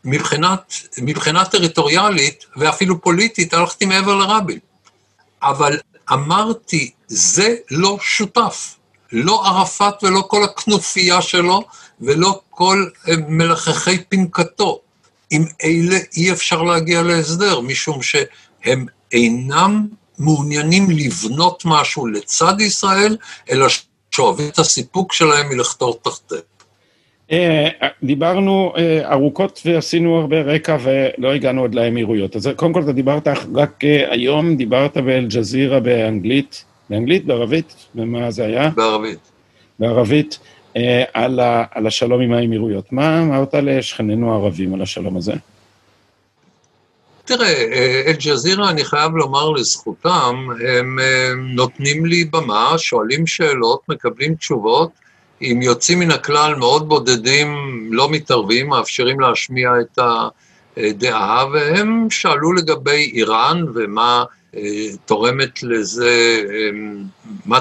מבחינת, 0.04 0.74
מבחינה 0.98 1.44
טריטוריאלית 1.44 2.44
ואפילו 2.56 3.00
פוליטית, 3.00 3.54
הלכתי 3.54 3.86
מעבר 3.86 4.14
לרבין. 4.14 4.58
אבל 5.42 5.78
אמרתי, 6.12 6.90
זה 7.06 7.56
לא 7.70 7.98
שותף. 8.00 8.76
לא 9.12 9.46
ערפאת 9.46 10.04
ולא 10.04 10.24
כל 10.28 10.44
הכנופיה 10.44 11.22
שלו, 11.22 11.62
ולא 12.00 12.40
כל 12.50 12.86
אה, 13.08 13.14
מלחכי 13.28 13.98
פנקתו. 14.08 14.80
עם 15.30 15.44
אלה 15.64 15.96
אי 16.16 16.32
אפשר 16.32 16.62
להגיע 16.62 17.02
להסדר, 17.02 17.60
משום 17.60 18.02
שהם 18.02 18.86
אינם 19.12 19.86
מעוניינים 20.18 20.90
לבנות 20.90 21.62
משהו 21.66 22.06
לצד 22.06 22.60
ישראל, 22.60 23.16
אלא 23.50 23.66
שאוהבים 24.10 24.48
את 24.48 24.58
הסיפוק 24.58 25.12
שלהם 25.12 25.48
מלחתור 25.48 25.98
תחתיהם. 26.02 26.40
אה, 27.32 27.68
דיברנו 28.02 28.72
אה, 28.76 29.12
ארוכות 29.12 29.62
ועשינו 29.64 30.20
הרבה 30.20 30.40
רקע 30.40 30.76
ולא 30.82 31.32
הגענו 31.32 31.60
עוד 31.60 31.74
לאמירויות. 31.74 32.36
אז 32.36 32.48
קודם 32.56 32.72
כל 32.72 32.82
אתה 32.82 32.92
דיברת 32.92 33.28
רק 33.54 33.80
היום, 34.10 34.56
דיברת 34.56 34.96
באל-ג'זירה 34.96 35.80
באנגלית, 35.80 36.64
באנגלית, 36.92 37.24
בערבית, 37.24 37.74
ומה 37.94 38.30
זה 38.30 38.44
היה? 38.44 38.70
בערבית. 38.70 39.18
בערבית. 39.78 40.38
אה, 40.76 41.04
על, 41.14 41.40
ה, 41.40 41.64
על 41.70 41.86
השלום 41.86 42.20
עם 42.20 42.32
האמירויות. 42.32 42.92
מה 42.92 43.22
אמרת 43.22 43.54
לשכנינו 43.54 44.32
הערבים 44.32 44.74
על 44.74 44.82
השלום 44.82 45.16
הזה? 45.16 45.32
תראה, 47.24 47.48
אה, 47.48 48.02
אל-ג'זירה, 48.06 48.70
אני 48.70 48.84
חייב 48.84 49.12
לומר 49.12 49.50
לזכותם, 49.50 50.46
הם 50.68 50.98
אה, 50.98 51.30
נותנים 51.36 52.06
לי 52.06 52.24
במה, 52.24 52.74
שואלים 52.76 53.26
שאלות, 53.26 53.80
מקבלים 53.88 54.34
תשובות, 54.34 54.90
אם 55.42 55.60
יוצאים 55.62 55.98
מן 55.98 56.10
הכלל 56.10 56.54
מאוד 56.54 56.88
בודדים, 56.88 57.48
לא 57.92 58.10
מתערבים, 58.10 58.68
מאפשרים 58.68 59.20
להשמיע 59.20 59.70
את 59.80 59.98
הדעה, 60.76 61.44
והם 61.52 62.10
שאלו 62.10 62.52
לגבי 62.52 63.12
איראן 63.14 63.64
ומה 63.74 64.24
תורמת 65.04 65.62
לזה, 65.62 66.42
מה 67.46 67.58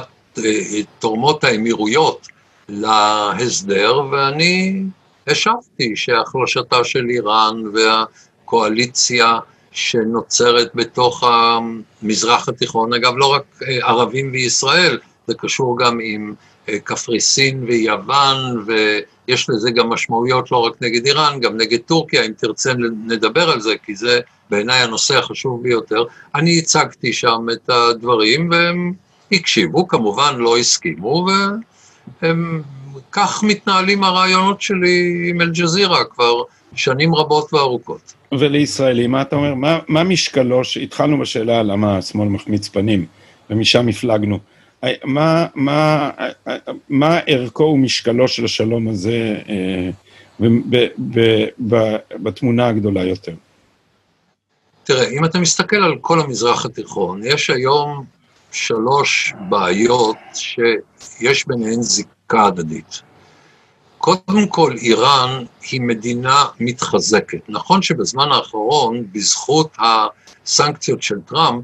תורמות 0.99 1.43
האמירויות 1.43 2.27
להסדר, 2.69 4.01
ואני 4.11 4.83
השבתי 5.27 5.95
שהחלשתה 5.95 6.83
של 6.83 7.09
איראן 7.09 7.55
והקואליציה 7.73 9.39
שנוצרת 9.71 10.71
בתוך 10.75 11.23
המזרח 11.23 12.49
התיכון, 12.49 12.93
אגב, 12.93 13.13
לא 13.17 13.33
רק 13.33 13.43
אה, 13.67 13.87
ערבים 13.87 14.31
וישראל, 14.31 14.99
זה 15.27 15.33
קשור 15.37 15.77
גם 15.79 15.99
עם 16.03 16.33
אה, 16.39 16.50
קפריסין 16.83 17.63
ויוון, 17.67 18.65
ויש 18.65 19.49
לזה 19.49 19.71
גם 19.71 19.89
משמעויות 19.89 20.51
לא 20.51 20.57
רק 20.57 20.73
נגד 20.81 21.05
איראן, 21.05 21.39
גם 21.39 21.57
נגד 21.57 21.79
טורקיה, 21.79 22.25
אם 22.25 22.31
תרצה 22.37 22.73
נדבר 23.05 23.49
על 23.49 23.61
זה, 23.61 23.73
כי 23.85 23.95
זה 23.95 24.19
בעיניי 24.49 24.79
הנושא 24.79 25.17
החשוב 25.17 25.63
ביותר. 25.63 26.03
אני 26.35 26.59
הצגתי 26.59 27.13
שם 27.13 27.45
את 27.53 27.69
הדברים, 27.69 28.49
והם 28.51 28.93
הקשיבו, 29.31 29.87
כמובן 29.87 30.35
לא 30.37 30.57
הסכימו, 30.57 31.27
הם, 32.21 32.61
כך 33.11 33.43
מתנהלים 33.43 34.03
הרעיונות 34.03 34.61
שלי 34.61 35.27
עם 35.29 35.41
אל-ג'זירה 35.41 36.05
כבר 36.05 36.33
שנים 36.75 37.15
רבות 37.15 37.53
וארוכות. 37.53 38.13
ולישראלי, 38.39 39.07
מה 39.07 39.21
אתה 39.21 39.35
אומר? 39.35 39.53
מה, 39.53 39.79
מה 39.87 40.03
משקלו, 40.03 40.63
שהתחלנו 40.63 41.19
בשאלה 41.19 41.63
למה 41.63 41.97
השמאל 41.97 42.27
מחמיץ 42.27 42.67
פנים, 42.67 43.05
ומשם 43.49 43.87
הפלגנו. 43.87 44.39
מה, 45.03 45.47
מה, 45.55 46.09
מה 46.89 47.19
ערכו 47.27 47.63
ומשקלו 47.63 48.27
של 48.27 48.45
השלום 48.45 48.87
הזה 48.87 49.35
אה, 49.49 49.89
ב, 50.39 50.45
ב, 50.69 51.45
ב, 51.67 51.95
בתמונה 52.11 52.67
הגדולה 52.67 53.03
יותר? 53.03 53.33
תראה, 54.83 55.07
אם 55.09 55.25
אתה 55.25 55.39
מסתכל 55.39 55.75
על 55.75 55.97
כל 56.01 56.19
המזרח 56.19 56.65
התיכון, 56.65 57.21
יש 57.23 57.49
היום 57.49 58.05
שלוש 58.51 59.33
בעיות 59.49 60.17
שיש 60.33 61.47
ביניהן 61.47 61.81
זיקה 61.81 62.45
הדדית. 62.45 63.01
קודם 63.97 64.47
כל, 64.49 64.75
איראן 64.77 65.43
היא 65.71 65.81
מדינה 65.81 66.45
מתחזקת. 66.59 67.49
נכון 67.49 67.81
שבזמן 67.81 68.31
האחרון, 68.31 69.05
בזכות 69.11 69.77
הסנקציות 69.79 71.03
של 71.03 71.21
טראמפ, 71.21 71.63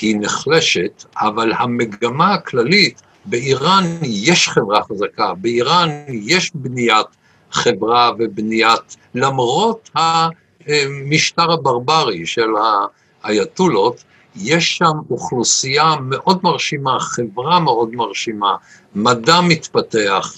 היא 0.00 0.16
נחלשת, 0.20 1.04
אבל 1.16 1.52
המגמה 1.58 2.34
הכללית, 2.34 3.02
באיראן 3.24 3.84
יש 4.02 4.48
חברה 4.48 4.82
חזקה, 4.82 5.34
באיראן 5.34 5.88
יש 6.08 6.50
בניית 6.54 7.06
חברה 7.52 8.12
ובניית, 8.18 8.96
למרות 9.14 9.90
המשטר 9.94 11.52
הברברי 11.52 12.26
של 12.26 12.50
האייתולות, 13.22 14.04
יש 14.36 14.76
שם 14.76 14.92
אוכלוסייה 15.10 15.94
מאוד 16.02 16.40
מרשימה, 16.42 17.00
חברה 17.00 17.60
מאוד 17.60 17.94
מרשימה, 17.94 18.56
מדע 18.94 19.40
מתפתח, 19.40 20.34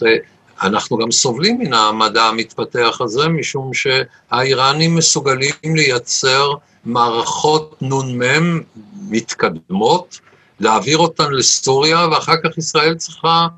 אנחנו 0.63 0.99
גם 0.99 1.11
סובלים 1.11 1.59
מן 1.59 1.73
המדע 1.73 2.23
המתפתח 2.23 2.99
הזה, 3.01 3.29
משום 3.29 3.71
שהאיראנים 3.75 4.95
מסוגלים 4.95 5.53
לייצר 5.65 6.51
מערכות 6.85 7.83
נ"מ 7.83 8.61
מתקדמות, 9.09 10.21
להעביר 10.61 10.99
אותן 10.99 11.33
לסוריה, 11.33 12.09
ואחר 12.09 12.37
כך 12.45 12.59
ישראל 12.59 12.95
צריכה 12.95 13.49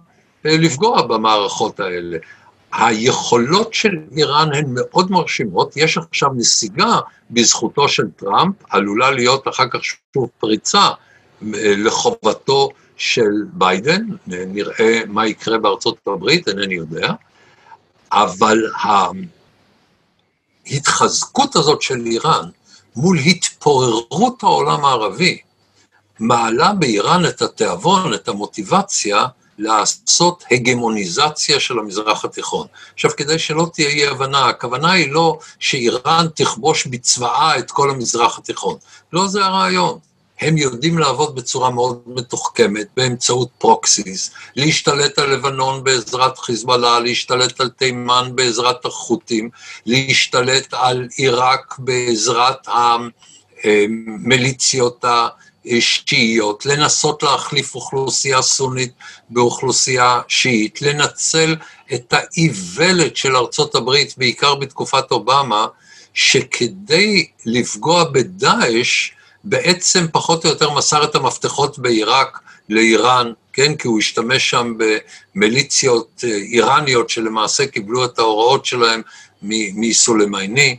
אה, 0.46 0.56
לפגוע 0.56 1.02
במערכות 1.02 1.80
האלה. 1.80 2.18
היכולות 2.72 3.74
של 3.74 3.96
איראן 4.16 4.54
הן 4.54 4.64
מאוד 4.68 5.10
מרשימות, 5.10 5.76
יש 5.76 5.98
עכשיו 5.98 6.28
נסיגה 6.36 6.98
בזכותו 7.30 7.88
של 7.88 8.04
טראמפ, 8.16 8.54
עלולה 8.70 9.10
להיות 9.10 9.48
אחר 9.48 9.68
כך 9.70 9.80
שוב 9.84 10.28
פריצה 10.38 10.80
אה, 10.80 10.94
לחובתו 11.76 12.68
של 12.96 13.30
ביידן, 13.52 14.06
נראה 14.26 15.00
מה 15.08 15.26
יקרה 15.26 15.58
בארצות 15.58 15.96
הברית, 16.06 16.48
אינני 16.48 16.74
יודע, 16.74 17.12
אבל 18.12 18.58
ההתחזקות 20.66 21.56
הזאת 21.56 21.82
של 21.82 22.06
איראן 22.06 22.48
מול 22.96 23.18
התפוררות 23.18 24.42
העולם 24.42 24.84
הערבי, 24.84 25.38
מעלה 26.20 26.72
באיראן 26.72 27.26
את 27.26 27.42
התיאבון, 27.42 28.14
את 28.14 28.28
המוטיבציה, 28.28 29.26
לעשות 29.58 30.44
הגמוניזציה 30.50 31.60
של 31.60 31.78
המזרח 31.78 32.24
התיכון. 32.24 32.66
עכשיו, 32.94 33.10
כדי 33.16 33.38
שלא 33.38 33.66
תהיה 33.72 33.88
אי 33.88 34.06
הבנה, 34.06 34.48
הכוונה 34.48 34.92
היא 34.92 35.12
לא 35.12 35.38
שאיראן 35.58 36.26
תכבוש 36.34 36.86
בצבאה 36.86 37.58
את 37.58 37.70
כל 37.70 37.90
המזרח 37.90 38.38
התיכון. 38.38 38.76
לא 39.12 39.28
זה 39.28 39.44
הרעיון. 39.44 39.98
הם 40.42 40.56
יודעים 40.56 40.98
לעבוד 40.98 41.34
בצורה 41.34 41.70
מאוד 41.70 42.02
מתוחכמת 42.06 42.86
באמצעות 42.96 43.48
פרוקסיס, 43.58 44.30
להשתלט 44.56 45.18
על 45.18 45.32
לבנון 45.32 45.84
בעזרת 45.84 46.38
חיזבאללה, 46.38 47.00
להשתלט 47.00 47.60
על 47.60 47.68
תימן 47.68 48.30
בעזרת 48.34 48.84
החות'ים, 48.84 49.50
להשתלט 49.86 50.74
על 50.74 51.08
עיראק 51.16 51.76
בעזרת 51.78 52.68
המיליציות 53.64 55.04
השיעיות, 55.64 56.66
לנסות 56.66 57.22
להחליף 57.22 57.74
אוכלוסייה 57.74 58.42
סונית 58.42 58.92
באוכלוסייה 59.30 60.20
שיעית, 60.28 60.82
לנצל 60.82 61.56
את 61.94 62.14
האיוולת 62.16 63.16
של 63.16 63.36
ארצות 63.36 63.74
הברית, 63.74 64.14
בעיקר 64.18 64.54
בתקופת 64.54 65.10
אובמה, 65.10 65.66
שכדי 66.14 67.26
לפגוע 67.46 68.04
בדאעש, 68.04 69.10
בעצם 69.44 70.06
פחות 70.12 70.44
או 70.44 70.50
יותר 70.50 70.70
מסר 70.70 71.04
את 71.04 71.14
המפתחות 71.14 71.78
בעיראק 71.78 72.40
לאיראן, 72.68 73.32
כן, 73.52 73.74
כי 73.74 73.88
הוא 73.88 73.98
השתמש 73.98 74.50
שם 74.50 74.74
במיליציות 75.34 76.24
אה, 76.24 76.28
איראניות 76.28 77.10
שלמעשה 77.10 77.66
קיבלו 77.66 78.04
את 78.04 78.18
ההוראות 78.18 78.66
שלהם 78.66 79.02
מסולימני, 79.42 80.76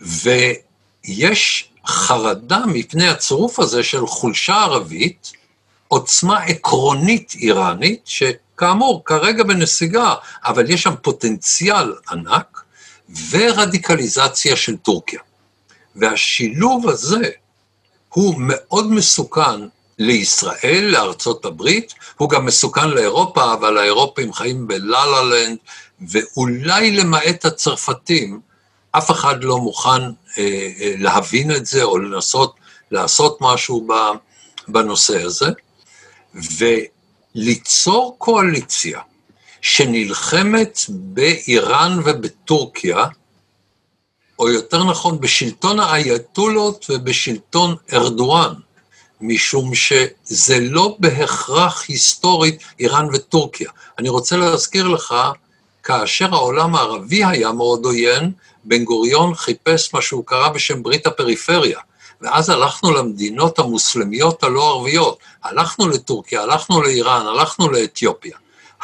ויש 0.00 1.68
חרדה 1.86 2.66
מפני 2.66 3.08
הצירוף 3.08 3.58
הזה 3.58 3.82
של 3.82 4.06
חולשה 4.06 4.54
ערבית, 4.54 5.32
עוצמה 5.88 6.38
עקרונית 6.38 7.32
איראנית, 7.40 8.00
שכאמור, 8.04 9.02
כרגע 9.04 9.44
בנסיגה, 9.44 10.14
אבל 10.44 10.70
יש 10.70 10.82
שם 10.82 10.94
פוטנציאל 11.02 11.94
ענק, 12.10 12.62
ורדיקליזציה 13.30 14.56
של 14.56 14.76
טורקיה. 14.76 15.20
והשילוב 15.96 16.88
הזה 16.88 17.30
הוא 18.08 18.34
מאוד 18.38 18.92
מסוכן 18.92 19.60
לישראל, 19.98 20.84
לארצות 20.84 21.44
הברית, 21.44 21.94
הוא 22.16 22.30
גם 22.30 22.46
מסוכן 22.46 22.90
לאירופה, 22.90 23.52
אבל 23.54 23.78
האירופים 23.78 24.32
חיים 24.32 24.68
בלה-לה 24.68 25.22
לנד, 25.22 25.58
ואולי 26.10 26.90
למעט 26.90 27.44
הצרפתים, 27.44 28.40
אף 28.92 29.10
אחד 29.10 29.44
לא 29.44 29.58
מוכן 29.58 29.90
אה, 29.90 30.68
אה, 30.80 30.94
להבין 30.98 31.50
את 31.50 31.66
זה 31.66 31.82
או 31.82 31.98
לנסות 31.98 32.54
לעשות 32.90 33.38
משהו 33.40 33.88
בנושא 34.68 35.22
הזה, 35.22 35.46
וליצור 37.34 38.16
קואליציה 38.18 39.00
שנלחמת 39.60 40.78
באיראן 40.88 41.98
ובטורקיה, 42.04 43.04
או 44.38 44.48
יותר 44.48 44.84
נכון, 44.84 45.20
בשלטון 45.20 45.80
האייתולות 45.80 46.86
ובשלטון 46.90 47.74
ארדואן, 47.92 48.54
משום 49.20 49.74
שזה 49.74 50.58
לא 50.60 50.96
בהכרח 50.98 51.84
היסטורית 51.88 52.62
איראן 52.80 53.08
וטורקיה. 53.12 53.70
אני 53.98 54.08
רוצה 54.08 54.36
להזכיר 54.36 54.88
לך, 54.88 55.14
כאשר 55.82 56.34
העולם 56.34 56.74
הערבי 56.74 57.24
היה 57.24 57.52
מאוד 57.52 57.84
עוין, 57.84 58.32
בן 58.64 58.84
גוריון 58.84 59.34
חיפש 59.34 59.94
מה 59.94 60.02
שהוא 60.02 60.24
קרא 60.26 60.48
בשם 60.48 60.82
ברית 60.82 61.06
הפריפריה, 61.06 61.78
ואז 62.20 62.50
הלכנו 62.50 62.92
למדינות 62.92 63.58
המוסלמיות 63.58 64.42
הלא 64.42 64.70
ערביות, 64.70 65.18
הלכנו 65.44 65.88
לטורקיה, 65.88 66.42
הלכנו 66.42 66.82
לאיראן, 66.82 67.26
הלכנו 67.26 67.68
לאתיופיה. 67.68 68.36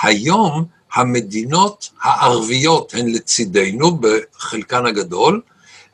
היום 0.03 0.65
המדינות 0.95 1.91
הערביות 2.03 2.95
הן 2.95 3.09
לצידנו 3.09 3.97
בחלקן 3.97 4.87
הגדול, 4.87 5.41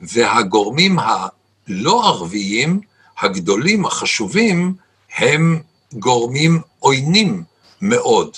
והגורמים 0.01 0.99
הלא 0.99 2.07
ערביים, 2.09 2.81
הגדולים, 3.21 3.87
החשובים, 3.87 4.75
הם 5.17 5.61
גורמים 5.93 6.61
עוינים 6.79 7.43
מאוד. 7.83 8.37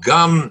גם 0.00 0.48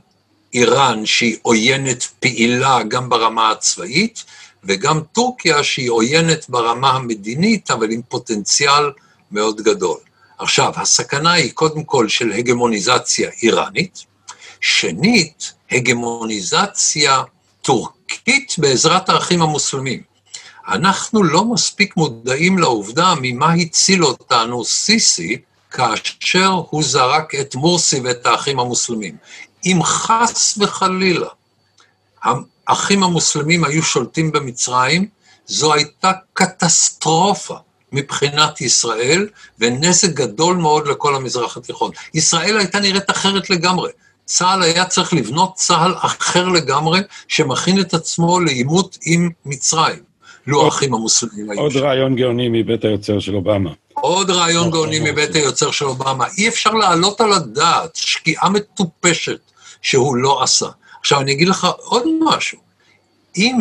איראן, 0.53 1.05
שהיא 1.05 1.37
עוינת 1.41 2.03
פעילה 2.19 2.83
גם 2.83 3.09
ברמה 3.09 3.51
הצבאית, 3.51 4.23
וגם 4.63 4.99
טורקיה, 5.11 5.63
שהיא 5.63 5.91
עוינת 5.91 6.49
ברמה 6.49 6.89
המדינית, 6.89 7.71
אבל 7.71 7.91
עם 7.91 8.01
פוטנציאל 8.09 8.91
מאוד 9.31 9.61
גדול. 9.61 9.97
עכשיו, 10.37 10.73
הסכנה 10.75 11.33
היא 11.33 11.51
קודם 11.51 11.83
כל 11.83 12.07
של 12.07 12.31
הגמוניזציה 12.31 13.29
איראנית, 13.43 14.05
שנית, 14.65 15.53
הגמוניזציה 15.71 17.23
טורקית 17.61 18.55
בעזרת 18.57 19.09
האחים 19.09 19.41
המוסלמים. 19.41 20.01
אנחנו 20.67 21.23
לא 21.23 21.45
מספיק 21.45 21.97
מודעים 21.97 22.57
לעובדה 22.57 23.13
ממה 23.21 23.53
הציל 23.53 24.05
אותנו 24.05 24.65
סיסי 24.65 25.37
כאשר 25.71 26.61
הוא 26.69 26.83
זרק 26.83 27.35
את 27.35 27.55
מורסי 27.55 27.99
ואת 27.99 28.25
האחים 28.25 28.59
המוסלמים. 28.59 29.17
אם 29.65 29.79
חס 29.83 30.57
וחלילה 30.61 31.29
האחים 32.67 33.03
המוסלמים 33.03 33.63
היו 33.63 33.83
שולטים 33.83 34.31
במצרים, 34.31 35.07
זו 35.45 35.73
הייתה 35.73 36.11
קטסטרופה 36.33 37.57
מבחינת 37.91 38.61
ישראל, 38.61 39.27
ונזק 39.59 40.09
גדול 40.09 40.57
מאוד 40.57 40.87
לכל 40.87 41.15
המזרח 41.15 41.57
התיכון. 41.57 41.91
ישראל 42.13 42.57
הייתה 42.57 42.79
נראית 42.79 43.09
אחרת 43.09 43.49
לגמרי. 43.49 43.91
צה"ל 44.25 44.63
היה 44.63 44.85
צריך 44.85 45.13
לבנות 45.13 45.55
צה"ל 45.55 45.93
אחר 45.97 46.47
לגמרי, 46.47 46.99
שמכין 47.27 47.79
את 47.79 47.93
עצמו 47.93 48.39
לעימות 48.39 48.97
עם 49.05 49.29
מצרים. 49.45 50.15
לו 50.47 50.65
האחים 50.65 50.93
המוסלמים 50.93 51.51
היו 51.51 51.59
עוד 51.59 51.75
רעיון 51.75 52.15
גאוני 52.15 52.49
מבית 52.51 52.85
היוצר 52.85 53.19
של 53.19 53.35
אובמה. 53.35 53.71
עוד 53.93 54.29
רעיון 54.29 54.71
גאוני 54.71 54.99
מבית 54.99 55.35
היוצר 55.35 55.71
של 55.71 55.85
אובמה. 55.85 56.25
אי 56.37 56.47
אפשר 56.47 56.69
להעלות 56.69 57.21
על 57.21 57.33
הדעת 57.33 57.95
שקיעה 57.95 58.49
מטופשת 58.49 59.39
שהוא 59.81 60.15
לא 60.15 60.43
עשה. 60.43 60.67
עכשיו, 60.99 61.21
אני 61.21 61.31
אגיד 61.31 61.47
לך 61.47 61.67
עוד 61.77 62.03
משהו. 62.21 62.59
אם 63.37 63.57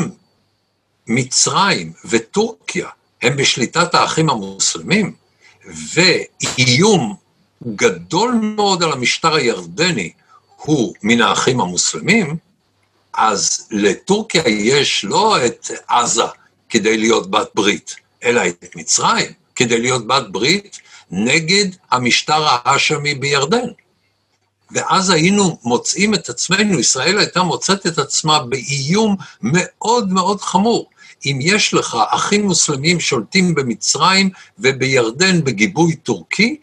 מצרים 1.07 1.93
וטורקיה 2.05 2.89
הם 3.23 3.37
בשליטת 3.37 3.95
האחים 3.95 4.31
המוסלמים, 4.31 5.13
ואיום 5.95 7.15
גדול 7.77 8.35
מאוד 8.43 8.83
על 8.83 8.93
המשטר 8.93 9.35
הירדני 9.35 10.13
הוא 10.65 10.95
מן 11.03 11.21
האחים 11.21 11.61
המוסלמים, 11.61 12.37
אז 13.15 13.69
לטורקיה 13.71 14.43
יש 14.47 15.05
לא 15.05 15.47
את 15.47 15.71
עזה 15.89 16.23
כדי 16.69 16.97
להיות 16.97 17.31
בת 17.31 17.49
ברית, 17.55 17.95
אלא 18.25 18.47
את 18.47 18.77
מצרים 18.77 19.33
כדי 19.55 19.81
להיות 19.81 20.07
בת 20.07 20.29
ברית 20.31 20.79
נגד 21.11 21.67
המשטר 21.91 22.45
ההאשמי 22.45 23.15
בירדן. 23.15 23.69
ואז 24.71 25.11
היינו 25.11 25.59
מוצאים 25.65 26.15
את 26.15 26.29
עצמנו, 26.29 26.81
ישראל 26.81 27.19
הייתה 27.19 27.43
מוצאת 27.43 27.87
את 27.87 27.99
עצמה 27.99 28.39
באיום 28.45 29.17
מאוד 29.43 30.13
מאוד 30.13 30.41
חמור. 30.41 30.91
אם 31.27 31.39
יש 31.41 31.75
לך 31.75 31.97
אחים 32.09 32.43
מוסלמים 32.47 33.01
שולטים 33.01 33.55
במצרים 33.55 34.31
ובירדן 34.59 35.45
בגיבוי 35.45 35.97
טורקי, 35.97 36.57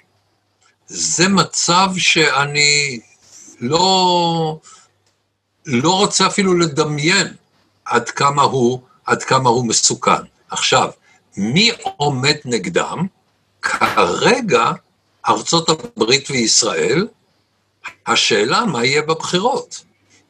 זה 0.88 1.28
מצב 1.28 1.88
שאני 1.98 3.00
לא, 3.62 4.60
לא 5.66 5.90
רוצה 5.98 6.28
אפילו 6.28 6.58
לדמיין 6.58 7.28
עד 7.86 8.10
כמה 8.10 8.42
הוא, 8.42 8.82
עד 9.06 9.24
כמה 9.24 9.50
הוא 9.50 9.66
מסוכן. 9.66 10.22
עכשיו, 10.50 10.90
מי 11.38 11.72
עומד 11.98 12.36
נגדם? 12.46 13.08
כרגע 13.62 14.72
ארצות 15.28 15.70
הברית 15.70 16.30
וישראל, 16.30 17.08
השאלה 18.08 18.66
מה 18.66 18.86
יהיה 18.86 19.02
בבחירות. 19.02 19.84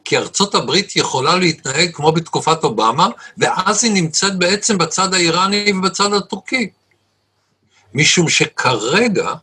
כי 0.05 0.17
ארצות 0.17 0.55
הברית 0.55 0.95
יכולה 0.95 1.35
להתנהג 1.35 1.89
כמו 1.93 2.11
בתקופת 2.11 2.63
אובמה, 2.63 3.07
ואז 3.37 3.83
היא 3.83 3.91
נמצאת 3.93 4.39
בעצם 4.39 4.77
בצד 4.77 5.13
האיראני 5.13 5.73
ובצד 5.73 6.13
הטורקי. 6.13 6.69
משום 7.93 8.29
שכרגע, 8.29 9.33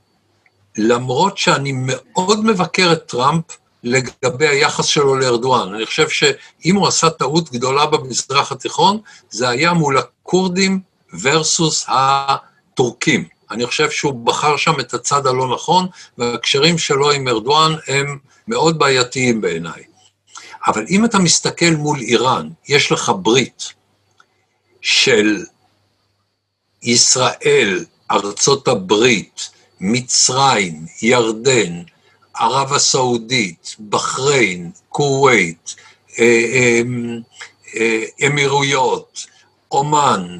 למרות 0.77 1.39
שאני 1.39 1.73
מאוד 1.75 2.45
מבקר 2.45 2.93
את 2.93 3.07
טראמפ 3.07 3.45
לגבי 3.85 4.49
היחס 4.49 4.85
שלו 4.85 5.17
לארדואן, 5.17 5.75
אני 5.75 5.87
חושב 5.87 6.09
שאם 6.09 6.77
הוא 6.77 6.89
עשה 6.89 7.11
טעות 7.11 7.53
גדולה 7.53 7.87
במזרח 7.87 8.53
התיכון, 8.53 9.01
זה 9.31 9.49
היה 9.49 9.73
מול 9.73 9.99
הכורדים 9.99 10.81
versus 11.13 11.89
הטורקים. 11.89 13.25
אני 13.51 13.67
חושב 13.67 13.91
שהוא 13.91 14.25
בחר 14.27 14.57
שם 14.57 14.81
את 14.81 14.95
הצד 14.95 15.27
הלא 15.27 15.55
נכון, 15.55 15.87
והקשרים 16.19 16.79
שלו 16.79 17.11
עם 17.11 17.29
ארדואן 17.29 17.73
הם 17.89 18.19
מאוד 18.49 18.79
בעייתיים 18.79 19.41
בעיניי. 19.41 19.83
אבל 20.67 20.87
אם 20.91 21.05
אתה 21.05 21.19
מסתכל 21.19 21.71
מול 21.71 22.01
איראן, 22.01 22.49
יש 22.69 22.93
לך 22.93 23.13
ברית 23.23 23.73
של 24.81 25.45
ישראל, 26.83 27.85
ארצות 28.11 28.69
הברית, 28.69 29.51
מצרים, 29.81 30.87
ירדן, 31.03 31.83
ערב 32.39 32.73
הסעודית, 32.73 33.77
בחריין, 33.89 34.71
כווית, 34.89 35.75
אה, 36.19 36.25
אה, 36.25 36.83
אה, 37.77 38.05
אמירויות, 38.27 39.27
אומן, 39.73 40.39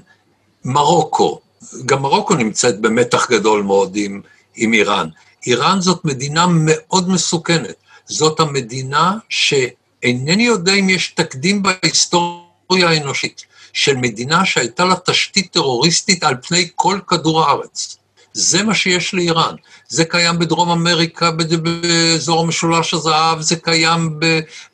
מרוקו, 0.65 1.41
גם 1.87 2.03
מרוקו 2.03 2.35
נמצאת 2.35 2.81
במתח 2.81 3.31
גדול 3.31 3.63
מאוד 3.63 3.97
עם, 3.97 4.21
עם 4.57 4.73
איראן. 4.73 5.09
איראן 5.47 5.81
זאת 5.81 6.05
מדינה 6.05 6.47
מאוד 6.51 7.09
מסוכנת. 7.09 7.75
זאת 8.07 8.41
המדינה 8.41 9.17
שאינני 9.29 10.43
יודע 10.43 10.75
אם 10.75 10.89
יש 10.89 11.09
תקדים 11.09 11.63
בהיסטוריה 11.63 12.89
האנושית 12.89 13.45
של 13.73 13.97
מדינה 13.97 14.45
שהייתה 14.45 14.85
לה 14.85 14.95
תשתית 15.05 15.53
טרוריסטית 15.53 16.25
על 16.25 16.35
פני 16.43 16.69
כל 16.75 17.01
כדור 17.07 17.45
הארץ. 17.45 17.97
זה 18.33 18.63
מה 18.63 18.75
שיש 18.75 19.15
לאיראן. 19.15 19.55
זה 19.89 20.05
קיים 20.05 20.39
בדרום 20.39 20.71
אמריקה, 20.71 21.31
באזור 21.31 22.47
משולש 22.47 22.95
הזהב, 22.95 23.41
זה 23.41 23.57
קיים 23.57 24.21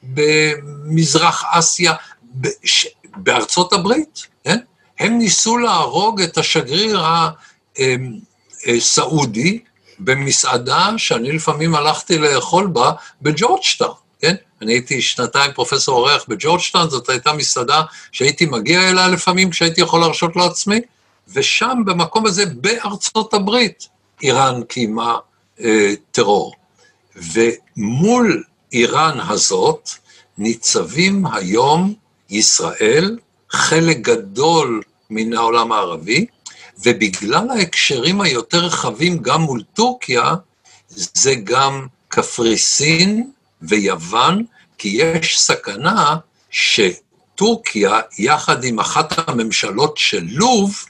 במזרח 0.03 1.45
אסיה, 1.51 1.95
בארצות 3.17 3.73
הברית, 3.73 4.27
כן? 4.45 4.59
הם 5.01 5.19
ניסו 5.19 5.59
להרוג 5.59 6.23
את 6.23 6.39
השגריר 6.39 7.03
הסעודי 8.67 9.59
במסעדה 9.99 10.91
שאני 10.97 11.33
לפעמים 11.33 11.75
הלכתי 11.75 12.19
לאכול 12.19 12.67
בה 12.67 12.93
בג'ורג'טאון, 13.23 13.95
כן? 14.21 14.35
אני 14.63 14.73
הייתי 14.73 15.03
שנתיים 15.03 15.53
פרופסור 15.53 15.97
אורח 15.97 16.25
בג'ורג'טאון, 16.29 16.91
זאת 16.91 17.09
הייתה 17.09 17.33
מסעדה 17.33 17.83
שהייתי 18.13 18.47
מגיע 18.47 18.91
אליה 18.91 19.09
לפעמים 19.09 19.51
כשהייתי 19.51 19.81
יכול 19.81 20.01
להרשות 20.01 20.37
לעצמי, 20.37 20.81
ושם, 21.29 21.83
במקום 21.87 22.27
הזה, 22.27 22.47
בארצות 22.47 23.35
הברית, 23.35 23.89
איראן 24.22 24.62
קיימה 24.62 25.16
אה, 25.61 25.95
טרור. 26.11 26.55
ומול 27.16 28.43
איראן 28.72 29.20
הזאת 29.20 29.91
ניצבים 30.39 31.27
היום 31.27 31.95
ישראל, 32.31 33.18
חלק 33.51 33.97
גדול 33.97 34.83
מן 35.11 35.33
העולם 35.33 35.72
הערבי, 35.72 36.27
ובגלל 36.85 37.51
ההקשרים 37.51 38.20
היותר 38.20 38.59
רחבים 38.59 39.18
גם 39.18 39.41
מול 39.41 39.62
טורקיה, 39.75 40.35
זה 40.89 41.35
גם 41.35 41.87
קפריסין 42.09 43.31
ויוון, 43.62 44.45
כי 44.79 44.89
יש 44.89 45.41
סכנה 45.41 46.16
שטורקיה, 46.51 48.01
יחד 48.18 48.64
עם 48.64 48.81
אחת 48.81 49.29
הממשלות 49.29 49.97
של 49.97 50.25
לוב, 50.29 50.85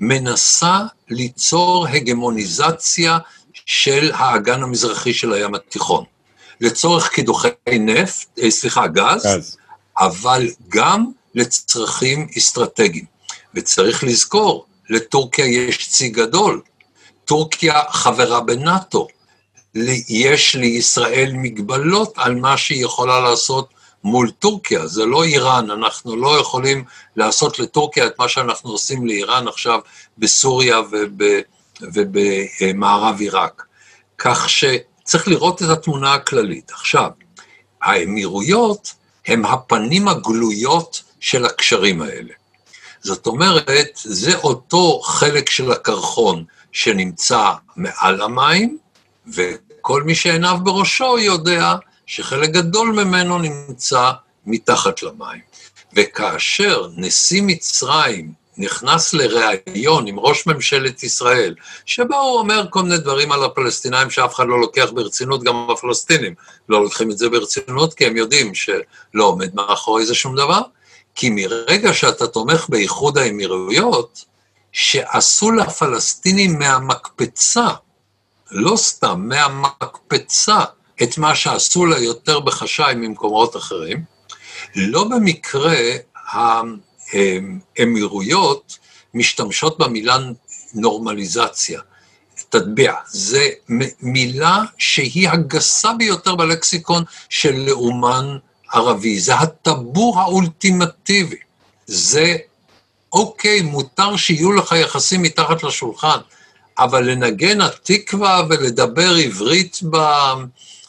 מנסה 0.00 0.78
ליצור 1.08 1.86
הגמוניזציה 1.88 3.18
של 3.66 4.10
האגן 4.14 4.62
המזרחי 4.62 5.14
של 5.14 5.32
הים 5.32 5.54
התיכון. 5.54 6.04
לצורך 6.60 7.08
קידוחי 7.08 7.48
נפט, 7.70 8.38
אה, 8.42 8.50
סליחה, 8.50 8.86
גז, 8.86 9.26
גז, 9.26 9.56
אבל 9.98 10.48
גם 10.68 11.06
לצרכים 11.34 12.28
אסטרטגיים. 12.38 13.04
וצריך 13.54 14.04
לזכור, 14.04 14.66
לטורקיה 14.90 15.46
יש 15.46 15.88
צי 15.88 16.08
גדול. 16.08 16.60
טורקיה 17.24 17.80
חברה 17.90 18.40
בנאט"ו. 18.40 19.06
יש 20.08 20.54
לישראל 20.54 21.30
מגבלות 21.34 22.12
על 22.16 22.34
מה 22.34 22.56
שהיא 22.56 22.84
יכולה 22.84 23.20
לעשות 23.20 23.68
מול 24.04 24.30
טורקיה, 24.30 24.86
זה 24.86 25.06
לא 25.06 25.24
איראן, 25.24 25.70
אנחנו 25.70 26.16
לא 26.16 26.40
יכולים 26.40 26.84
לעשות 27.16 27.58
לטורקיה 27.58 28.06
את 28.06 28.18
מה 28.18 28.28
שאנחנו 28.28 28.70
עושים 28.70 29.06
לאיראן 29.06 29.48
עכשיו 29.48 29.80
בסוריה 30.18 30.80
וב, 30.80 31.22
ובמערב 31.82 33.16
עיראק. 33.20 33.64
כך 34.18 34.48
שצריך 34.50 35.28
לראות 35.28 35.62
את 35.62 35.68
התמונה 35.68 36.14
הכללית. 36.14 36.70
עכשיו, 36.70 37.10
האמירויות 37.82 38.94
הם 39.26 39.44
הפנים 39.44 40.08
הגלויות 40.08 41.02
של 41.20 41.44
הקשרים 41.44 42.02
האלה. 42.02 42.32
זאת 43.02 43.26
אומרת, 43.26 43.88
זה 43.94 44.36
אותו 44.36 45.00
חלק 45.00 45.50
של 45.50 45.72
הקרחון 45.72 46.44
שנמצא 46.72 47.52
מעל 47.76 48.22
המים, 48.22 48.78
וכל 49.34 50.02
מי 50.02 50.14
שעיניו 50.14 50.58
בראשו 50.62 51.18
יודע 51.18 51.74
שחלק 52.10 52.50
גדול 52.50 52.92
ממנו 52.92 53.38
נמצא 53.38 54.10
מתחת 54.46 55.02
למים. 55.02 55.40
וכאשר 55.96 56.88
נשיא 56.96 57.42
מצרים 57.46 58.32
נכנס 58.58 59.14
לראיון 59.14 60.06
עם 60.06 60.20
ראש 60.20 60.46
ממשלת 60.46 61.02
ישראל, 61.02 61.54
שבו 61.86 62.16
הוא 62.16 62.38
אומר 62.38 62.66
כל 62.70 62.82
מיני 62.82 62.98
דברים 62.98 63.32
על 63.32 63.44
הפלסטינאים 63.44 64.10
שאף 64.10 64.34
אחד 64.34 64.46
לא 64.46 64.60
לוקח 64.60 64.90
ברצינות, 64.94 65.42
גם 65.42 65.70
הפלסטינים 65.70 66.34
לא 66.68 66.82
לוקחים 66.82 67.10
את 67.10 67.18
זה 67.18 67.28
ברצינות, 67.28 67.94
כי 67.94 68.06
הם 68.06 68.16
יודעים 68.16 68.54
שלא 68.54 69.24
עומד 69.24 69.54
מאחורי 69.54 70.06
זה 70.06 70.14
שום 70.14 70.36
דבר, 70.36 70.60
כי 71.14 71.30
מרגע 71.30 71.92
שאתה 71.92 72.26
תומך 72.26 72.66
באיחוד 72.68 73.18
האמירויות, 73.18 74.24
שעשו 74.72 75.52
לפלסטינים 75.52 76.58
מהמקפצה, 76.58 77.68
לא 78.50 78.76
סתם, 78.76 79.28
מהמקפצה, 79.28 80.64
את 81.02 81.18
מה 81.18 81.34
שעשו 81.34 81.86
לה 81.86 81.98
יותר 81.98 82.40
בחשאי 82.40 82.94
ממקומות 82.96 83.56
אחרים. 83.56 84.04
לא 84.76 85.04
במקרה 85.04 85.76
האמירויות 87.78 88.78
משתמשות 89.14 89.78
במילה 89.78 90.18
נורמליזציה. 90.74 91.80
תטביע, 92.48 92.94
זה 93.06 93.48
מילה 94.00 94.62
שהיא 94.78 95.28
הגסה 95.28 95.92
ביותר 95.92 96.34
בלקסיקון 96.34 97.04
של 97.28 97.56
לאומן 97.56 98.36
ערבי, 98.72 99.20
זה 99.20 99.34
הטבור 99.34 100.20
האולטימטיבי. 100.20 101.36
זה, 101.86 102.36
אוקיי, 103.12 103.62
מותר 103.62 104.16
שיהיו 104.16 104.52
לך 104.52 104.72
יחסים 104.72 105.22
מתחת 105.22 105.62
לשולחן, 105.62 106.18
אבל 106.78 107.10
לנגן 107.10 107.60
התקווה 107.60 108.42
ולדבר 108.48 109.14
עברית 109.14 109.78
ב... 109.90 109.96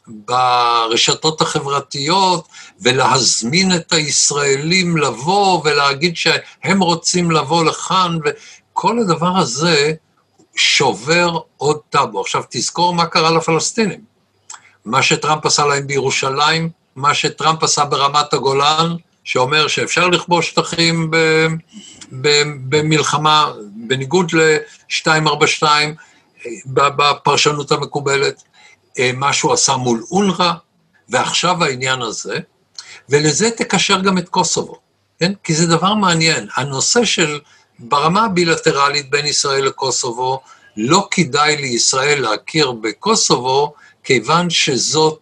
ברשתות 0.07 1.41
החברתיות, 1.41 2.47
ולהזמין 2.81 3.75
את 3.75 3.93
הישראלים 3.93 4.97
לבוא 4.97 5.61
ולהגיד 5.63 6.17
שהם 6.17 6.81
רוצים 6.81 7.31
לבוא 7.31 7.65
לכאן, 7.65 8.17
וכל 8.25 8.99
הדבר 8.99 9.37
הזה 9.37 9.93
שובר 10.55 11.37
עוד 11.57 11.79
טאבו. 11.89 12.21
עכשיו, 12.21 12.43
תזכור 12.49 12.93
מה 12.93 13.05
קרה 13.05 13.31
לפלסטינים. 13.31 14.11
מה 14.85 15.03
שטראמפ 15.03 15.45
עשה 15.45 15.65
להם 15.65 15.87
בירושלים, 15.87 16.69
מה 16.95 17.13
שטראמפ 17.13 17.63
עשה 17.63 17.85
ברמת 17.85 18.33
הגולן, 18.33 18.95
שאומר 19.23 19.67
שאפשר 19.67 20.07
לכבוש 20.07 20.49
שטחים 20.49 21.11
ב, 21.11 21.17
ב, 22.11 22.27
במלחמה, 22.69 23.51
בניגוד 23.87 24.31
ל-242, 24.33 25.63
בפרשנות 26.65 27.71
המקובלת. 27.71 28.43
אה, 28.99 29.11
מה 29.13 29.33
שהוא 29.33 29.53
עשה 29.53 29.75
מול 29.75 30.03
אונר"א, 30.11 30.51
ועכשיו 31.09 31.63
העניין 31.63 32.01
הזה, 32.01 32.39
ולזה 33.09 33.51
תקשר 33.51 34.01
גם 34.01 34.17
את 34.17 34.29
קוסובו, 34.29 34.79
כן? 35.19 35.31
כי 35.43 35.53
זה 35.53 35.67
דבר 35.67 35.93
מעניין. 35.93 36.47
הנושא 36.55 37.05
של, 37.05 37.39
ברמה 37.79 38.25
הבילטרלית 38.25 39.09
בין 39.09 39.25
ישראל 39.25 39.65
לקוסובו, 39.65 40.41
לא 40.77 41.07
כדאי 41.11 41.57
לישראל 41.57 42.21
להכיר 42.21 42.71
בקוסובו, 42.71 43.73
כיוון 44.03 44.49
שזאת 44.49 45.19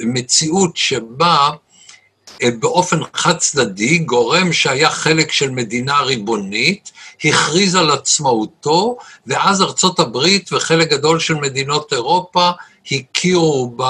מציאות 0.00 0.76
שבה 0.76 1.50
אה, 2.42 2.50
באופן 2.58 3.00
חד 3.14 3.36
צדדי, 3.36 3.98
גורם 3.98 4.52
שהיה 4.52 4.90
חלק 4.90 5.32
של 5.32 5.50
מדינה 5.50 6.00
ריבונית, 6.00 6.92
הכריז 7.24 7.74
על 7.74 7.90
עצמאותו, 7.90 8.96
ואז 9.26 9.62
ארצות 9.62 10.00
הברית 10.00 10.52
וחלק 10.52 10.90
גדול 10.90 11.20
של 11.20 11.34
מדינות 11.34 11.92
אירופה 11.92 12.50
הכירו 12.90 13.74
ב, 13.76 13.82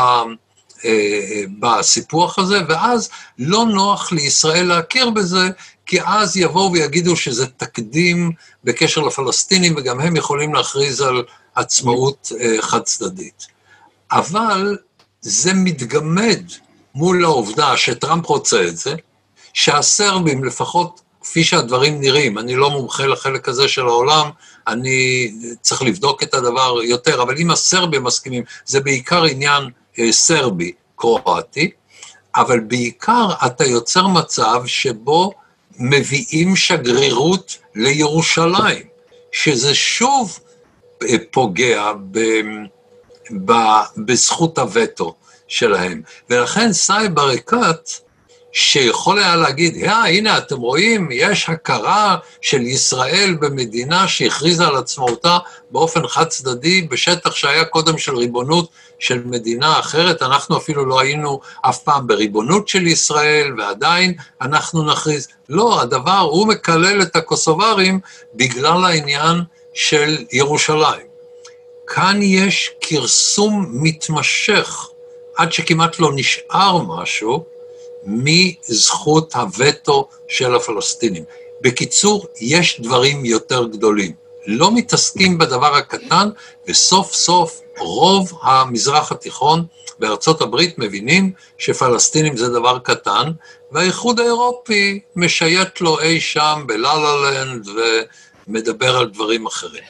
אה, 0.84 1.42
בסיפוח 1.60 2.38
הזה, 2.38 2.60
ואז 2.68 3.08
לא 3.38 3.64
נוח 3.64 4.12
לישראל 4.12 4.66
להכיר 4.66 5.10
בזה, 5.10 5.48
כי 5.86 6.02
אז 6.04 6.36
יבואו 6.36 6.72
ויגידו 6.72 7.16
שזה 7.16 7.46
תקדים 7.46 8.32
בקשר 8.64 9.00
לפלסטינים, 9.00 9.74
וגם 9.76 10.00
הם 10.00 10.16
יכולים 10.16 10.54
להכריז 10.54 11.00
על 11.00 11.24
עצמאות 11.54 12.32
אה, 12.40 12.62
חד 12.62 12.82
צדדית. 12.82 13.46
אבל 14.12 14.78
זה 15.20 15.52
מתגמד 15.54 16.42
מול 16.94 17.24
העובדה 17.24 17.76
שטראמפ 17.76 18.26
רוצה 18.26 18.62
את 18.62 18.76
זה, 18.76 18.94
שהסרבים, 19.52 20.44
לפחות 20.44 21.00
כפי 21.20 21.44
שהדברים 21.44 22.00
נראים, 22.00 22.38
אני 22.38 22.56
לא 22.56 22.70
מומחה 22.70 23.06
לחלק 23.06 23.48
הזה 23.48 23.68
של 23.68 23.82
העולם, 23.82 24.30
אני 24.68 25.32
צריך 25.60 25.82
לבדוק 25.82 26.22
את 26.22 26.34
הדבר 26.34 26.74
יותר, 26.82 27.22
אבל 27.22 27.38
אם 27.38 27.50
הסרבים 27.50 28.04
מסכימים, 28.04 28.44
זה 28.64 28.80
בעיקר 28.80 29.24
עניין 29.24 29.62
אה, 29.98 30.12
סרבי, 30.12 30.72
קרואטי, 30.96 31.70
אבל 32.36 32.60
בעיקר 32.60 33.26
אתה 33.46 33.64
יוצר 33.64 34.06
מצב 34.06 34.62
שבו 34.66 35.32
מביאים 35.78 36.56
שגרירות 36.56 37.58
לירושלים, 37.74 38.86
שזה 39.32 39.74
שוב 39.74 40.38
אה, 41.02 41.16
פוגע 41.30 41.92
ב, 42.10 42.18
ב, 43.44 43.52
בזכות 43.96 44.58
הווטו 44.58 45.14
שלהם. 45.48 46.02
ולכן 46.30 46.72
סאי 46.72 47.08
ברקת, 47.08 47.90
שיכול 48.52 49.18
היה 49.18 49.36
להגיד, 49.36 49.76
יא, 49.76 49.90
הנה, 49.90 50.38
אתם 50.38 50.56
רואים, 50.56 51.08
יש 51.12 51.48
הכרה 51.48 52.16
של 52.40 52.60
ישראל 52.60 53.36
במדינה 53.40 54.08
שהכריזה 54.08 54.66
על 54.66 54.76
עצמאותה 54.76 55.38
באופן 55.70 56.08
חד 56.08 56.24
צדדי, 56.24 56.82
בשטח 56.82 57.34
שהיה 57.34 57.64
קודם 57.64 57.98
של 57.98 58.16
ריבונות 58.16 58.68
של 58.98 59.22
מדינה 59.24 59.78
אחרת, 59.78 60.22
אנחנו 60.22 60.56
אפילו 60.56 60.86
לא 60.86 61.00
היינו 61.00 61.40
אף 61.62 61.78
פעם 61.78 62.06
בריבונות 62.06 62.68
של 62.68 62.86
ישראל, 62.86 63.54
ועדיין 63.58 64.14
אנחנו 64.42 64.82
נכריז. 64.82 65.28
לא, 65.48 65.80
הדבר, 65.80 66.18
הוא 66.18 66.48
מקלל 66.48 67.02
את 67.02 67.16
הקוסוברים 67.16 68.00
בגלל 68.34 68.84
העניין 68.84 69.40
של 69.74 70.24
ירושלים. 70.32 71.06
כאן 71.86 72.18
יש 72.22 72.70
כרסום 72.80 73.66
מתמשך, 73.72 74.86
עד 75.36 75.52
שכמעט 75.52 75.98
לא 75.98 76.12
נשאר 76.14 76.78
משהו, 76.78 77.51
מזכות 78.04 79.34
הווטו 79.34 80.08
של 80.28 80.54
הפלסטינים. 80.54 81.24
בקיצור, 81.60 82.26
יש 82.40 82.80
דברים 82.80 83.24
יותר 83.24 83.66
גדולים. 83.66 84.12
לא 84.46 84.74
מתעסקים 84.74 85.38
בדבר 85.38 85.76
הקטן, 85.76 86.28
וסוף 86.68 87.14
סוף 87.14 87.60
רוב 87.78 88.32
המזרח 88.42 89.12
התיכון 89.12 89.64
בארצות 89.98 90.40
הברית 90.40 90.78
מבינים 90.78 91.32
שפלסטינים 91.58 92.36
זה 92.36 92.48
דבר 92.48 92.78
קטן, 92.78 93.30
והאיחוד 93.72 94.20
האירופי 94.20 95.00
משייט 95.16 95.80
לו 95.80 96.00
אי 96.00 96.20
שם 96.20 96.64
בלה-לה 96.66 97.30
לנד 97.30 97.68
ומדבר 98.48 98.96
על 98.96 99.06
דברים 99.06 99.46
אחרים. 99.46 99.82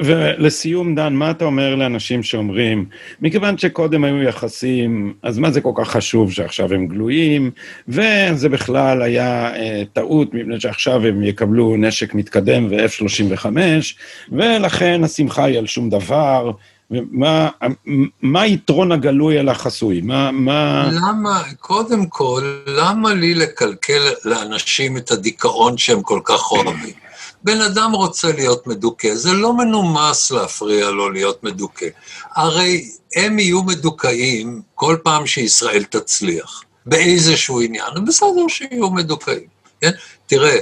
ולסיום, 0.00 0.94
דן, 0.94 1.14
מה 1.14 1.30
אתה 1.30 1.44
אומר 1.44 1.74
לאנשים 1.74 2.22
שאומרים, 2.22 2.84
מכיוון 3.20 3.58
שקודם 3.58 4.04
היו 4.04 4.22
יחסים, 4.22 5.14
אז 5.22 5.38
מה 5.38 5.50
זה 5.50 5.60
כל 5.60 5.72
כך 5.76 5.90
חשוב 5.90 6.32
שעכשיו 6.32 6.74
הם 6.74 6.86
גלויים, 6.86 7.50
וזה 7.88 8.48
בכלל 8.48 9.02
היה 9.02 9.54
אה, 9.56 9.82
טעות, 9.92 10.34
מפני 10.34 10.60
שעכשיו 10.60 11.06
הם 11.06 11.22
יקבלו 11.22 11.76
נשק 11.76 12.14
מתקדם 12.14 12.66
ו-F-35, 12.70 13.46
ולכן 14.32 15.04
השמחה 15.04 15.44
היא 15.44 15.58
על 15.58 15.66
שום 15.66 15.90
דבר. 15.90 16.50
מה, 16.90 17.48
מה 18.22 18.42
היתרון 18.42 18.92
הגלוי 18.92 19.38
על 19.38 19.48
החסוי? 19.48 20.00
מה, 20.00 20.30
מה... 20.30 20.90
למה, 20.92 21.42
קודם 21.58 22.06
כל, 22.06 22.42
למה 22.66 23.14
לי 23.14 23.34
לקלקל 23.34 24.00
לאנשים 24.24 24.96
את 24.96 25.10
הדיכאון 25.10 25.78
שהם 25.78 26.02
כל 26.02 26.20
כך 26.24 26.52
אוהבים? 26.52 27.07
בן 27.44 27.60
אדם 27.60 27.92
רוצה 27.92 28.32
להיות 28.32 28.66
מדוכא, 28.66 29.14
זה 29.14 29.32
לא 29.32 29.56
מנומס 29.56 30.30
להפריע 30.30 30.90
לו 30.90 31.10
להיות 31.10 31.44
מדוכא. 31.44 31.86
הרי 32.34 32.90
הם 33.16 33.38
יהיו 33.38 33.62
מדוכאים 33.62 34.62
כל 34.74 34.96
פעם 35.02 35.26
שישראל 35.26 35.84
תצליח, 35.84 36.62
באיזשהו 36.86 37.60
עניין, 37.60 38.04
בסדר 38.06 38.48
שיהיו 38.48 38.90
מדוכאים, 38.90 39.46
כן? 39.80 39.90
תראה, 40.26 40.58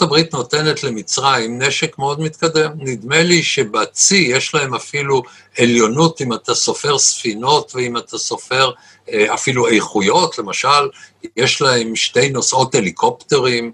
הברית 0.00 0.34
נותנת 0.34 0.82
למצרים 0.84 1.62
נשק 1.62 1.98
מאוד 1.98 2.20
מתקדם. 2.20 2.70
נדמה 2.76 3.22
לי 3.22 3.42
שבצי 3.42 4.28
יש 4.30 4.54
להם 4.54 4.74
אפילו 4.74 5.22
עליונות 5.58 6.20
אם 6.20 6.32
אתה 6.32 6.54
סופר 6.54 6.98
ספינות 6.98 7.72
ואם 7.74 7.96
אתה 7.96 8.18
סופר 8.18 8.70
אה, 9.12 9.34
אפילו 9.34 9.68
איכויות, 9.68 10.38
למשל, 10.38 10.88
יש 11.36 11.62
להם 11.62 11.96
שתי 11.96 12.28
נוסעות 12.28 12.74
הליקופטרים, 12.74 13.72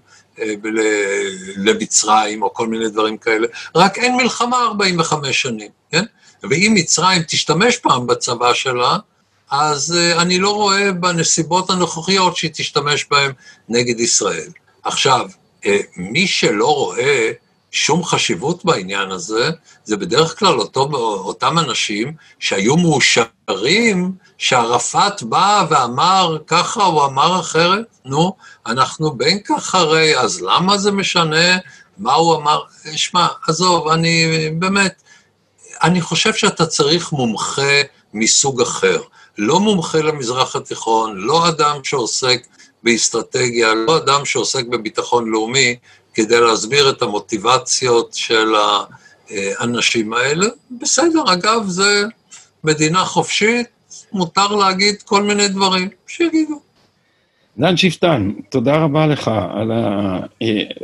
למצרים 1.57 2.43
או 2.43 2.53
כל 2.53 2.67
מיני 2.67 2.89
דברים 2.89 3.17
כאלה, 3.17 3.47
רק 3.75 3.97
אין 3.97 4.15
מלחמה 4.15 4.63
45 4.63 5.41
שנים, 5.41 5.71
כן? 5.91 6.03
ואם 6.43 6.71
מצרים 6.75 7.21
תשתמש 7.27 7.77
פעם 7.77 8.07
בצבא 8.07 8.53
שלה, 8.53 8.97
אז 9.51 9.95
אה, 9.97 10.21
אני 10.21 10.39
לא 10.39 10.55
רואה 10.55 10.91
בנסיבות 10.91 11.69
הנוכחיות 11.69 12.37
שהיא 12.37 12.51
תשתמש 12.53 13.05
בהן 13.11 13.31
נגד 13.69 13.99
ישראל. 13.99 14.49
עכשיו, 14.83 15.27
אה, 15.65 15.77
מי 15.97 16.27
שלא 16.27 16.75
רואה 16.75 17.31
שום 17.71 18.03
חשיבות 18.03 18.65
בעניין 18.65 19.11
הזה, 19.11 19.49
זה 19.83 19.97
בדרך 19.97 20.39
כלל 20.39 20.59
אותו, 20.59 20.89
אותם 21.25 21.59
אנשים 21.59 22.13
שהיו 22.39 22.77
מאושרים 22.77 24.11
שערפאת 24.43 25.23
בא 25.23 25.65
ואמר 25.69 26.37
ככה 26.47 26.85
או 26.85 27.05
אמר 27.05 27.39
אחרת, 27.39 27.85
נו, 28.05 28.35
אנחנו 28.65 29.11
בין 29.11 29.39
כך 29.45 29.75
הרי, 29.75 30.19
אז 30.19 30.41
למה 30.41 30.77
זה 30.77 30.91
משנה 30.91 31.57
מה 31.97 32.13
הוא 32.13 32.35
אמר? 32.35 32.61
שמע, 32.95 33.27
עזוב, 33.47 33.87
אני 33.87 34.49
באמת, 34.59 35.01
אני 35.83 36.01
חושב 36.01 36.33
שאתה 36.33 36.65
צריך 36.65 37.11
מומחה 37.11 37.81
מסוג 38.13 38.61
אחר. 38.61 39.01
לא 39.37 39.59
מומחה 39.59 40.01
למזרח 40.01 40.55
התיכון, 40.55 41.17
לא 41.17 41.49
אדם 41.49 41.83
שעוסק 41.83 42.47
באסטרטגיה, 42.83 43.73
לא 43.73 43.97
אדם 43.97 44.25
שעוסק 44.25 44.65
בביטחון 44.65 45.29
לאומי, 45.29 45.75
כדי 46.13 46.39
להסביר 46.39 46.89
את 46.89 47.01
המוטיבציות 47.01 48.13
של 48.13 48.55
האנשים 49.29 50.13
האלה. 50.13 50.47
בסדר, 50.71 51.33
אגב, 51.33 51.67
זה 51.67 52.03
מדינה 52.63 53.05
חופשית, 53.05 53.67
מותר 54.13 54.55
להגיד 54.55 55.01
כל 55.01 55.23
מיני 55.23 55.47
דברים, 55.47 55.89
שיגידו. 56.07 56.61
דן 57.57 57.77
שפטן, 57.77 58.31
תודה 58.49 58.75
רבה 58.75 59.07
לך 59.07 59.31
על 59.53 59.71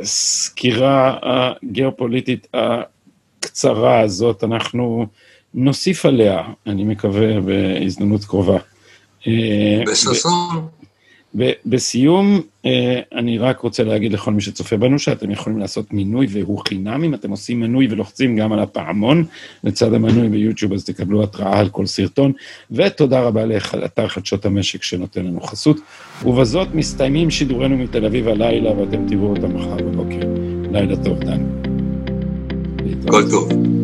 הסקירה 0.02 1.16
הגיאופוליטית 1.22 2.46
הקצרה 2.54 4.00
הזאת. 4.00 4.44
אנחנו 4.44 5.06
נוסיף 5.54 6.06
עליה, 6.06 6.42
אני 6.66 6.84
מקווה, 6.84 7.40
בהזדמנות 7.40 8.24
קרובה. 8.24 8.58
בששון. 9.86 10.68
ובסיום, 11.34 12.40
אה, 12.66 13.00
אני 13.14 13.38
רק 13.38 13.60
רוצה 13.60 13.84
להגיד 13.84 14.12
לכל 14.12 14.32
מי 14.32 14.40
שצופה 14.40 14.76
בנו, 14.76 14.98
שאתם 14.98 15.30
יכולים 15.30 15.58
לעשות 15.58 15.92
מינוי 15.92 16.26
והוא 16.30 16.58
חינם, 16.68 17.04
אם 17.04 17.14
אתם 17.14 17.30
עושים 17.30 17.60
מנוי 17.60 17.88
ולוחצים 17.90 18.36
גם 18.36 18.52
על 18.52 18.58
הפעמון 18.58 19.24
לצד 19.64 19.94
המנוי 19.94 20.28
ביוטיוב, 20.28 20.72
אז 20.72 20.84
תקבלו 20.84 21.22
התראה 21.22 21.58
על 21.58 21.68
כל 21.68 21.86
סרטון, 21.86 22.32
ותודה 22.70 23.20
רבה 23.20 23.44
לאתר 23.46 24.08
חדשות 24.08 24.46
המשק 24.46 24.82
שנותן 24.82 25.26
לנו 25.26 25.40
חסות. 25.40 25.80
ובזאת 26.24 26.68
מסתיימים 26.74 27.30
שידורנו 27.30 27.76
מתל 27.76 28.04
אביב 28.04 28.28
הלילה, 28.28 28.72
ואתם 28.72 29.08
תראו 29.08 29.30
אותם 29.30 29.56
מחר 29.56 29.76
בבוקר. 29.76 30.28
לילה 30.72 30.96
טוב, 31.04 31.20
דן. 31.20 31.42
כל 33.10 33.30
טוב. 33.30 33.79